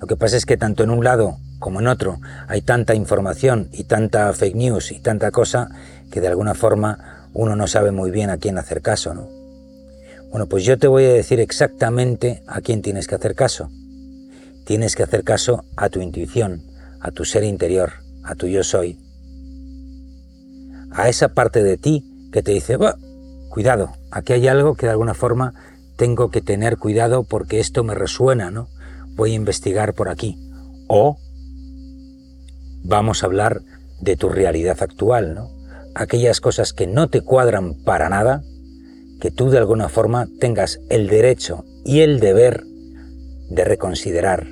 Lo 0.00 0.06
que 0.06 0.16
pasa 0.16 0.36
es 0.36 0.44
que 0.44 0.58
tanto 0.58 0.84
en 0.84 0.90
un 0.90 1.02
lado 1.02 1.38
como 1.58 1.80
en 1.80 1.86
otro 1.86 2.20
hay 2.46 2.60
tanta 2.60 2.94
información 2.94 3.70
y 3.72 3.84
tanta 3.84 4.30
fake 4.32 4.54
news 4.54 4.92
y 4.92 5.00
tanta 5.00 5.30
cosa 5.30 5.68
que 6.10 6.20
de 6.20 6.28
alguna 6.28 6.54
forma 6.54 7.28
uno 7.32 7.56
no 7.56 7.66
sabe 7.66 7.90
muy 7.90 8.10
bien 8.10 8.30
a 8.30 8.38
quién 8.38 8.58
hacer 8.58 8.82
caso, 8.82 9.14
¿no? 9.14 9.28
Bueno, 10.30 10.48
pues 10.48 10.64
yo 10.64 10.78
te 10.78 10.88
voy 10.88 11.04
a 11.04 11.12
decir 11.12 11.38
exactamente 11.38 12.42
a 12.48 12.60
quién 12.60 12.82
tienes 12.82 13.06
que 13.06 13.14
hacer 13.14 13.36
caso. 13.36 13.70
Tienes 14.64 14.96
que 14.96 15.04
hacer 15.04 15.22
caso 15.22 15.64
a 15.76 15.90
tu 15.90 16.00
intuición, 16.00 16.62
a 17.00 17.12
tu 17.12 17.24
ser 17.24 17.44
interior, 17.44 17.92
a 18.24 18.34
tu 18.34 18.48
yo 18.48 18.64
soy. 18.64 18.98
A 20.90 21.08
esa 21.08 21.28
parte 21.28 21.62
de 21.62 21.76
ti 21.76 22.30
que 22.32 22.42
te 22.42 22.50
dice, 22.50 22.78
cuidado, 23.48 23.92
aquí 24.10 24.32
hay 24.32 24.48
algo 24.48 24.74
que 24.74 24.86
de 24.86 24.92
alguna 24.92 25.14
forma 25.14 25.54
tengo 25.96 26.30
que 26.30 26.40
tener 26.40 26.78
cuidado 26.78 27.22
porque 27.22 27.60
esto 27.60 27.84
me 27.84 27.94
resuena, 27.94 28.50
¿no? 28.50 28.68
Voy 29.14 29.32
a 29.32 29.36
investigar 29.36 29.94
por 29.94 30.08
aquí. 30.08 30.36
O 30.88 31.16
vamos 32.82 33.22
a 33.22 33.26
hablar 33.26 33.60
de 34.00 34.16
tu 34.16 34.28
realidad 34.28 34.78
actual, 34.80 35.34
¿no? 35.34 35.53
Aquellas 35.94 36.40
cosas 36.40 36.72
que 36.72 36.86
no 36.86 37.08
te 37.08 37.20
cuadran 37.20 37.74
para 37.84 38.08
nada, 38.08 38.42
que 39.20 39.30
tú 39.30 39.50
de 39.50 39.58
alguna 39.58 39.88
forma 39.88 40.28
tengas 40.40 40.80
el 40.90 41.08
derecho 41.08 41.64
y 41.84 42.00
el 42.00 42.20
deber 42.20 42.64
de 43.48 43.64
reconsiderar. 43.64 44.48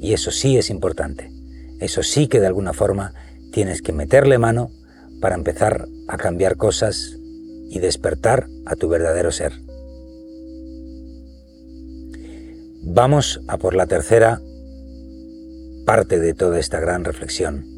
Y 0.00 0.12
eso 0.12 0.30
sí 0.30 0.56
es 0.56 0.70
importante. 0.70 1.30
Eso 1.80 2.02
sí 2.02 2.28
que 2.28 2.40
de 2.40 2.46
alguna 2.46 2.72
forma 2.72 3.14
tienes 3.52 3.82
que 3.82 3.92
meterle 3.92 4.38
mano 4.38 4.70
para 5.20 5.34
empezar 5.34 5.88
a 6.06 6.16
cambiar 6.16 6.56
cosas 6.56 7.16
y 7.70 7.78
despertar 7.80 8.46
a 8.66 8.76
tu 8.76 8.88
verdadero 8.88 9.32
ser. 9.32 9.52
Vamos 12.82 13.40
a 13.48 13.58
por 13.58 13.74
la 13.74 13.86
tercera 13.86 14.40
parte 15.84 16.18
de 16.18 16.34
toda 16.34 16.58
esta 16.58 16.80
gran 16.80 17.04
reflexión. 17.04 17.77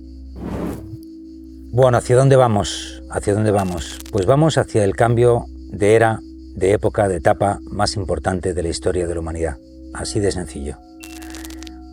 Bueno, 1.73 1.99
¿hacia 1.99 2.17
dónde 2.17 2.35
vamos? 2.35 3.01
¿Hacia 3.11 3.33
dónde 3.33 3.53
vamos? 3.53 4.01
Pues 4.11 4.27
vamos 4.27 4.59
hacia 4.59 4.83
el 4.83 4.97
cambio 4.97 5.47
de 5.69 5.95
era, 5.95 6.19
de 6.57 6.73
época, 6.73 7.07
de 7.07 7.19
etapa 7.19 7.61
más 7.63 7.95
importante 7.95 8.55
de 8.55 8.63
la 8.65 8.71
historia 8.71 9.07
de 9.07 9.15
la 9.15 9.21
humanidad. 9.21 9.57
Así 9.95 10.19
de 10.19 10.33
sencillo. 10.33 10.79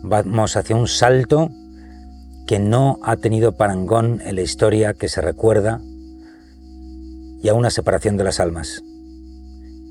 Vamos 0.02 0.56
hacia 0.56 0.74
un 0.74 0.88
salto 0.88 1.50
que 2.48 2.58
no 2.58 2.98
ha 3.04 3.18
tenido 3.18 3.56
parangón 3.56 4.20
en 4.24 4.34
la 4.34 4.42
historia 4.42 4.94
que 4.94 5.08
se 5.08 5.20
recuerda 5.20 5.80
y 7.40 7.48
a 7.48 7.54
una 7.54 7.70
separación 7.70 8.16
de 8.16 8.24
las 8.24 8.40
almas. 8.40 8.82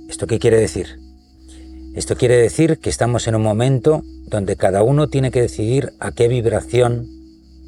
¿Esto 0.10 0.28
qué 0.28 0.38
quiere 0.38 0.60
decir? 0.60 1.00
Esto 1.96 2.18
quiere 2.18 2.36
decir 2.36 2.80
que 2.80 2.90
estamos 2.90 3.26
en 3.30 3.36
un 3.36 3.42
momento 3.42 4.04
donde 4.26 4.58
cada 4.58 4.84
uno 4.84 5.08
tiene 5.08 5.32
que 5.32 5.44
decidir 5.44 5.94
a 6.02 6.12
qué 6.12 6.28
vibración 6.28 7.08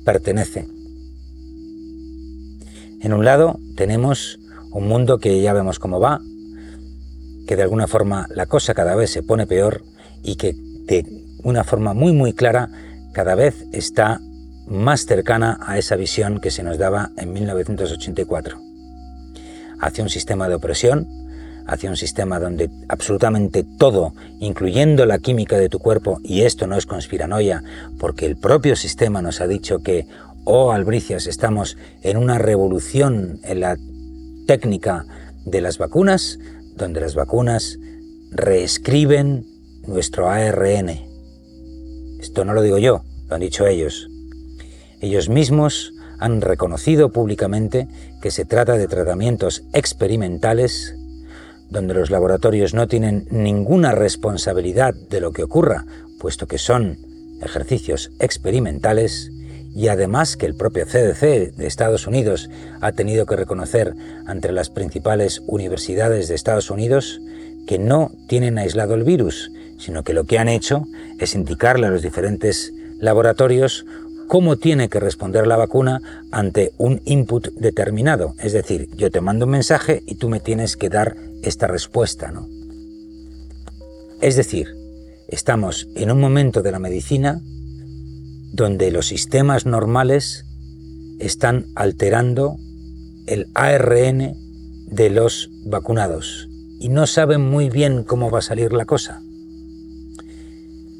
pertenece. 0.03 0.67
En 3.01 3.13
un 3.13 3.23
lado 3.23 3.59
tenemos 3.75 4.39
un 4.71 4.87
mundo 4.87 5.19
que 5.19 5.41
ya 5.41 5.53
vemos 5.53 5.79
cómo 5.79 5.99
va, 5.99 6.19
que 7.47 7.55
de 7.55 7.63
alguna 7.63 7.87
forma 7.87 8.27
la 8.29 8.45
cosa 8.45 8.73
cada 8.73 8.95
vez 8.95 9.09
se 9.09 9.23
pone 9.23 9.47
peor 9.47 9.83
y 10.21 10.35
que 10.35 10.53
de 10.53 11.05
una 11.43 11.63
forma 11.63 11.93
muy 11.93 12.11
muy 12.11 12.33
clara 12.33 12.69
cada 13.13 13.35
vez 13.35 13.65
está 13.71 14.19
más 14.67 15.05
cercana 15.05 15.57
a 15.61 15.77
esa 15.77 15.95
visión 15.95 16.39
que 16.39 16.51
se 16.51 16.61
nos 16.61 16.77
daba 16.77 17.11
en 17.17 17.33
1984. 17.33 18.59
Hacia 19.79 20.03
un 20.03 20.09
sistema 20.09 20.49
de 20.49 20.55
opresión, 20.55 21.07
hacia 21.65 21.89
un 21.89 21.97
sistema 21.97 22.39
donde 22.39 22.69
absolutamente 22.87 23.63
todo, 23.63 24.13
incluyendo 24.39 25.05
la 25.05 25.19
química 25.19 25.57
de 25.57 25.69
tu 25.69 25.79
cuerpo, 25.79 26.19
y 26.23 26.41
esto 26.41 26.67
no 26.67 26.75
es 26.75 26.85
conspiranoia, 26.85 27.63
porque 27.97 28.25
el 28.25 28.35
propio 28.35 28.75
sistema 28.75 29.21
nos 29.21 29.39
ha 29.39 29.47
dicho 29.47 29.79
que, 29.79 30.05
oh 30.51 30.71
albricias, 30.71 31.27
estamos 31.27 31.77
en 32.01 32.17
una 32.17 32.39
revolución 32.39 33.39
en 33.43 33.59
la 33.59 33.77
técnica 34.47 35.05
de 35.45 35.61
las 35.61 35.77
vacunas, 35.77 36.39
donde 36.75 37.01
las 37.01 37.13
vacunas 37.13 37.77
reescriben 38.31 39.45
nuestro 39.85 40.27
ARN. 40.27 40.89
Esto 42.19 42.45
no 42.45 42.53
lo 42.55 42.63
digo 42.63 42.79
yo, 42.79 43.03
lo 43.27 43.35
han 43.35 43.41
dicho 43.41 43.67
ellos. 43.67 44.09
Ellos 45.01 45.29
mismos 45.29 45.93
han 46.17 46.41
reconocido 46.41 47.11
públicamente 47.11 47.87
que 48.19 48.31
se 48.31 48.43
trata 48.43 48.75
de 48.75 48.87
tratamientos 48.87 49.61
experimentales 49.73 50.95
donde 51.69 51.93
los 51.93 52.09
laboratorios 52.09 52.73
no 52.73 52.87
tienen 52.87 53.27
ninguna 53.29 53.91
responsabilidad 53.91 54.95
de 54.95 55.21
lo 55.21 55.31
que 55.31 55.43
ocurra, 55.43 55.85
puesto 56.19 56.47
que 56.47 56.57
son 56.57 56.97
ejercicios 57.39 58.11
experimentales, 58.17 59.31
y 59.75 59.87
además 59.87 60.37
que 60.37 60.45
el 60.45 60.55
propio 60.55 60.85
CDC 60.85 61.55
de 61.55 61.67
Estados 61.67 62.07
Unidos 62.07 62.49
ha 62.81 62.91
tenido 62.91 63.25
que 63.25 63.35
reconocer 63.35 63.93
ante 64.25 64.51
las 64.51 64.69
principales 64.69 65.41
universidades 65.47 66.27
de 66.27 66.35
Estados 66.35 66.69
Unidos 66.69 67.21
que 67.67 67.79
no 67.79 68.11
tienen 68.27 68.57
aislado 68.57 68.95
el 68.95 69.03
virus, 69.03 69.51
sino 69.77 70.03
que 70.03 70.13
lo 70.13 70.25
que 70.25 70.39
han 70.39 70.49
hecho 70.49 70.85
es 71.19 71.35
indicarle 71.35 71.87
a 71.87 71.91
los 71.91 72.01
diferentes 72.01 72.73
laboratorios 72.99 73.85
cómo 74.27 74.57
tiene 74.57 74.89
que 74.89 74.99
responder 74.99 75.47
la 75.47 75.57
vacuna 75.57 76.01
ante 76.31 76.71
un 76.77 77.01
input 77.05 77.47
determinado. 77.55 78.35
Es 78.39 78.53
decir, 78.53 78.87
yo 78.95 79.09
te 79.09 79.21
mando 79.21 79.45
un 79.45 79.51
mensaje 79.51 80.03
y 80.05 80.15
tú 80.15 80.29
me 80.29 80.39
tienes 80.39 80.77
que 80.77 80.89
dar 80.89 81.15
esta 81.41 81.67
respuesta, 81.67 82.31
¿no? 82.31 82.47
Es 84.21 84.35
decir, 84.35 84.67
estamos 85.27 85.87
en 85.95 86.11
un 86.11 86.19
momento 86.19 86.61
de 86.61 86.71
la 86.71 86.79
medicina 86.79 87.41
donde 88.51 88.91
los 88.91 89.07
sistemas 89.07 89.65
normales 89.65 90.45
están 91.19 91.65
alterando 91.75 92.57
el 93.27 93.47
ARN 93.53 94.35
de 94.87 95.09
los 95.09 95.49
vacunados 95.65 96.49
y 96.79 96.89
no 96.89 97.05
saben 97.07 97.41
muy 97.41 97.69
bien 97.69 98.03
cómo 98.03 98.31
va 98.31 98.39
a 98.39 98.43
salir 98.43 98.73
la 98.73 98.85
cosa. 98.85 99.21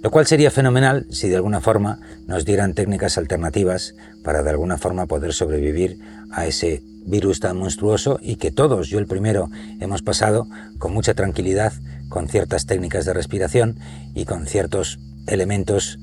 Lo 0.01 0.11
cual 0.11 0.27
sería 0.27 0.51
fenomenal 0.51 1.07
si 1.09 1.27
de 1.27 1.35
alguna 1.35 1.59
forma 1.59 1.99
nos 2.27 2.45
dieran 2.45 2.73
técnicas 2.73 3.17
alternativas 3.17 3.95
para 4.23 4.43
de 4.43 4.49
alguna 4.49 4.77
forma 4.77 5.07
poder 5.07 5.33
sobrevivir 5.33 5.99
a 6.31 6.45
ese 6.45 6.83
virus 7.05 7.39
tan 7.39 7.57
monstruoso 7.57 8.19
y 8.21 8.35
que 8.35 8.51
todos, 8.51 8.89
yo 8.89 8.99
el 8.99 9.07
primero, 9.07 9.49
hemos 9.79 10.01
pasado 10.01 10.47
con 10.77 10.93
mucha 10.93 11.15
tranquilidad 11.15 11.73
con 12.07 12.27
ciertas 12.27 12.65
técnicas 12.65 13.05
de 13.05 13.13
respiración 13.13 13.77
y 14.13 14.25
con 14.25 14.45
ciertos 14.45 14.99
elementos 15.27 15.99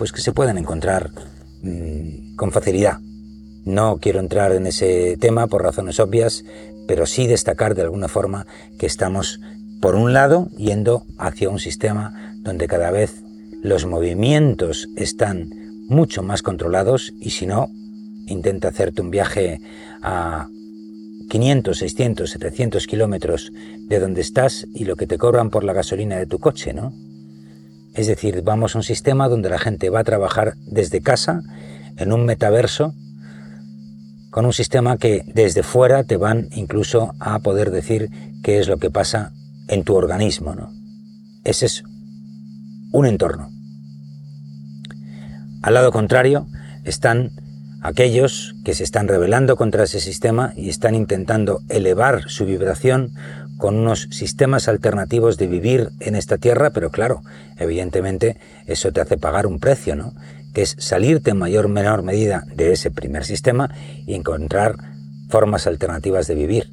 pues 0.00 0.12
que 0.12 0.22
se 0.22 0.32
pueden 0.32 0.56
encontrar 0.56 1.10
mm, 1.62 2.34
con 2.36 2.52
facilidad. 2.52 3.00
No 3.66 3.98
quiero 3.98 4.18
entrar 4.18 4.50
en 4.52 4.66
ese 4.66 5.18
tema 5.20 5.46
por 5.46 5.62
razones 5.62 6.00
obvias, 6.00 6.42
pero 6.88 7.04
sí 7.04 7.26
destacar 7.26 7.74
de 7.74 7.82
alguna 7.82 8.08
forma 8.08 8.46
que 8.78 8.86
estamos, 8.86 9.40
por 9.82 9.96
un 9.96 10.14
lado, 10.14 10.48
yendo 10.56 11.04
hacia 11.18 11.50
un 11.50 11.58
sistema 11.58 12.34
donde 12.38 12.66
cada 12.66 12.90
vez 12.90 13.22
los 13.62 13.84
movimientos 13.84 14.88
están 14.96 15.50
mucho 15.90 16.22
más 16.22 16.40
controlados 16.40 17.12
y 17.20 17.28
si 17.28 17.44
no, 17.44 17.68
intenta 18.26 18.68
hacerte 18.68 19.02
un 19.02 19.10
viaje 19.10 19.60
a 20.00 20.48
500, 21.28 21.76
600, 21.76 22.30
700 22.30 22.86
kilómetros 22.86 23.52
de 23.86 23.98
donde 23.98 24.22
estás 24.22 24.66
y 24.72 24.86
lo 24.86 24.96
que 24.96 25.06
te 25.06 25.18
cobran 25.18 25.50
por 25.50 25.62
la 25.62 25.74
gasolina 25.74 26.16
de 26.16 26.24
tu 26.24 26.38
coche, 26.38 26.72
¿no? 26.72 26.94
Es 27.94 28.06
decir, 28.06 28.42
vamos 28.42 28.74
a 28.74 28.78
un 28.78 28.84
sistema 28.84 29.28
donde 29.28 29.50
la 29.50 29.58
gente 29.58 29.90
va 29.90 30.00
a 30.00 30.04
trabajar 30.04 30.54
desde 30.66 31.00
casa, 31.00 31.42
en 31.96 32.12
un 32.12 32.24
metaverso, 32.24 32.94
con 34.30 34.46
un 34.46 34.52
sistema 34.52 34.96
que 34.96 35.24
desde 35.34 35.62
fuera 35.62 36.04
te 36.04 36.16
van 36.16 36.48
incluso 36.52 37.14
a 37.18 37.40
poder 37.40 37.70
decir 37.70 38.10
qué 38.42 38.60
es 38.60 38.68
lo 38.68 38.78
que 38.78 38.90
pasa 38.90 39.32
en 39.68 39.84
tu 39.84 39.94
organismo, 39.94 40.54
¿no? 40.54 40.72
Ese 41.44 41.66
es 41.66 41.84
un 42.92 43.06
entorno. 43.06 43.50
Al 45.62 45.74
lado 45.74 45.90
contrario 45.92 46.46
están 46.84 47.32
aquellos 47.82 48.54
que 48.64 48.74
se 48.74 48.84
están 48.84 49.08
rebelando 49.08 49.56
contra 49.56 49.84
ese 49.84 50.00
sistema 50.00 50.52
y 50.56 50.68
están 50.68 50.94
intentando 50.94 51.60
elevar 51.68 52.28
su 52.28 52.46
vibración 52.46 53.12
con 53.60 53.76
unos 53.76 54.08
sistemas 54.10 54.68
alternativos 54.68 55.36
de 55.36 55.46
vivir 55.46 55.90
en 56.00 56.16
esta 56.16 56.38
tierra, 56.38 56.70
pero 56.70 56.90
claro, 56.90 57.22
evidentemente 57.58 58.38
eso 58.66 58.90
te 58.90 59.02
hace 59.02 59.18
pagar 59.18 59.46
un 59.46 59.60
precio, 59.60 59.94
¿no? 59.94 60.14
Que 60.54 60.62
es 60.62 60.76
salirte 60.78 61.30
en 61.30 61.36
mayor 61.36 61.66
o 61.66 61.68
menor 61.68 62.02
medida 62.02 62.44
de 62.56 62.72
ese 62.72 62.90
primer 62.90 63.24
sistema 63.24 63.70
y 64.06 64.14
encontrar 64.14 64.76
formas 65.28 65.66
alternativas 65.66 66.26
de 66.26 66.34
vivir. 66.34 66.70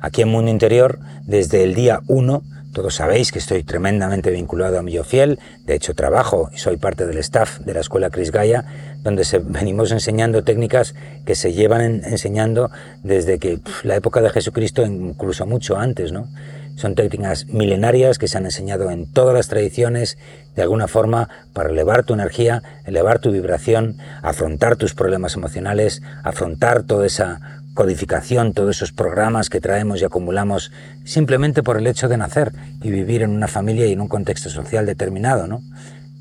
Aquí 0.00 0.22
en 0.22 0.30
Mundo 0.30 0.50
Interior, 0.50 0.98
desde 1.26 1.62
el 1.62 1.74
día 1.74 2.00
1, 2.08 2.42
todos 2.72 2.94
sabéis 2.94 3.32
que 3.32 3.38
estoy 3.38 3.64
tremendamente 3.64 4.30
vinculado 4.30 4.78
a 4.78 4.82
Millo 4.82 5.04
Fiel, 5.04 5.38
de 5.66 5.74
hecho 5.74 5.94
trabajo 5.94 6.48
y 6.54 6.58
soy 6.58 6.78
parte 6.78 7.06
del 7.06 7.18
staff 7.18 7.60
de 7.60 7.74
la 7.74 7.80
Escuela 7.80 8.08
Cris 8.08 8.32
Gaia, 8.32 8.64
donde 9.02 9.24
se, 9.24 9.38
venimos 9.38 9.90
enseñando 9.92 10.44
técnicas 10.44 10.94
que 11.24 11.34
se 11.34 11.52
llevan 11.52 12.02
enseñando 12.04 12.70
desde 13.02 13.38
que 13.38 13.60
la 13.82 13.96
época 13.96 14.20
de 14.20 14.30
Jesucristo, 14.30 14.84
incluso 14.84 15.46
mucho 15.46 15.76
antes, 15.76 16.12
¿no? 16.12 16.28
Son 16.76 16.94
técnicas 16.94 17.46
milenarias 17.48 18.18
que 18.18 18.28
se 18.28 18.38
han 18.38 18.46
enseñado 18.46 18.90
en 18.90 19.06
todas 19.12 19.34
las 19.34 19.48
tradiciones, 19.48 20.16
de 20.56 20.62
alguna 20.62 20.88
forma, 20.88 21.28
para 21.52 21.70
elevar 21.70 22.04
tu 22.04 22.14
energía, 22.14 22.62
elevar 22.86 23.18
tu 23.18 23.30
vibración, 23.30 23.98
afrontar 24.22 24.76
tus 24.76 24.94
problemas 24.94 25.36
emocionales, 25.36 26.02
afrontar 26.24 26.82
toda 26.84 27.06
esa 27.06 27.40
codificación, 27.74 28.52
todos 28.52 28.76
esos 28.76 28.92
programas 28.92 29.50
que 29.50 29.60
traemos 29.60 30.00
y 30.00 30.04
acumulamos 30.04 30.72
simplemente 31.04 31.62
por 31.62 31.76
el 31.76 31.86
hecho 31.86 32.08
de 32.08 32.16
nacer 32.16 32.52
y 32.82 32.90
vivir 32.90 33.22
en 33.22 33.30
una 33.30 33.48
familia 33.48 33.86
y 33.86 33.92
en 33.92 34.00
un 34.00 34.08
contexto 34.08 34.50
social 34.50 34.86
determinado, 34.86 35.46
¿no? 35.46 35.62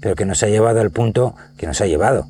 Pero 0.02 0.16
que 0.16 0.26
nos 0.26 0.44
ha 0.44 0.48
llevado 0.48 0.82
al 0.82 0.92
punto 0.92 1.36
que 1.58 1.68
nos 1.68 1.80
ha 1.82 1.88
llevado. 1.88 2.28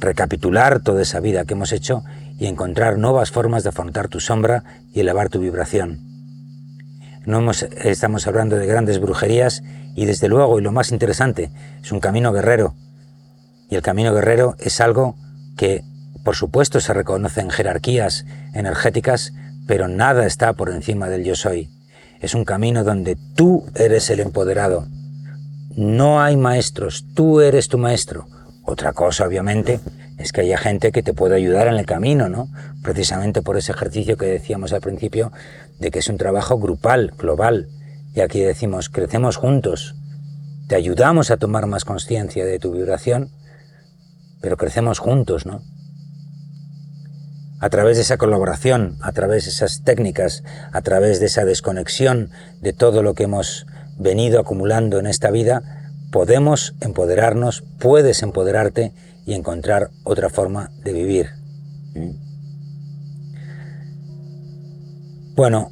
Recapitular 0.00 0.80
toda 0.80 1.02
esa 1.02 1.20
vida 1.20 1.44
que 1.44 1.54
hemos 1.54 1.72
hecho 1.72 2.02
y 2.38 2.46
encontrar 2.46 2.98
nuevas 2.98 3.30
formas 3.30 3.62
de 3.62 3.68
afrontar 3.68 4.08
tu 4.08 4.18
sombra 4.18 4.64
y 4.92 5.00
elevar 5.00 5.28
tu 5.28 5.40
vibración. 5.40 6.00
No 7.26 7.50
estamos 7.50 8.26
hablando 8.26 8.56
de 8.56 8.66
grandes 8.66 8.98
brujerías 8.98 9.62
y 9.94 10.06
desde 10.06 10.28
luego, 10.28 10.58
y 10.58 10.62
lo 10.62 10.72
más 10.72 10.90
interesante, 10.90 11.50
es 11.82 11.92
un 11.92 12.00
camino 12.00 12.32
guerrero. 12.32 12.74
Y 13.68 13.76
el 13.76 13.82
camino 13.82 14.14
guerrero 14.14 14.56
es 14.58 14.80
algo 14.80 15.16
que 15.56 15.84
por 16.24 16.36
supuesto 16.36 16.80
se 16.80 16.92
reconocen 16.92 17.50
jerarquías 17.50 18.26
energéticas, 18.54 19.32
pero 19.66 19.88
nada 19.88 20.26
está 20.26 20.52
por 20.52 20.70
encima 20.70 21.08
del 21.08 21.24
yo 21.24 21.34
soy. 21.34 21.70
Es 22.20 22.34
un 22.34 22.44
camino 22.44 22.84
donde 22.84 23.16
tú 23.34 23.64
eres 23.74 24.10
el 24.10 24.20
empoderado. 24.20 24.86
No 25.76 26.20
hay 26.20 26.36
maestros, 26.36 27.06
tú 27.14 27.40
eres 27.40 27.68
tu 27.68 27.78
maestro. 27.78 28.26
Otra 28.64 28.92
cosa, 28.92 29.26
obviamente, 29.26 29.80
es 30.18 30.32
que 30.32 30.42
haya 30.42 30.58
gente 30.58 30.92
que 30.92 31.02
te 31.02 31.14
pueda 31.14 31.36
ayudar 31.36 31.66
en 31.66 31.74
el 31.74 31.86
camino, 31.86 32.28
¿no? 32.28 32.48
Precisamente 32.82 33.42
por 33.42 33.56
ese 33.56 33.72
ejercicio 33.72 34.16
que 34.16 34.26
decíamos 34.26 34.72
al 34.72 34.80
principio, 34.80 35.32
de 35.78 35.90
que 35.90 36.00
es 36.00 36.08
un 36.08 36.18
trabajo 36.18 36.58
grupal, 36.58 37.12
global. 37.18 37.68
Y 38.14 38.20
aquí 38.20 38.40
decimos, 38.40 38.90
crecemos 38.90 39.36
juntos, 39.36 39.96
te 40.68 40.76
ayudamos 40.76 41.30
a 41.30 41.36
tomar 41.36 41.66
más 41.66 41.84
conciencia 41.84 42.44
de 42.44 42.58
tu 42.58 42.72
vibración, 42.72 43.30
pero 44.40 44.56
crecemos 44.56 44.98
juntos, 44.98 45.46
¿no? 45.46 45.62
A 47.58 47.68
través 47.70 47.96
de 47.96 48.02
esa 48.02 48.18
colaboración, 48.18 48.96
a 49.02 49.12
través 49.12 49.44
de 49.44 49.50
esas 49.50 49.82
técnicas, 49.84 50.44
a 50.72 50.80
través 50.82 51.18
de 51.20 51.26
esa 51.26 51.44
desconexión 51.44 52.30
de 52.60 52.72
todo 52.72 53.02
lo 53.02 53.14
que 53.14 53.24
hemos 53.24 53.66
venido 53.98 54.38
acumulando 54.40 54.98
en 54.98 55.06
esta 55.06 55.30
vida, 55.30 55.79
podemos 56.10 56.74
empoderarnos, 56.80 57.64
puedes 57.78 58.22
empoderarte 58.22 58.92
y 59.26 59.34
encontrar 59.34 59.90
otra 60.04 60.28
forma 60.28 60.70
de 60.82 60.92
vivir. 60.92 61.30
¿Mm? 61.94 62.30
Bueno, 65.34 65.70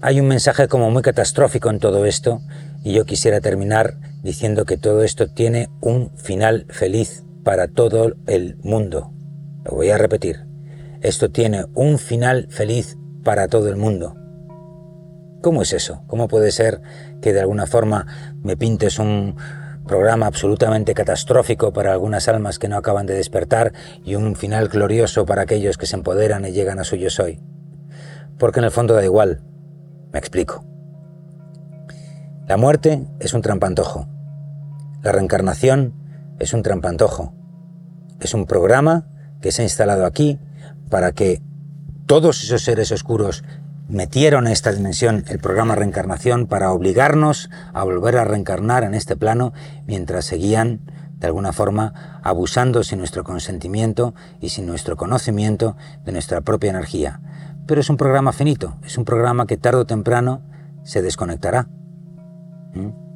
hay 0.00 0.20
un 0.20 0.28
mensaje 0.28 0.68
como 0.68 0.90
muy 0.90 1.02
catastrófico 1.02 1.70
en 1.70 1.78
todo 1.78 2.04
esto 2.06 2.40
y 2.82 2.92
yo 2.92 3.04
quisiera 3.04 3.40
terminar 3.40 3.98
diciendo 4.22 4.64
que 4.64 4.76
todo 4.76 5.02
esto 5.02 5.28
tiene 5.28 5.68
un 5.80 6.10
final 6.16 6.66
feliz 6.68 7.22
para 7.44 7.68
todo 7.68 8.14
el 8.26 8.56
mundo. 8.62 9.12
Lo 9.64 9.72
voy 9.72 9.90
a 9.90 9.98
repetir. 9.98 10.46
Esto 11.00 11.30
tiene 11.30 11.64
un 11.74 11.98
final 11.98 12.48
feliz 12.50 12.96
para 13.22 13.48
todo 13.48 13.68
el 13.68 13.76
mundo. 13.76 14.16
¿Cómo 15.42 15.62
es 15.62 15.72
eso? 15.72 16.02
¿Cómo 16.08 16.26
puede 16.26 16.50
ser 16.50 16.80
que 17.26 17.32
de 17.32 17.40
alguna 17.40 17.66
forma 17.66 18.06
me 18.44 18.56
pintes 18.56 19.00
un 19.00 19.34
programa 19.84 20.26
absolutamente 20.26 20.94
catastrófico 20.94 21.72
para 21.72 21.90
algunas 21.90 22.28
almas 22.28 22.60
que 22.60 22.68
no 22.68 22.76
acaban 22.76 23.04
de 23.04 23.14
despertar 23.14 23.72
y 24.04 24.14
un 24.14 24.36
final 24.36 24.68
glorioso 24.68 25.26
para 25.26 25.42
aquellos 25.42 25.76
que 25.76 25.86
se 25.86 25.96
empoderan 25.96 26.44
y 26.44 26.52
llegan 26.52 26.78
a 26.78 26.84
su 26.84 26.94
yo 26.94 27.10
soy? 27.10 27.40
Porque 28.38 28.60
en 28.60 28.66
el 28.66 28.70
fondo 28.70 28.94
da 28.94 29.02
igual. 29.02 29.42
Me 30.12 30.20
explico. 30.20 30.64
La 32.46 32.56
muerte 32.56 33.04
es 33.18 33.34
un 33.34 33.42
trampantojo. 33.42 34.06
La 35.02 35.10
reencarnación 35.10 35.94
es 36.38 36.52
un 36.52 36.62
trampantojo. 36.62 37.34
Es 38.20 38.34
un 38.34 38.46
programa 38.46 39.08
que 39.40 39.50
se 39.50 39.62
ha 39.62 39.64
instalado 39.64 40.06
aquí 40.06 40.38
para 40.90 41.10
que 41.10 41.42
todos 42.06 42.44
esos 42.44 42.62
seres 42.62 42.92
oscuros 42.92 43.42
metieron 43.88 44.46
en 44.46 44.52
esta 44.52 44.72
dimensión 44.72 45.24
el 45.28 45.38
programa 45.38 45.74
reencarnación 45.74 46.46
para 46.46 46.72
obligarnos 46.72 47.50
a 47.72 47.84
volver 47.84 48.16
a 48.16 48.24
reencarnar 48.24 48.84
en 48.84 48.94
este 48.94 49.16
plano 49.16 49.52
mientras 49.86 50.24
seguían 50.24 50.80
de 51.18 51.26
alguna 51.26 51.52
forma 51.52 52.20
abusando 52.22 52.82
sin 52.84 52.98
nuestro 52.98 53.24
consentimiento 53.24 54.14
y 54.40 54.50
sin 54.50 54.66
nuestro 54.66 54.96
conocimiento 54.96 55.76
de 56.04 56.12
nuestra 56.12 56.40
propia 56.42 56.70
energía. 56.70 57.20
Pero 57.66 57.80
es 57.80 57.88
un 57.88 57.96
programa 57.96 58.32
finito, 58.32 58.76
es 58.84 58.98
un 58.98 59.04
programa 59.04 59.46
que 59.46 59.56
tarde 59.56 59.80
o 59.80 59.86
temprano 59.86 60.42
se 60.84 61.02
desconectará. 61.02 61.68
¿Mm? 62.74 63.06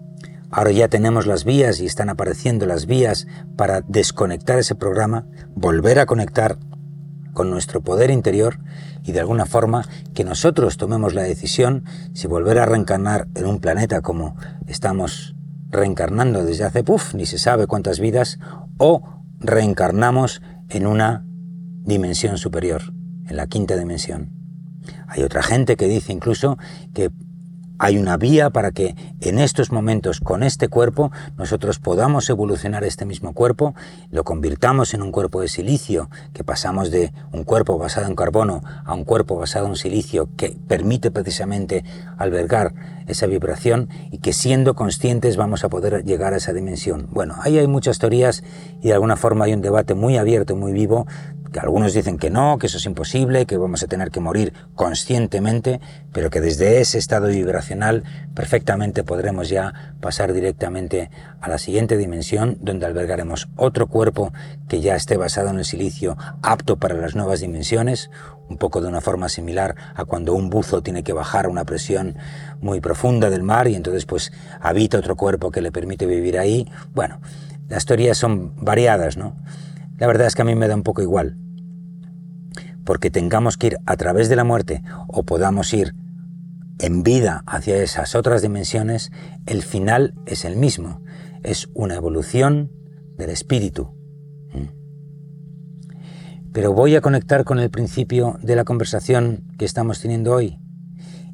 Ahora 0.51 0.73
ya 0.73 0.89
tenemos 0.89 1.27
las 1.27 1.45
vías 1.45 1.79
y 1.81 1.87
están 1.87 2.09
apareciendo 2.09 2.67
las 2.67 2.87
vías 2.87 3.29
para 3.57 3.83
desconectar 3.83 4.59
ese 4.59 4.75
programa, 4.75 5.27
volver 5.55 6.01
a 6.01 6.07
conectar 6.07 6.59
con 7.33 7.51
nuestro 7.51 7.81
poder 7.81 8.11
interior 8.11 8.59
y 9.05 9.13
de 9.13 9.21
alguna 9.21 9.47
forma 9.47 9.87
que 10.15 10.25
nosotros 10.25 10.77
tomemos 10.77 11.15
la 11.15 11.23
decisión 11.23 11.85
si 12.13 12.27
volver 12.27 12.59
a 12.59 12.67
reencarnar 12.67 13.29
en 13.35 13.47
un 13.47 13.61
planeta 13.61 14.03
como 14.03 14.37
estamos 14.67 15.35
reencarnando 15.71 16.45
desde 16.45 16.65
hace, 16.65 16.85
puff, 16.85 17.15
ni 17.15 17.27
se 17.27 17.39
sabe 17.39 17.67
cuántas 17.67 18.01
vidas, 18.01 18.39
o 18.77 19.03
reencarnamos 19.39 20.43
en 20.69 20.87
una 20.87 21.25
dimensión 21.83 22.39
superior, 22.39 22.93
en 23.27 23.37
la 23.37 23.47
quinta 23.47 23.77
dimensión. 23.77 24.33
Hay 25.07 25.23
otra 25.23 25.43
gente 25.43 25.77
que 25.77 25.87
dice 25.87 26.13
incluso 26.13 26.59
que 26.95 27.11
hay 27.81 27.97
una 27.97 28.19
vía 28.19 28.51
para 28.51 28.73
que 28.73 28.95
en 29.23 29.39
estos 29.39 29.73
momentos, 29.73 30.21
con 30.21 30.43
este 30.43 30.69
cuerpo, 30.69 31.11
nosotros 31.39 31.79
podamos 31.79 32.29
evolucionar 32.29 32.85
este 32.85 33.07
mismo 33.07 33.33
cuerpo, 33.33 33.75
lo 34.11 34.23
convirtamos 34.23 34.93
en 34.93 35.01
un 35.01 35.11
cuerpo 35.11 35.41
de 35.41 35.49
silicio, 35.49 36.11
que 36.35 36.45
pasamos 36.45 36.91
de 36.91 37.15
un 37.33 37.43
cuerpo 37.43 37.79
basado 37.79 38.07
en 38.07 38.17
carbono 38.17 38.63
a 38.85 38.93
un 38.93 39.05
cuerpo 39.05 39.37
basado 39.37 39.67
en 39.67 39.77
silicio, 39.77 40.29
que 40.37 40.59
permite 40.69 41.11
precisamente 41.11 41.83
albergar 42.19 42.75
esa 43.07 43.27
vibración 43.27 43.89
y 44.11 44.19
que 44.19 44.35
siendo 44.35 44.75
conscientes 44.75 45.39
vamos 45.39 45.65
a 45.65 45.71
poder 45.71 46.05
llegar 46.05 46.35
a 46.35 46.37
esa 46.37 46.53
dimensión. 46.53 47.09
Bueno, 47.11 47.37
ahí 47.41 47.59
hay 47.59 47.67
muchas 47.67 47.99
teorías 47.99 48.45
y 48.83 48.89
de 48.89 48.93
alguna 48.93 49.17
forma 49.17 49.47
hay 49.47 49.55
un 49.55 49.63
debate 49.63 49.95
muy 49.95 50.19
abierto, 50.19 50.55
muy 50.55 50.75
vivo, 50.75 51.07
algunos 51.59 51.95
dicen 51.95 52.19
que 52.19 52.31
no, 52.31 52.59
que 52.59 52.67
eso 52.67 52.79
es 52.79 52.87
imposible, 52.87 53.47
que 53.47 53.57
vamos 53.57 53.83
a 53.83 53.87
tener 53.87 54.11
que 54.11 54.21
morir 54.21 54.53
conscientemente, 54.75 55.81
pero 56.13 56.31
que 56.31 56.41
desde 56.41 56.81
ese 56.81 56.99
estado 56.99 57.29
vibracional 57.29 58.05
perfectamente 58.35 59.03
podremos 59.03 59.49
ya 59.49 59.95
pasar 60.01 60.33
directamente 60.33 61.11
a 61.41 61.49
la 61.49 61.59
siguiente 61.59 61.97
dimensión, 61.97 62.59
donde 62.61 62.87
albergaremos 62.87 63.49
otro 63.57 63.89
cuerpo 63.89 64.33
que 64.69 64.81
ya 64.81 64.95
esté 64.95 65.17
basado 65.17 65.51
en 65.51 65.59
el 65.59 65.65
silicio, 65.65 66.17
apto 66.43 66.77
para 66.77 66.95
las 66.95 67.17
nuevas 67.17 67.41
dimensiones, 67.41 68.11
un 68.49 68.59
poco 68.59 68.81
de 68.81 68.89
una 68.89 69.01
forma 69.01 69.29
similar 69.29 69.75
a 69.95 70.05
cuando 70.05 70.35
un 70.35 70.51
buzo 70.51 70.83
tiene 70.83 71.03
que 71.03 71.13
bajar 71.13 71.49
una 71.49 71.65
presión 71.65 72.17
muy 72.61 72.81
profunda 72.81 73.31
del 73.31 73.43
mar 73.43 73.69
y 73.69 73.75
entonces 73.75 74.07
pues 74.07 74.33
habita 74.61 74.99
otro 74.99 75.17
cuerpo 75.17 75.51
que 75.51 75.63
le 75.63 75.73
permite 75.73 76.07
vivir 76.07 76.39
ahí. 76.39 76.71
Bueno, 76.93 77.21
las 77.69 77.87
teorías 77.87 78.19
son 78.19 78.53
variadas, 78.57 79.17
¿no? 79.17 79.37
La 80.01 80.07
verdad 80.07 80.27
es 80.27 80.35
que 80.35 80.43
a 80.43 80.47
mí 80.47 80.55
me 80.55 80.67
da 80.67 80.75
un 80.75 80.83
poco 80.83 81.03
igual. 81.03 81.37
Porque 82.85 83.11
tengamos 83.11 83.59
que 83.59 83.69
ir 83.69 83.77
a 83.85 83.97
través 83.97 84.31
de 84.31 84.37
la 84.37 84.45
muerte 84.45 84.83
o 85.07 85.23
podamos 85.23 85.73
ir 85.75 85.95
en 86.79 87.03
vida 87.03 87.45
hacia 87.47 87.77
esas 87.77 88.15
otras 88.15 88.41
dimensiones, 88.41 89.13
el 89.45 89.63
final 89.63 90.15
es 90.25 90.47
el 90.47 90.57
mismo. 90.57 91.03
Es 91.43 91.69
una 91.75 91.97
evolución 91.97 92.73
del 93.19 93.29
espíritu. 93.29 93.91
¿Mm? 94.55 95.91
Pero 96.53 96.73
voy 96.73 96.97
a 96.97 97.03
conectar 97.03 97.45
con 97.45 97.59
el 97.59 97.69
principio 97.69 98.39
de 98.43 98.57
la 98.57 98.65
conversación 98.65 99.45
que 99.59 99.67
estamos 99.67 100.01
teniendo 100.01 100.33
hoy. 100.33 100.59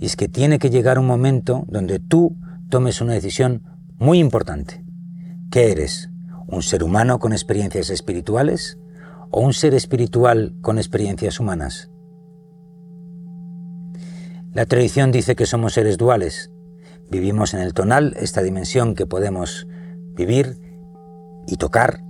Y 0.00 0.06
es 0.06 0.16
que 0.16 0.28
tiene 0.28 0.58
que 0.58 0.70
llegar 0.70 0.98
un 0.98 1.06
momento 1.06 1.64
donde 1.68 2.00
tú 2.00 2.36
tomes 2.68 3.00
una 3.00 3.12
decisión 3.12 3.62
muy 3.96 4.18
importante. 4.18 4.84
¿Qué 5.52 5.70
eres? 5.70 6.10
¿Un 6.48 6.62
ser 6.62 6.84
humano 6.84 7.18
con 7.18 7.32
experiencias 7.32 7.90
espirituales 7.90 8.78
o 9.30 9.40
un 9.40 9.52
ser 9.52 9.74
espiritual 9.74 10.54
con 10.60 10.78
experiencias 10.78 11.40
humanas? 11.40 11.90
La 14.52 14.64
tradición 14.64 15.10
dice 15.10 15.34
que 15.34 15.44
somos 15.44 15.74
seres 15.74 15.98
duales. 15.98 16.50
Vivimos 17.10 17.52
en 17.52 17.60
el 17.60 17.74
tonal, 17.74 18.16
esta 18.18 18.42
dimensión 18.42 18.94
que 18.94 19.06
podemos 19.06 19.66
vivir 20.14 20.58
y 21.48 21.56
tocar, 21.56 22.02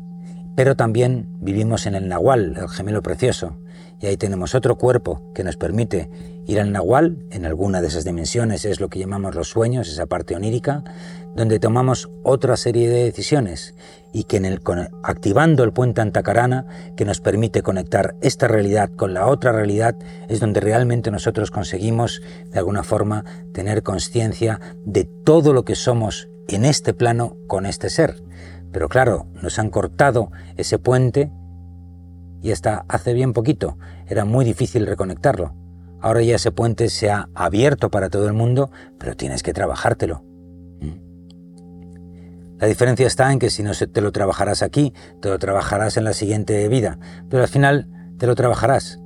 pero 0.54 0.76
también 0.76 1.28
vivimos 1.40 1.86
en 1.86 1.94
el 1.94 2.06
nahual, 2.06 2.56
el 2.56 2.68
gemelo 2.68 3.02
precioso, 3.02 3.58
y 4.00 4.06
ahí 4.06 4.16
tenemos 4.16 4.54
otro 4.54 4.76
cuerpo 4.76 5.22
que 5.34 5.44
nos 5.44 5.56
permite 5.56 6.10
ir 6.46 6.60
al 6.60 6.72
nahual, 6.72 7.24
en 7.30 7.44
alguna 7.44 7.80
de 7.80 7.88
esas 7.88 8.04
dimensiones, 8.04 8.64
es 8.64 8.80
lo 8.80 8.88
que 8.88 8.98
llamamos 8.98 9.34
los 9.34 9.48
sueños, 9.48 9.88
esa 9.88 10.06
parte 10.06 10.36
onírica, 10.36 10.84
donde 11.34 11.58
tomamos 11.58 12.08
otra 12.22 12.56
serie 12.56 12.88
de 12.88 13.04
decisiones 13.04 13.74
y 14.12 14.24
que 14.24 14.38
en 14.38 14.46
el, 14.46 14.60
activando 15.02 15.64
el 15.64 15.72
puente 15.72 16.00
Antacarana, 16.00 16.66
que 16.96 17.04
nos 17.04 17.20
permite 17.20 17.62
conectar 17.62 18.16
esta 18.22 18.48
realidad 18.48 18.90
con 18.96 19.12
la 19.12 19.26
otra 19.26 19.52
realidad, 19.52 19.96
es 20.28 20.40
donde 20.40 20.60
realmente 20.60 21.10
nosotros 21.10 21.50
conseguimos, 21.50 22.22
de 22.46 22.58
alguna 22.58 22.82
forma, 22.82 23.24
tener 23.52 23.82
conciencia 23.82 24.60
de 24.84 25.04
todo 25.04 25.52
lo 25.52 25.64
que 25.64 25.74
somos 25.74 26.28
en 26.48 26.64
este 26.64 26.94
plano 26.94 27.36
con 27.46 27.66
este 27.66 27.90
ser. 27.90 28.22
Pero 28.72 28.88
claro, 28.88 29.26
nos 29.42 29.58
han 29.58 29.68
cortado 29.68 30.30
ese 30.56 30.78
puente 30.78 31.30
y 32.46 32.52
hasta 32.52 32.84
hace 32.86 33.12
bien 33.12 33.32
poquito 33.32 33.76
era 34.06 34.24
muy 34.24 34.44
difícil 34.44 34.86
reconectarlo. 34.86 35.52
Ahora 36.00 36.22
ya 36.22 36.36
ese 36.36 36.52
puente 36.52 36.88
se 36.90 37.10
ha 37.10 37.28
abierto 37.34 37.90
para 37.90 38.08
todo 38.08 38.28
el 38.28 38.34
mundo, 38.34 38.70
pero 38.98 39.16
tienes 39.16 39.42
que 39.42 39.52
trabajártelo. 39.52 40.22
La 42.60 42.68
diferencia 42.68 43.04
está 43.04 43.32
en 43.32 43.40
que 43.40 43.50
si 43.50 43.64
no 43.64 43.72
te 43.74 44.00
lo 44.00 44.12
trabajarás 44.12 44.62
aquí, 44.62 44.94
te 45.20 45.28
lo 45.28 45.40
trabajarás 45.40 45.96
en 45.96 46.04
la 46.04 46.12
siguiente 46.12 46.68
vida, 46.68 47.00
pero 47.28 47.42
al 47.42 47.48
final 47.48 47.88
te 48.16 48.28
lo 48.28 48.36
trabajarás. 48.36 49.00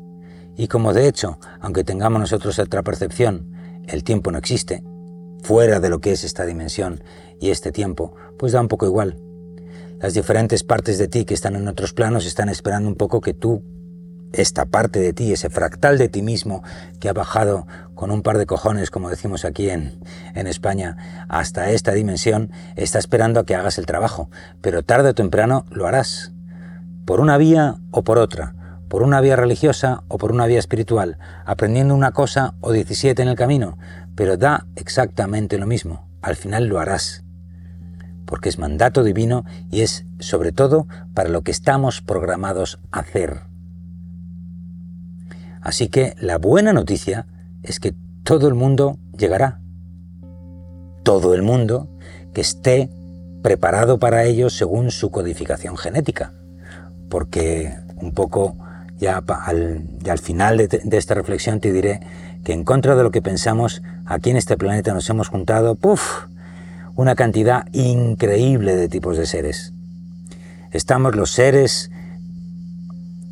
Y 0.58 0.68
como 0.68 0.92
de 0.92 1.08
hecho, 1.08 1.38
aunque 1.62 1.82
tengamos 1.82 2.20
nosotros 2.20 2.58
otra 2.58 2.82
percepción, 2.82 3.54
el 3.86 4.04
tiempo 4.04 4.30
no 4.30 4.36
existe, 4.36 4.84
fuera 5.42 5.80
de 5.80 5.88
lo 5.88 6.02
que 6.02 6.12
es 6.12 6.24
esta 6.24 6.44
dimensión 6.44 7.02
y 7.40 7.48
este 7.48 7.72
tiempo, 7.72 8.14
pues 8.38 8.52
da 8.52 8.60
un 8.60 8.68
poco 8.68 8.84
igual. 8.84 9.16
Las 10.00 10.14
diferentes 10.14 10.64
partes 10.64 10.96
de 10.96 11.08
ti 11.08 11.26
que 11.26 11.34
están 11.34 11.56
en 11.56 11.68
otros 11.68 11.92
planos 11.92 12.24
están 12.24 12.48
esperando 12.48 12.88
un 12.88 12.96
poco 12.96 13.20
que 13.20 13.34
tú 13.34 13.62
esta 14.32 14.64
parte 14.64 14.98
de 14.98 15.12
ti, 15.12 15.32
ese 15.32 15.50
fractal 15.50 15.98
de 15.98 16.08
ti 16.08 16.22
mismo 16.22 16.62
que 17.00 17.10
ha 17.10 17.12
bajado 17.12 17.66
con 17.94 18.10
un 18.10 18.22
par 18.22 18.38
de 18.38 18.46
cojones, 18.46 18.90
como 18.90 19.10
decimos 19.10 19.44
aquí 19.44 19.68
en, 19.68 20.00
en, 20.34 20.46
España, 20.46 21.26
hasta 21.28 21.70
esta 21.70 21.92
dimensión, 21.92 22.50
está 22.76 22.98
esperando 22.98 23.40
a 23.40 23.44
que 23.44 23.54
hagas 23.54 23.76
el 23.76 23.84
trabajo, 23.84 24.30
pero 24.62 24.82
tarde 24.82 25.10
o 25.10 25.14
temprano 25.14 25.66
lo 25.70 25.86
harás. 25.86 26.32
por 27.04 27.20
una 27.20 27.36
vía 27.36 27.76
o 27.90 28.02
por 28.02 28.18
otra, 28.18 28.54
por 28.88 29.02
una 29.02 29.20
vía 29.20 29.36
religiosa 29.36 30.04
o 30.08 30.16
por 30.16 30.32
una 30.32 30.46
vía 30.46 30.60
espiritual, 30.60 31.18
aprendiendo 31.44 31.94
una 31.94 32.12
cosa 32.12 32.54
o 32.60 32.72
17 32.72 33.20
en 33.20 33.28
el 33.28 33.36
camino, 33.36 33.76
pero 34.14 34.38
da 34.38 34.66
exactamente 34.76 35.58
lo 35.58 35.66
mismo, 35.66 36.08
al 36.22 36.36
final 36.36 36.66
lo 36.66 36.78
harás, 36.78 37.24
porque 38.30 38.48
es 38.48 38.60
mandato 38.60 39.02
divino 39.02 39.44
y 39.70 39.82
es 39.82 40.06
sobre 40.20 40.52
todo 40.52 40.86
para 41.12 41.28
lo 41.28 41.42
que 41.42 41.50
estamos 41.50 42.00
programados 42.00 42.78
a 42.92 43.00
hacer. 43.00 43.40
Así 45.60 45.88
que 45.88 46.14
la 46.20 46.38
buena 46.38 46.72
noticia 46.72 47.26
es 47.64 47.80
que 47.80 47.92
todo 48.22 48.46
el 48.46 48.54
mundo 48.54 48.98
llegará. 49.18 49.60
Todo 51.02 51.34
el 51.34 51.42
mundo 51.42 51.88
que 52.32 52.40
esté 52.40 52.88
preparado 53.42 53.98
para 53.98 54.24
ello 54.24 54.48
según 54.48 54.92
su 54.92 55.10
codificación 55.10 55.76
genética. 55.76 56.32
Porque 57.08 57.74
un 57.96 58.12
poco 58.12 58.56
ya 58.96 59.24
al, 59.26 59.88
al 60.08 60.18
final 60.18 60.56
de, 60.56 60.68
de, 60.68 60.96
esta 60.96 61.14
reflexión 61.14 61.58
te 61.58 61.72
diré 61.72 62.00
que 62.44 62.52
en 62.52 62.62
contra 62.62 62.94
de 62.94 63.02
lo 63.02 63.10
que 63.10 63.22
pensamos, 63.22 63.82
aquí 64.06 64.30
en 64.30 64.36
este 64.36 64.56
planeta 64.56 64.94
nos 64.94 65.10
hemos 65.10 65.28
juntado, 65.28 65.74
puff, 65.74 66.26
una 66.94 67.14
cantidad 67.14 67.66
increíble 67.72 68.76
de 68.76 68.88
tipos 68.88 69.16
de 69.16 69.26
seres. 69.26 69.72
Estamos 70.72 71.16
los 71.16 71.30
seres 71.30 71.90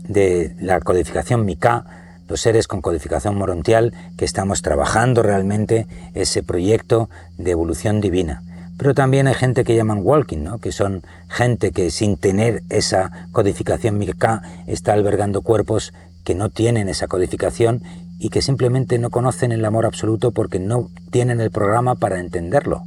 de 0.08 0.54
la 0.60 0.80
codificación 0.80 1.44
Mika, 1.44 1.84
los 2.28 2.40
seres 2.40 2.66
con 2.66 2.82
codificación 2.82 3.36
morontial, 3.36 3.94
que 4.16 4.24
estamos 4.24 4.62
trabajando 4.62 5.22
realmente 5.22 5.86
ese 6.14 6.42
proyecto 6.42 7.08
de 7.36 7.52
evolución 7.52 8.00
divina. 8.00 8.42
Pero 8.76 8.94
también 8.94 9.26
hay 9.26 9.34
gente 9.34 9.64
que 9.64 9.74
llaman 9.74 10.00
walking, 10.02 10.44
¿no? 10.44 10.58
que 10.58 10.72
son 10.72 11.02
gente 11.28 11.72
que 11.72 11.90
sin 11.90 12.16
tener 12.16 12.62
esa 12.70 13.10
codificación 13.32 13.98
Mika 13.98 14.42
está 14.66 14.92
albergando 14.92 15.42
cuerpos 15.42 15.92
que 16.24 16.34
no 16.34 16.48
tienen 16.50 16.88
esa 16.88 17.08
codificación 17.08 17.82
y 18.18 18.30
que 18.30 18.42
simplemente 18.42 18.98
no 18.98 19.10
conocen 19.10 19.52
el 19.52 19.64
amor 19.64 19.86
absoluto 19.86 20.32
porque 20.32 20.58
no 20.58 20.90
tienen 21.10 21.40
el 21.40 21.50
programa 21.50 21.94
para 21.94 22.20
entenderlo. 22.20 22.84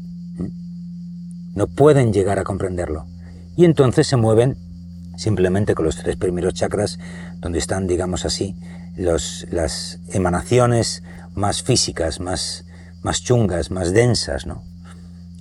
No 1.54 1.68
pueden 1.68 2.14
llegar 2.14 2.40
a 2.40 2.44
comprenderlo. 2.44 3.06
Y 3.56 3.66
entonces 3.66 4.08
se 4.08 4.18
mueven 4.18 4.58
simplemente 5.18 5.76
con 5.76 5.86
los 5.86 5.98
tres 5.98 6.16
primeros 6.16 6.54
chakras, 6.54 6.98
donde 7.40 7.60
están, 7.60 7.88
digamos 7.88 8.26
así, 8.26 8.56
los, 8.96 9.46
las 9.52 10.00
emanaciones 10.10 11.04
más 11.36 11.62
físicas, 11.62 12.20
más, 12.20 12.66
más 13.04 13.22
chungas, 13.24 13.72
más 13.72 13.94
densas, 13.94 14.48
¿no? 14.48 14.64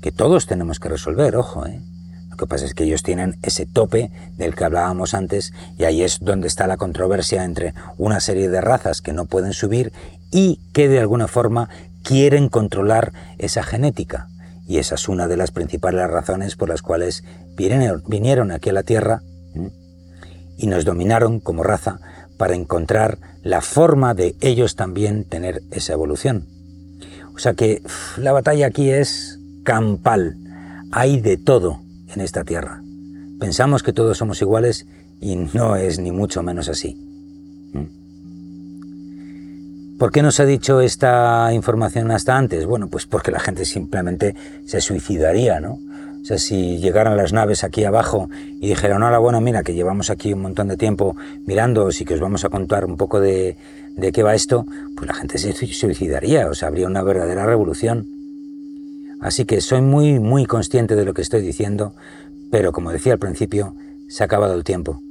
que 0.01 0.13
todos 0.13 0.47
tenemos 0.47 0.81
que 0.81 0.89
resolver, 0.89 1.37
ojo, 1.37 1.67
¿eh? 1.67 1.81
Lo 2.31 2.37
que 2.37 2.47
pasa 2.47 2.65
es 2.65 2.73
que 2.73 2.85
ellos 2.85 3.03
tienen 3.03 3.39
ese 3.43 3.67
tope 3.67 4.11
del 4.39 4.55
que 4.55 4.65
hablábamos 4.65 5.13
antes 5.13 5.53
y 5.77 5.85
ahí 5.85 6.03
es 6.03 6.21
donde 6.21 6.49
está 6.49 6.67
la 6.67 6.79
controversia 6.79 7.45
entre 7.45 7.75
una 7.99 8.21
serie 8.21 8.49
de 8.49 8.63
razas 8.63 9.03
que 9.03 9.13
no 9.13 9.27
pueden 9.27 9.53
subir 9.53 9.93
y 10.31 10.59
que 10.73 10.89
de 10.89 11.01
alguna 11.01 11.29
forma 11.29 11.69
quieren 12.03 12.49
controlar 12.49 13.13
esa 13.37 13.63
genética. 13.63 14.30
Y 14.71 14.79
esa 14.79 14.95
es 14.95 15.09
una 15.09 15.27
de 15.27 15.37
las 15.37 15.51
principales 15.51 16.09
razones 16.09 16.55
por 16.55 16.69
las 16.69 16.81
cuales 16.81 17.25
vinieron 17.57 18.53
aquí 18.53 18.71
a 18.71 18.73
la 18.73 18.85
Tierra 18.85 19.21
y 20.57 20.69
nos 20.69 20.85
dominaron 20.85 21.41
como 21.41 21.65
raza 21.65 21.99
para 22.39 22.55
encontrar 22.55 23.19
la 23.43 23.63
forma 23.63 24.15
de 24.15 24.37
ellos 24.41 24.77
también 24.77 25.25
tener 25.25 25.61
esa 25.73 25.95
evolución. 25.95 26.47
O 27.35 27.41
sea 27.41 27.55
que 27.55 27.83
la 28.17 28.31
batalla 28.31 28.69
aquí 28.69 28.91
es 28.91 29.41
campal. 29.65 30.37
Hay 30.93 31.21
de 31.21 31.37
todo 31.37 31.81
en 32.15 32.21
esta 32.21 32.45
tierra. 32.45 32.81
Pensamos 33.41 33.83
que 33.83 33.93
todos 33.93 34.19
somos 34.19 34.41
iguales 34.41 34.87
y 35.21 35.35
no 35.35 35.75
es 35.75 35.99
ni 35.99 36.13
mucho 36.13 36.45
menos 36.45 36.69
así. 36.69 36.97
¿Por 40.01 40.13
qué 40.13 40.23
no 40.23 40.31
se 40.31 40.45
ha 40.45 40.47
dicho 40.47 40.81
esta 40.81 41.53
información 41.53 42.11
hasta 42.11 42.35
antes? 42.35 42.65
Bueno, 42.65 42.89
pues 42.89 43.05
porque 43.05 43.31
la 43.31 43.39
gente 43.39 43.67
simplemente 43.67 44.35
se 44.65 44.81
suicidaría, 44.81 45.61
¿no? 45.61 45.73
O 45.73 46.25
sea, 46.25 46.39
si 46.39 46.79
llegaran 46.79 47.19
las 47.19 47.35
naves 47.35 47.65
aquí 47.65 47.85
abajo 47.85 48.31
y 48.63 48.69
dijeran, 48.69 49.03
hola, 49.03 49.19
bueno, 49.19 49.43
mira, 49.43 49.63
que 49.63 49.75
llevamos 49.75 50.09
aquí 50.09 50.33
un 50.33 50.41
montón 50.41 50.69
de 50.69 50.79
tiempo 50.79 51.19
mirando 51.45 51.91
y 51.91 52.05
que 52.07 52.15
os 52.15 52.21
vamos 52.21 52.47
a 52.47 52.49
contar 52.49 52.87
un 52.87 52.97
poco 52.97 53.21
de, 53.21 53.59
de 53.95 54.11
qué 54.11 54.23
va 54.23 54.35
esto, 54.35 54.65
pues 54.97 55.07
la 55.07 55.13
gente 55.13 55.37
se 55.37 55.53
suicidaría, 55.53 56.49
o 56.49 56.55
sea, 56.55 56.69
habría 56.69 56.87
una 56.87 57.03
verdadera 57.03 57.45
revolución. 57.45 58.07
Así 59.21 59.45
que 59.45 59.61
soy 59.61 59.83
muy, 59.83 60.19
muy 60.19 60.47
consciente 60.47 60.97
de 60.97 61.05
lo 61.05 61.13
que 61.13 61.21
estoy 61.21 61.43
diciendo, 61.43 61.93
pero 62.51 62.73
como 62.73 62.91
decía 62.91 63.13
al 63.13 63.19
principio, 63.19 63.75
se 64.09 64.23
ha 64.23 64.27
acabado 64.27 64.55
el 64.55 64.65
tiempo. 64.65 65.03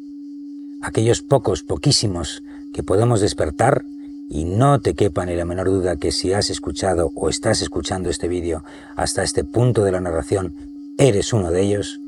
Aquellos 0.82 1.22
pocos, 1.22 1.62
poquísimos 1.62 2.42
que 2.74 2.82
podemos 2.82 3.22
despertar, 3.22 3.84
y 4.30 4.46
no 4.46 4.80
te 4.80 4.94
quepa 4.94 5.26
ni 5.26 5.36
la 5.36 5.46
menor 5.46 5.68
duda 5.68 5.98
que 5.98 6.12
si 6.12 6.34
has 6.34 6.50
escuchado 6.50 7.12
o 7.16 7.30
estás 7.30 7.62
escuchando 7.62 8.10
este 8.10 8.28
vídeo 8.28 8.64
hasta 8.96 9.24
este 9.24 9.44
punto 9.44 9.84
de 9.84 9.92
la 9.92 10.02
narración, 10.02 10.54
eres 10.98 11.34
uno 11.34 11.52
de 11.52 11.62
ellos. 11.62 12.00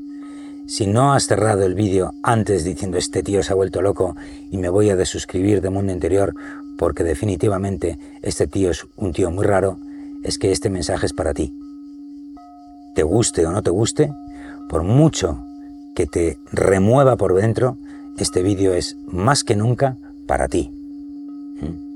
Si 0.66 0.86
no 0.86 1.12
has 1.12 1.26
cerrado 1.26 1.64
el 1.64 1.74
vídeo 1.74 2.12
antes 2.22 2.64
diciendo 2.64 2.96
este 2.96 3.22
tío 3.22 3.42
se 3.42 3.52
ha 3.52 3.56
vuelto 3.56 3.82
loco 3.82 4.16
y 4.50 4.58
me 4.58 4.68
voy 4.68 4.90
a 4.90 4.96
desuscribir 4.96 5.60
de 5.60 5.70
Mundo 5.70 5.92
Interior 5.92 6.34
porque 6.78 7.04
definitivamente 7.04 7.98
este 8.22 8.46
tío 8.46 8.70
es 8.70 8.86
un 8.96 9.12
tío 9.12 9.30
muy 9.30 9.44
raro, 9.44 9.78
es 10.22 10.38
que 10.38 10.52
este 10.52 10.70
mensaje 10.70 11.06
es 11.06 11.12
para 11.12 11.34
ti 11.34 11.52
te 12.94 13.02
guste 13.02 13.46
o 13.46 13.52
no 13.52 13.62
te 13.62 13.70
guste, 13.70 14.12
por 14.68 14.82
mucho 14.82 15.44
que 15.94 16.06
te 16.06 16.38
remueva 16.50 17.16
por 17.16 17.34
dentro, 17.34 17.76
este 18.18 18.42
vídeo 18.42 18.74
es 18.74 18.96
más 19.06 19.44
que 19.44 19.56
nunca 19.56 19.96
para 20.26 20.48
ti. 20.48 20.70
¿Mm? 21.60 21.91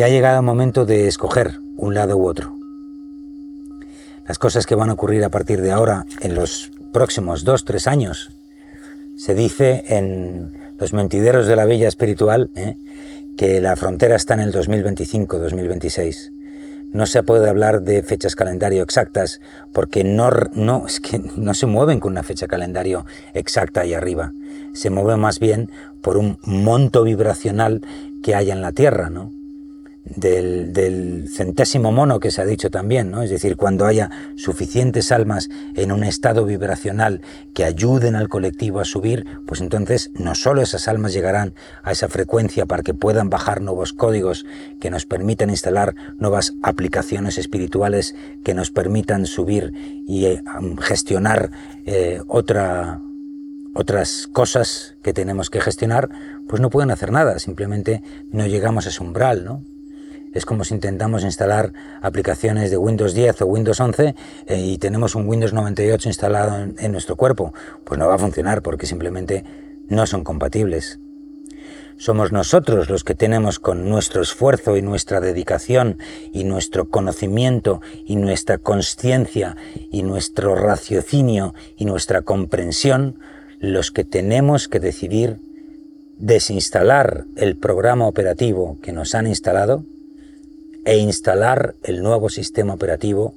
Y 0.00 0.02
ha 0.02 0.08
llegado 0.08 0.38
el 0.38 0.46
momento 0.46 0.86
de 0.86 1.08
escoger 1.08 1.60
un 1.76 1.92
lado 1.92 2.16
u 2.16 2.26
otro. 2.26 2.56
Las 4.26 4.38
cosas 4.38 4.64
que 4.64 4.74
van 4.74 4.88
a 4.88 4.94
ocurrir 4.94 5.22
a 5.24 5.28
partir 5.28 5.60
de 5.60 5.72
ahora, 5.72 6.06
en 6.22 6.34
los 6.34 6.72
próximos 6.90 7.44
dos, 7.44 7.66
tres 7.66 7.86
años, 7.86 8.30
se 9.18 9.34
dice 9.34 9.84
en 9.88 10.52
los 10.78 10.94
mentideros 10.94 11.46
de 11.46 11.54
la 11.54 11.66
bella 11.66 11.86
espiritual 11.86 12.48
¿eh? 12.54 12.78
que 13.36 13.60
la 13.60 13.76
frontera 13.76 14.16
está 14.16 14.32
en 14.32 14.40
el 14.40 14.54
2025-2026 14.54 16.32
no 16.92 17.06
se 17.06 17.22
puede 17.22 17.48
hablar 17.48 17.82
de 17.82 18.02
fechas 18.02 18.34
calendario 18.34 18.82
exactas 18.82 19.42
porque 19.72 20.02
no, 20.02 20.30
no, 20.54 20.86
es 20.86 20.98
que 21.00 21.20
no 21.36 21.52
se 21.52 21.66
mueven 21.66 22.00
con 22.00 22.12
una 22.12 22.22
fecha 22.22 22.48
calendario 22.48 23.06
exacta 23.32 23.82
ahí 23.82 23.94
arriba. 23.94 24.32
Se 24.72 24.90
mueven 24.90 25.20
más 25.20 25.38
bien 25.38 25.70
por 26.00 26.16
un 26.16 26.38
monto 26.42 27.04
vibracional 27.04 27.82
que 28.24 28.34
haya 28.34 28.54
en 28.54 28.62
la 28.62 28.72
Tierra, 28.72 29.08
¿no? 29.08 29.30
Del, 30.04 31.28
centésimo 31.30 31.92
mono 31.92 32.20
que 32.20 32.30
se 32.30 32.40
ha 32.40 32.46
dicho 32.46 32.70
también, 32.70 33.10
¿no? 33.10 33.22
Es 33.22 33.30
decir, 33.30 33.56
cuando 33.56 33.86
haya 33.86 34.10
suficientes 34.36 35.12
almas 35.12 35.48
en 35.74 35.92
un 35.92 36.04
estado 36.04 36.44
vibracional 36.44 37.20
que 37.54 37.64
ayuden 37.64 38.16
al 38.16 38.28
colectivo 38.28 38.80
a 38.80 38.84
subir, 38.84 39.26
pues 39.46 39.60
entonces 39.60 40.10
no 40.14 40.34
solo 40.34 40.62
esas 40.62 40.88
almas 40.88 41.12
llegarán 41.12 41.54
a 41.82 41.92
esa 41.92 42.08
frecuencia 42.08 42.66
para 42.66 42.82
que 42.82 42.94
puedan 42.94 43.30
bajar 43.30 43.60
nuevos 43.60 43.92
códigos 43.92 44.46
que 44.80 44.90
nos 44.90 45.06
permitan 45.06 45.50
instalar 45.50 45.94
nuevas 46.18 46.54
aplicaciones 46.62 47.38
espirituales 47.38 48.14
que 48.42 48.54
nos 48.54 48.70
permitan 48.70 49.26
subir 49.26 49.72
y 50.06 50.26
eh, 50.26 50.42
gestionar 50.80 51.50
eh, 51.86 52.20
otra 52.26 53.00
otras 53.72 54.28
cosas 54.32 54.96
que 55.00 55.12
tenemos 55.12 55.48
que 55.48 55.60
gestionar, 55.60 56.08
pues 56.48 56.60
no 56.60 56.70
pueden 56.70 56.90
hacer 56.90 57.12
nada, 57.12 57.38
simplemente 57.38 58.02
no 58.32 58.46
llegamos 58.48 58.86
a 58.86 58.88
ese 58.88 59.00
umbral, 59.00 59.44
¿no? 59.44 59.62
Es 60.32 60.46
como 60.46 60.64
si 60.64 60.74
intentamos 60.74 61.24
instalar 61.24 61.72
aplicaciones 62.02 62.70
de 62.70 62.76
Windows 62.76 63.14
10 63.14 63.42
o 63.42 63.46
Windows 63.46 63.80
11 63.80 64.14
eh, 64.46 64.58
y 64.58 64.78
tenemos 64.78 65.14
un 65.14 65.28
Windows 65.28 65.52
98 65.52 66.08
instalado 66.08 66.56
en, 66.58 66.76
en 66.78 66.92
nuestro 66.92 67.16
cuerpo. 67.16 67.52
Pues 67.84 67.98
no 67.98 68.06
va 68.06 68.14
a 68.14 68.18
funcionar 68.18 68.62
porque 68.62 68.86
simplemente 68.86 69.44
no 69.88 70.06
son 70.06 70.22
compatibles. 70.22 71.00
Somos 72.00 72.32
nosotros 72.32 72.88
los 72.88 73.04
que 73.04 73.14
tenemos 73.14 73.58
con 73.58 73.90
nuestro 73.90 74.22
esfuerzo 74.22 74.78
y 74.78 74.82
nuestra 74.82 75.20
dedicación 75.20 75.98
y 76.32 76.44
nuestro 76.44 76.88
conocimiento 76.88 77.82
y 78.06 78.16
nuestra 78.16 78.56
conciencia 78.56 79.56
y 79.90 80.02
nuestro 80.02 80.54
raciocinio 80.54 81.54
y 81.76 81.84
nuestra 81.84 82.22
comprensión 82.22 83.18
los 83.58 83.90
que 83.90 84.04
tenemos 84.04 84.66
que 84.66 84.80
decidir 84.80 85.40
desinstalar 86.16 87.26
el 87.36 87.58
programa 87.58 88.06
operativo 88.06 88.78
que 88.80 88.92
nos 88.92 89.14
han 89.14 89.26
instalado 89.26 89.84
e 90.84 90.98
instalar 90.98 91.74
el 91.82 92.02
nuevo 92.02 92.28
sistema 92.28 92.74
operativo 92.74 93.34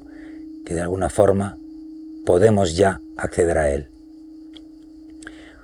que 0.66 0.74
de 0.74 0.82
alguna 0.82 1.10
forma 1.10 1.58
podemos 2.26 2.76
ya 2.76 3.02
acceder 3.18 3.58
a 3.58 3.70
él. 3.72 3.88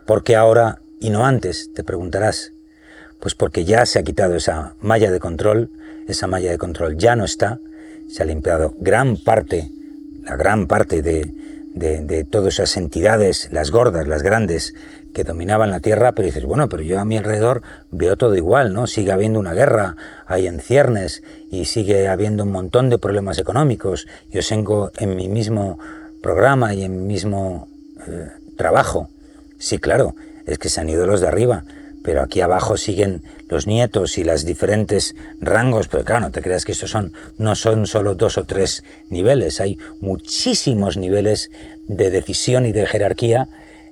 ¿Por 0.05 0.23
qué 0.23 0.35
ahora 0.35 0.81
y 0.99 1.09
no 1.09 1.25
antes? 1.25 1.71
Te 1.73 1.83
preguntarás. 1.83 2.53
Pues 3.19 3.35
porque 3.35 3.65
ya 3.65 3.85
se 3.85 3.99
ha 3.99 4.03
quitado 4.03 4.35
esa 4.35 4.75
malla 4.81 5.11
de 5.11 5.19
control, 5.19 5.69
esa 6.07 6.27
malla 6.27 6.51
de 6.51 6.57
control 6.57 6.97
ya 6.97 7.15
no 7.15 7.25
está, 7.25 7.59
se 8.07 8.23
ha 8.23 8.25
limpiado 8.25 8.73
gran 8.79 9.17
parte, 9.17 9.69
la 10.23 10.35
gran 10.35 10.67
parte 10.67 11.01
de, 11.01 11.31
de, 11.73 11.99
de 12.01 12.23
todas 12.23 12.55
esas 12.55 12.77
entidades, 12.77 13.49
las 13.51 13.71
gordas, 13.71 14.07
las 14.07 14.23
grandes, 14.23 14.73
que 15.13 15.23
dominaban 15.23 15.71
la 15.71 15.79
Tierra, 15.79 16.11
pero 16.11 16.25
dices, 16.25 16.45
bueno, 16.45 16.69
pero 16.69 16.83
yo 16.83 16.99
a 16.99 17.05
mi 17.05 17.17
alrededor 17.17 17.61
veo 17.91 18.17
todo 18.17 18.35
igual, 18.35 18.73
¿no? 18.73 18.87
Sigue 18.87 19.11
habiendo 19.11 19.39
una 19.39 19.53
guerra, 19.53 19.95
hay 20.27 20.47
en 20.47 20.59
ciernes 20.59 21.23
y 21.51 21.65
sigue 21.65 22.07
habiendo 22.07 22.43
un 22.43 22.51
montón 22.51 22.89
de 22.89 22.97
problemas 22.97 23.39
económicos. 23.39 24.07
Yo 24.31 24.41
tengo 24.47 24.91
en 24.97 25.15
mi 25.15 25.27
mismo 25.27 25.79
programa 26.21 26.73
y 26.73 26.83
en 26.83 26.97
mi 26.97 27.13
mismo 27.13 27.67
eh, 28.07 28.29
trabajo. 28.57 29.09
Sí, 29.57 29.79
claro, 29.79 30.15
es 30.45 30.57
que 30.57 30.69
se 30.69 30.81
han 30.81 30.89
ido 30.89 31.05
los 31.05 31.21
de 31.21 31.27
arriba, 31.27 31.63
pero 32.03 32.21
aquí 32.21 32.41
abajo 32.41 32.77
siguen 32.77 33.23
los 33.49 33.67
nietos 33.67 34.17
y 34.17 34.23
las 34.23 34.45
diferentes 34.45 35.15
rangos, 35.41 35.87
pero 35.87 36.05
claro, 36.05 36.21
no 36.21 36.31
te 36.31 36.41
creas 36.41 36.65
que 36.65 36.71
estos 36.71 36.91
son, 36.91 37.13
no 37.37 37.55
son 37.55 37.87
solo 37.87 38.15
dos 38.15 38.37
o 38.37 38.45
tres 38.45 38.83
niveles, 39.09 39.59
hay 39.59 39.77
muchísimos 40.01 40.97
niveles 40.97 41.51
de 41.87 42.11
decisión 42.11 42.65
y 42.65 42.71
de 42.71 42.85
jerarquía 42.85 43.49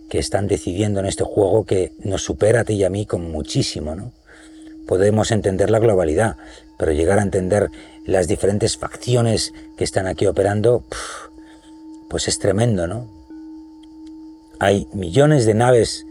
que 0.10 0.20
están 0.20 0.48
decidiendo 0.48 1.00
en 1.00 1.06
este 1.06 1.24
juego 1.24 1.66
que 1.66 1.92
nos 2.00 2.24
supera 2.24 2.62
a 2.62 2.64
ti 2.64 2.76
y 2.76 2.84
a 2.84 2.90
mí 2.90 3.06
con 3.06 3.30
muchísimo, 3.32 3.96
¿no? 3.96 4.12
Podemos 4.88 5.32
entender 5.32 5.70
la 5.70 5.80
globalidad, 5.80 6.38
pero 6.78 6.94
llegar 6.94 7.20
a 7.20 7.24
entender 7.24 7.70
las 8.06 8.28
diferentes 8.28 8.78
facciones 8.78 9.54
que 9.78 9.84
están 9.84 10.08
aquí 10.08 10.26
operando, 10.28 10.86
pues 12.10 12.28
es 12.28 12.40
tremendo, 12.40 12.88
¿no? 12.88 13.08
Hay 14.60 14.88
millones 14.94 15.46
de 15.46 15.54
naves 15.54 16.06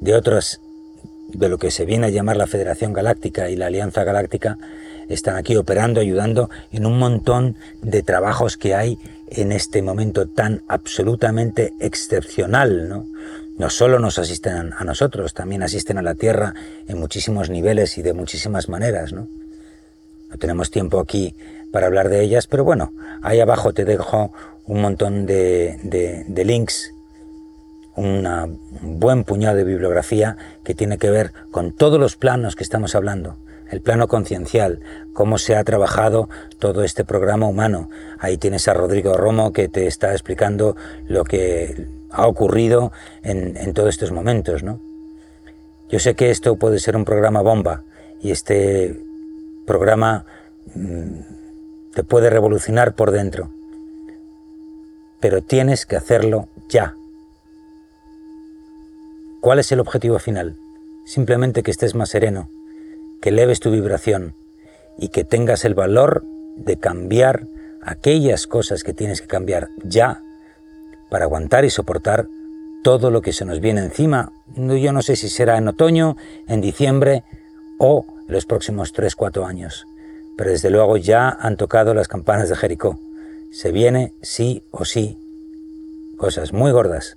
de 0.00 0.14
otras, 0.14 0.60
de 1.28 1.48
lo 1.48 1.58
que 1.58 1.70
se 1.70 1.84
viene 1.84 2.06
a 2.06 2.10
llamar 2.10 2.36
la 2.36 2.46
Federación 2.46 2.92
Galáctica 2.92 3.50
y 3.50 3.56
la 3.56 3.66
Alianza 3.66 4.04
Galáctica, 4.04 4.58
están 5.08 5.36
aquí 5.36 5.56
operando, 5.56 6.00
ayudando 6.00 6.50
en 6.70 6.86
un 6.86 6.98
montón 6.98 7.56
de 7.82 8.02
trabajos 8.02 8.56
que 8.56 8.76
hay 8.76 8.98
en 9.28 9.52
este 9.52 9.82
momento 9.82 10.28
tan 10.28 10.62
absolutamente 10.68 11.74
excepcional, 11.80 12.88
¿no? 12.88 13.06
No 13.60 13.68
solo 13.68 13.98
nos 13.98 14.18
asisten 14.18 14.72
a 14.74 14.84
nosotros, 14.84 15.34
también 15.34 15.62
asisten 15.62 15.98
a 15.98 16.02
la 16.02 16.14
Tierra 16.14 16.54
en 16.88 16.98
muchísimos 16.98 17.50
niveles 17.50 17.98
y 17.98 18.02
de 18.02 18.14
muchísimas 18.14 18.70
maneras, 18.70 19.12
¿no? 19.12 19.28
No 20.30 20.38
tenemos 20.38 20.70
tiempo 20.70 20.98
aquí 20.98 21.36
para 21.70 21.86
hablar 21.86 22.08
de 22.08 22.22
ellas, 22.22 22.46
pero 22.46 22.64
bueno, 22.64 22.94
ahí 23.20 23.38
abajo 23.38 23.74
te 23.74 23.84
dejo 23.84 24.32
un 24.64 24.80
montón 24.80 25.26
de, 25.26 25.78
de 25.82 26.44
links 26.46 26.94
un 27.96 28.58
buen 28.98 29.24
puñado 29.24 29.58
de 29.58 29.64
bibliografía 29.64 30.38
que 30.64 30.74
tiene 30.74 30.96
que 30.96 31.10
ver 31.10 31.34
con 31.50 31.76
todos 31.76 32.00
los 32.00 32.16
planos 32.16 32.56
que 32.56 32.64
estamos 32.64 32.94
hablando. 32.94 33.36
El 33.70 33.80
plano 33.80 34.08
conciencial, 34.08 34.80
cómo 35.12 35.38
se 35.38 35.56
ha 35.56 35.64
trabajado 35.64 36.28
todo 36.58 36.82
este 36.82 37.04
programa 37.04 37.46
humano. 37.46 37.88
Ahí 38.18 38.36
tienes 38.36 38.68
a 38.68 38.74
Rodrigo 38.74 39.14
Romo 39.14 39.52
que 39.52 39.68
te 39.68 39.86
está 39.86 40.12
explicando 40.12 40.76
lo 41.06 41.24
que 41.24 41.86
ha 42.10 42.26
ocurrido 42.26 42.92
en, 43.22 43.72
todos 43.72 43.90
estos 43.90 44.12
momentos. 44.12 44.62
¿no? 44.62 44.80
Yo 45.88 45.98
sé 45.98 46.14
que 46.14 46.30
esto 46.30 46.56
puede 46.56 46.78
ser 46.80 46.96
un 46.96 47.04
programa 47.04 47.42
bomba 47.42 47.82
y 48.20 48.32
este 48.32 49.00
programa 49.66 50.24
mm, 50.74 51.92
te 51.94 52.02
puede 52.02 52.28
revolucionar 52.28 52.94
por 52.94 53.12
dentro, 53.12 53.50
pero 55.20 55.42
tienes 55.42 55.86
que 55.86 55.96
hacerlo 55.96 56.48
ya 56.68 56.94
¿Cuál 59.40 59.58
es 59.58 59.72
el 59.72 59.80
objetivo 59.80 60.18
final? 60.18 60.54
Simplemente 61.06 61.62
que 61.62 61.70
estés 61.70 61.94
más 61.94 62.10
sereno, 62.10 62.50
que 63.20 63.30
eleves 63.30 63.60
tu 63.60 63.70
vibración 63.70 64.34
y 64.98 65.08
que 65.08 65.24
tengas 65.24 65.64
el 65.64 65.74
valor 65.74 66.24
de 66.56 66.78
cambiar 66.78 67.46
aquellas 67.82 68.46
cosas 68.46 68.82
que 68.84 68.92
tienes 68.92 69.20
que 69.20 69.26
cambiar 69.26 69.68
ya 69.82 70.22
para 71.10 71.24
aguantar 71.24 71.64
y 71.64 71.70
soportar 71.70 72.26
todo 72.82 73.10
lo 73.10 73.22
que 73.22 73.32
se 73.32 73.44
nos 73.44 73.60
viene 73.60 73.82
encima. 73.82 74.32
Yo 74.56 74.92
no 74.92 75.02
sé 75.02 75.16
si 75.16 75.28
será 75.28 75.58
en 75.58 75.68
otoño, 75.68 76.16
en 76.48 76.60
diciembre 76.60 77.24
o 77.78 78.06
los 78.26 78.46
próximos 78.46 78.94
3-4 78.94 79.46
años, 79.46 79.86
pero 80.36 80.50
desde 80.50 80.70
luego 80.70 80.96
ya 80.96 81.28
han 81.28 81.56
tocado 81.56 81.94
las 81.94 82.08
campanas 82.08 82.48
de 82.48 82.56
Jericó. 82.56 82.98
Se 83.50 83.72
viene 83.72 84.14
sí 84.22 84.62
o 84.70 84.84
sí 84.84 85.18
cosas 86.16 86.52
muy 86.52 86.70
gordas 86.70 87.16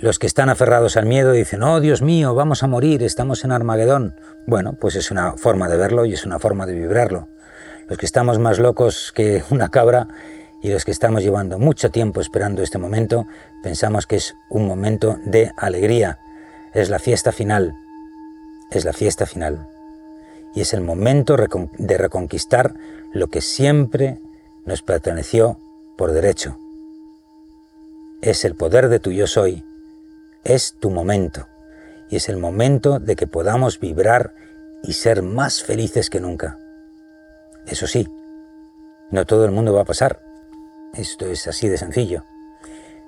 los 0.00 0.20
que 0.20 0.28
están 0.28 0.48
aferrados 0.48 0.96
al 0.96 1.06
miedo 1.06 1.32
dicen, 1.32 1.62
oh 1.62 1.80
Dios 1.80 2.02
mío, 2.02 2.34
vamos 2.34 2.62
a 2.62 2.68
morir, 2.68 3.02
estamos 3.02 3.44
en 3.44 3.50
Armagedón. 3.50 4.14
Bueno, 4.46 4.74
pues 4.74 4.94
es 4.94 5.10
una 5.10 5.32
forma 5.32 5.68
de 5.68 5.76
verlo 5.76 6.04
y 6.04 6.12
es 6.12 6.24
una 6.24 6.38
forma 6.38 6.66
de 6.66 6.74
vibrarlo. 6.74 7.28
Los 7.88 7.98
que 7.98 8.06
estamos 8.06 8.38
más 8.38 8.60
locos 8.60 9.12
que 9.12 9.42
una 9.50 9.70
cabra 9.70 10.06
y 10.62 10.70
los 10.70 10.84
que 10.84 10.92
estamos 10.92 11.22
llevando 11.22 11.58
mucho 11.58 11.90
tiempo 11.90 12.20
esperando 12.20 12.62
este 12.62 12.78
momento, 12.78 13.26
pensamos 13.62 14.06
que 14.06 14.16
es 14.16 14.36
un 14.50 14.68
momento 14.68 15.18
de 15.24 15.50
alegría. 15.56 16.20
Es 16.74 16.90
la 16.90 17.00
fiesta 17.00 17.32
final. 17.32 17.74
Es 18.70 18.84
la 18.84 18.92
fiesta 18.92 19.26
final. 19.26 19.68
Y 20.54 20.60
es 20.60 20.74
el 20.74 20.80
momento 20.80 21.36
de 21.36 21.98
reconquistar 21.98 22.74
lo 23.12 23.26
que 23.28 23.40
siempre 23.40 24.20
nos 24.64 24.82
perteneció 24.82 25.58
por 25.96 26.12
derecho. 26.12 26.56
Es 28.20 28.44
el 28.44 28.54
poder 28.54 28.88
de 28.88 29.00
tu 29.00 29.10
yo 29.10 29.26
soy 29.26 29.64
es 30.44 30.76
tu 30.78 30.90
momento 30.90 31.46
y 32.10 32.16
es 32.16 32.28
el 32.28 32.38
momento 32.38 32.98
de 32.98 33.16
que 33.16 33.26
podamos 33.26 33.80
vibrar 33.80 34.34
y 34.82 34.94
ser 34.94 35.22
más 35.22 35.62
felices 35.62 36.10
que 36.10 36.20
nunca. 36.20 36.58
Eso 37.66 37.86
sí, 37.86 38.08
no 39.10 39.26
todo 39.26 39.44
el 39.44 39.50
mundo 39.50 39.72
va 39.74 39.82
a 39.82 39.86
pasar. 39.86 40.20
Esto 40.94 41.26
es 41.26 41.46
así 41.46 41.68
de 41.68 41.76
sencillo. 41.76 42.24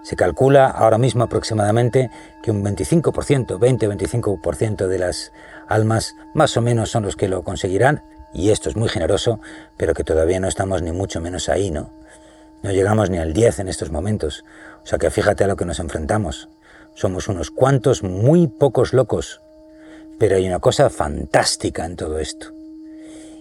Se 0.02 0.16
calcula 0.16 0.66
ahora 0.66 0.98
mismo 0.98 1.24
aproximadamente 1.24 2.10
que 2.42 2.50
un 2.50 2.64
25%, 2.64 3.58
20-25% 3.58 4.86
de 4.86 4.98
las 4.98 5.32
almas 5.68 6.16
más 6.34 6.56
o 6.56 6.62
menos 6.62 6.90
son 6.90 7.04
los 7.04 7.16
que 7.16 7.28
lo 7.28 7.42
conseguirán, 7.42 8.02
y 8.32 8.50
esto 8.50 8.68
es 8.68 8.76
muy 8.76 8.88
generoso, 8.88 9.40
pero 9.76 9.92
que 9.92 10.04
todavía 10.04 10.40
no 10.40 10.48
estamos 10.48 10.82
ni 10.82 10.92
mucho 10.92 11.20
menos 11.20 11.48
ahí, 11.48 11.70
¿no? 11.70 11.90
No 12.62 12.70
llegamos 12.70 13.10
ni 13.10 13.18
al 13.18 13.32
10 13.32 13.60
en 13.60 13.68
estos 13.68 13.90
momentos. 13.90 14.44
O 14.82 14.86
sea 14.86 14.98
que 14.98 15.10
fíjate 15.10 15.44
a 15.44 15.46
lo 15.46 15.56
que 15.56 15.64
nos 15.64 15.80
enfrentamos. 15.80 16.48
Somos 16.94 17.28
unos 17.28 17.50
cuantos 17.50 18.02
muy 18.02 18.46
pocos 18.46 18.92
locos, 18.92 19.40
pero 20.18 20.36
hay 20.36 20.46
una 20.46 20.58
cosa 20.58 20.90
fantástica 20.90 21.86
en 21.86 21.96
todo 21.96 22.18
esto. 22.18 22.52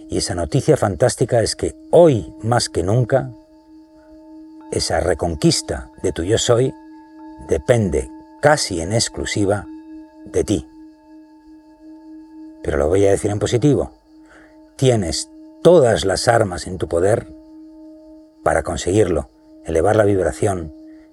Y 0.08 0.18
esa 0.18 0.34
noticia 0.34 0.76
fantástica 0.76 1.40
es 1.40 1.54
que 1.54 1.76
hoy 1.90 2.32
más 2.42 2.68
que 2.68 2.82
nunca, 2.82 3.30
esa 4.72 5.00
reconquista 5.00 5.90
de 6.02 6.12
tu 6.12 6.22
yo 6.22 6.38
soy 6.38 6.72
depende 7.48 8.10
casi 8.40 8.80
en 8.80 8.92
exclusiva 8.92 9.66
de 10.24 10.44
ti. 10.44 10.66
Pero 12.62 12.78
lo 12.78 12.88
voy 12.88 13.06
a 13.06 13.10
decir 13.10 13.30
en 13.30 13.38
positivo. 13.38 13.92
Tienes 14.76 15.28
todas 15.62 16.04
las 16.04 16.28
armas 16.28 16.66
en 16.66 16.78
tu 16.78 16.88
poder 16.88 17.28
para 18.42 18.62
conseguirlo, 18.62 19.28
elevar 19.64 19.96
la 19.96 20.04
vibración, 20.04 20.72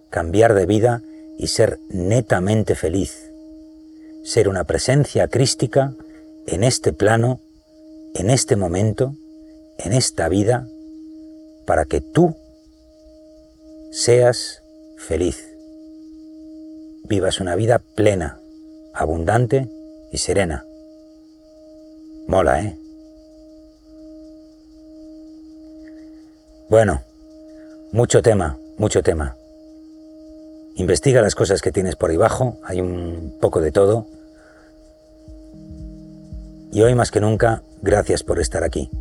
cambiar 0.10 0.54
de 0.54 0.66
vida 0.66 1.02
y 1.38 1.48
ser 1.48 1.80
netamente 1.90 2.76
feliz, 2.76 3.32
ser 4.24 4.50
una 4.50 4.64
presencia 4.64 5.28
crística 5.28 5.94
en 6.48 6.64
este 6.64 6.94
plano, 6.94 7.42
en 8.16 8.30
este 8.30 8.56
momento, 8.56 9.16
en 9.78 9.94
esta 9.94 10.28
vida, 10.30 10.68
para 11.66 11.86
que 11.86 12.02
tú 12.02 12.36
seas 13.92 14.64
feliz, 14.98 15.56
vivas 17.04 17.40
una 17.40 17.56
vida 17.56 17.80
plena, 17.96 18.40
abundante 18.94 19.70
y 20.12 20.18
serena. 20.18 20.66
Mola, 22.28 22.62
¿eh? 22.62 22.78
Bueno, 26.70 27.02
mucho 27.94 28.22
tema, 28.22 28.58
mucho 28.78 29.02
tema. 29.02 29.38
Investiga 30.78 31.24
las 31.24 31.34
cosas 31.34 31.64
que 31.64 31.72
tienes 31.72 31.96
por 31.96 32.12
debajo, 32.12 32.60
hay 32.64 32.82
un 32.82 33.36
poco 33.42 33.62
de 33.62 33.72
todo. 33.72 34.06
Y 36.72 36.82
hoy 36.82 36.94
más 36.94 37.10
que 37.10 37.20
nunca, 37.20 37.64
gracias 37.82 38.22
por 38.22 38.40
estar 38.40 38.64
aquí. 38.64 38.92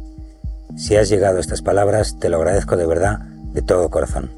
Si 0.75 0.97
has 0.97 1.11
llegado 1.11 1.37
a 1.37 1.41
estas 1.41 1.61
palabras, 1.61 2.19
te 2.19 2.31
lo 2.31 2.39
agradezco 2.39 2.79
de 2.79 2.87
verdad, 2.87 3.19
de 3.53 3.61
todo 3.61 3.91
corazón. 3.91 4.31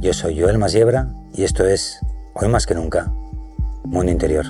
Yo 0.00 0.14
soy 0.14 0.40
Joel 0.40 0.56
Masiebra 0.56 1.10
y 1.34 1.44
esto 1.44 1.62
es, 1.66 1.98
hoy 2.32 2.48
más 2.48 2.64
que 2.64 2.74
nunca, 2.74 3.12
Mundo 3.84 4.10
Interior. 4.10 4.46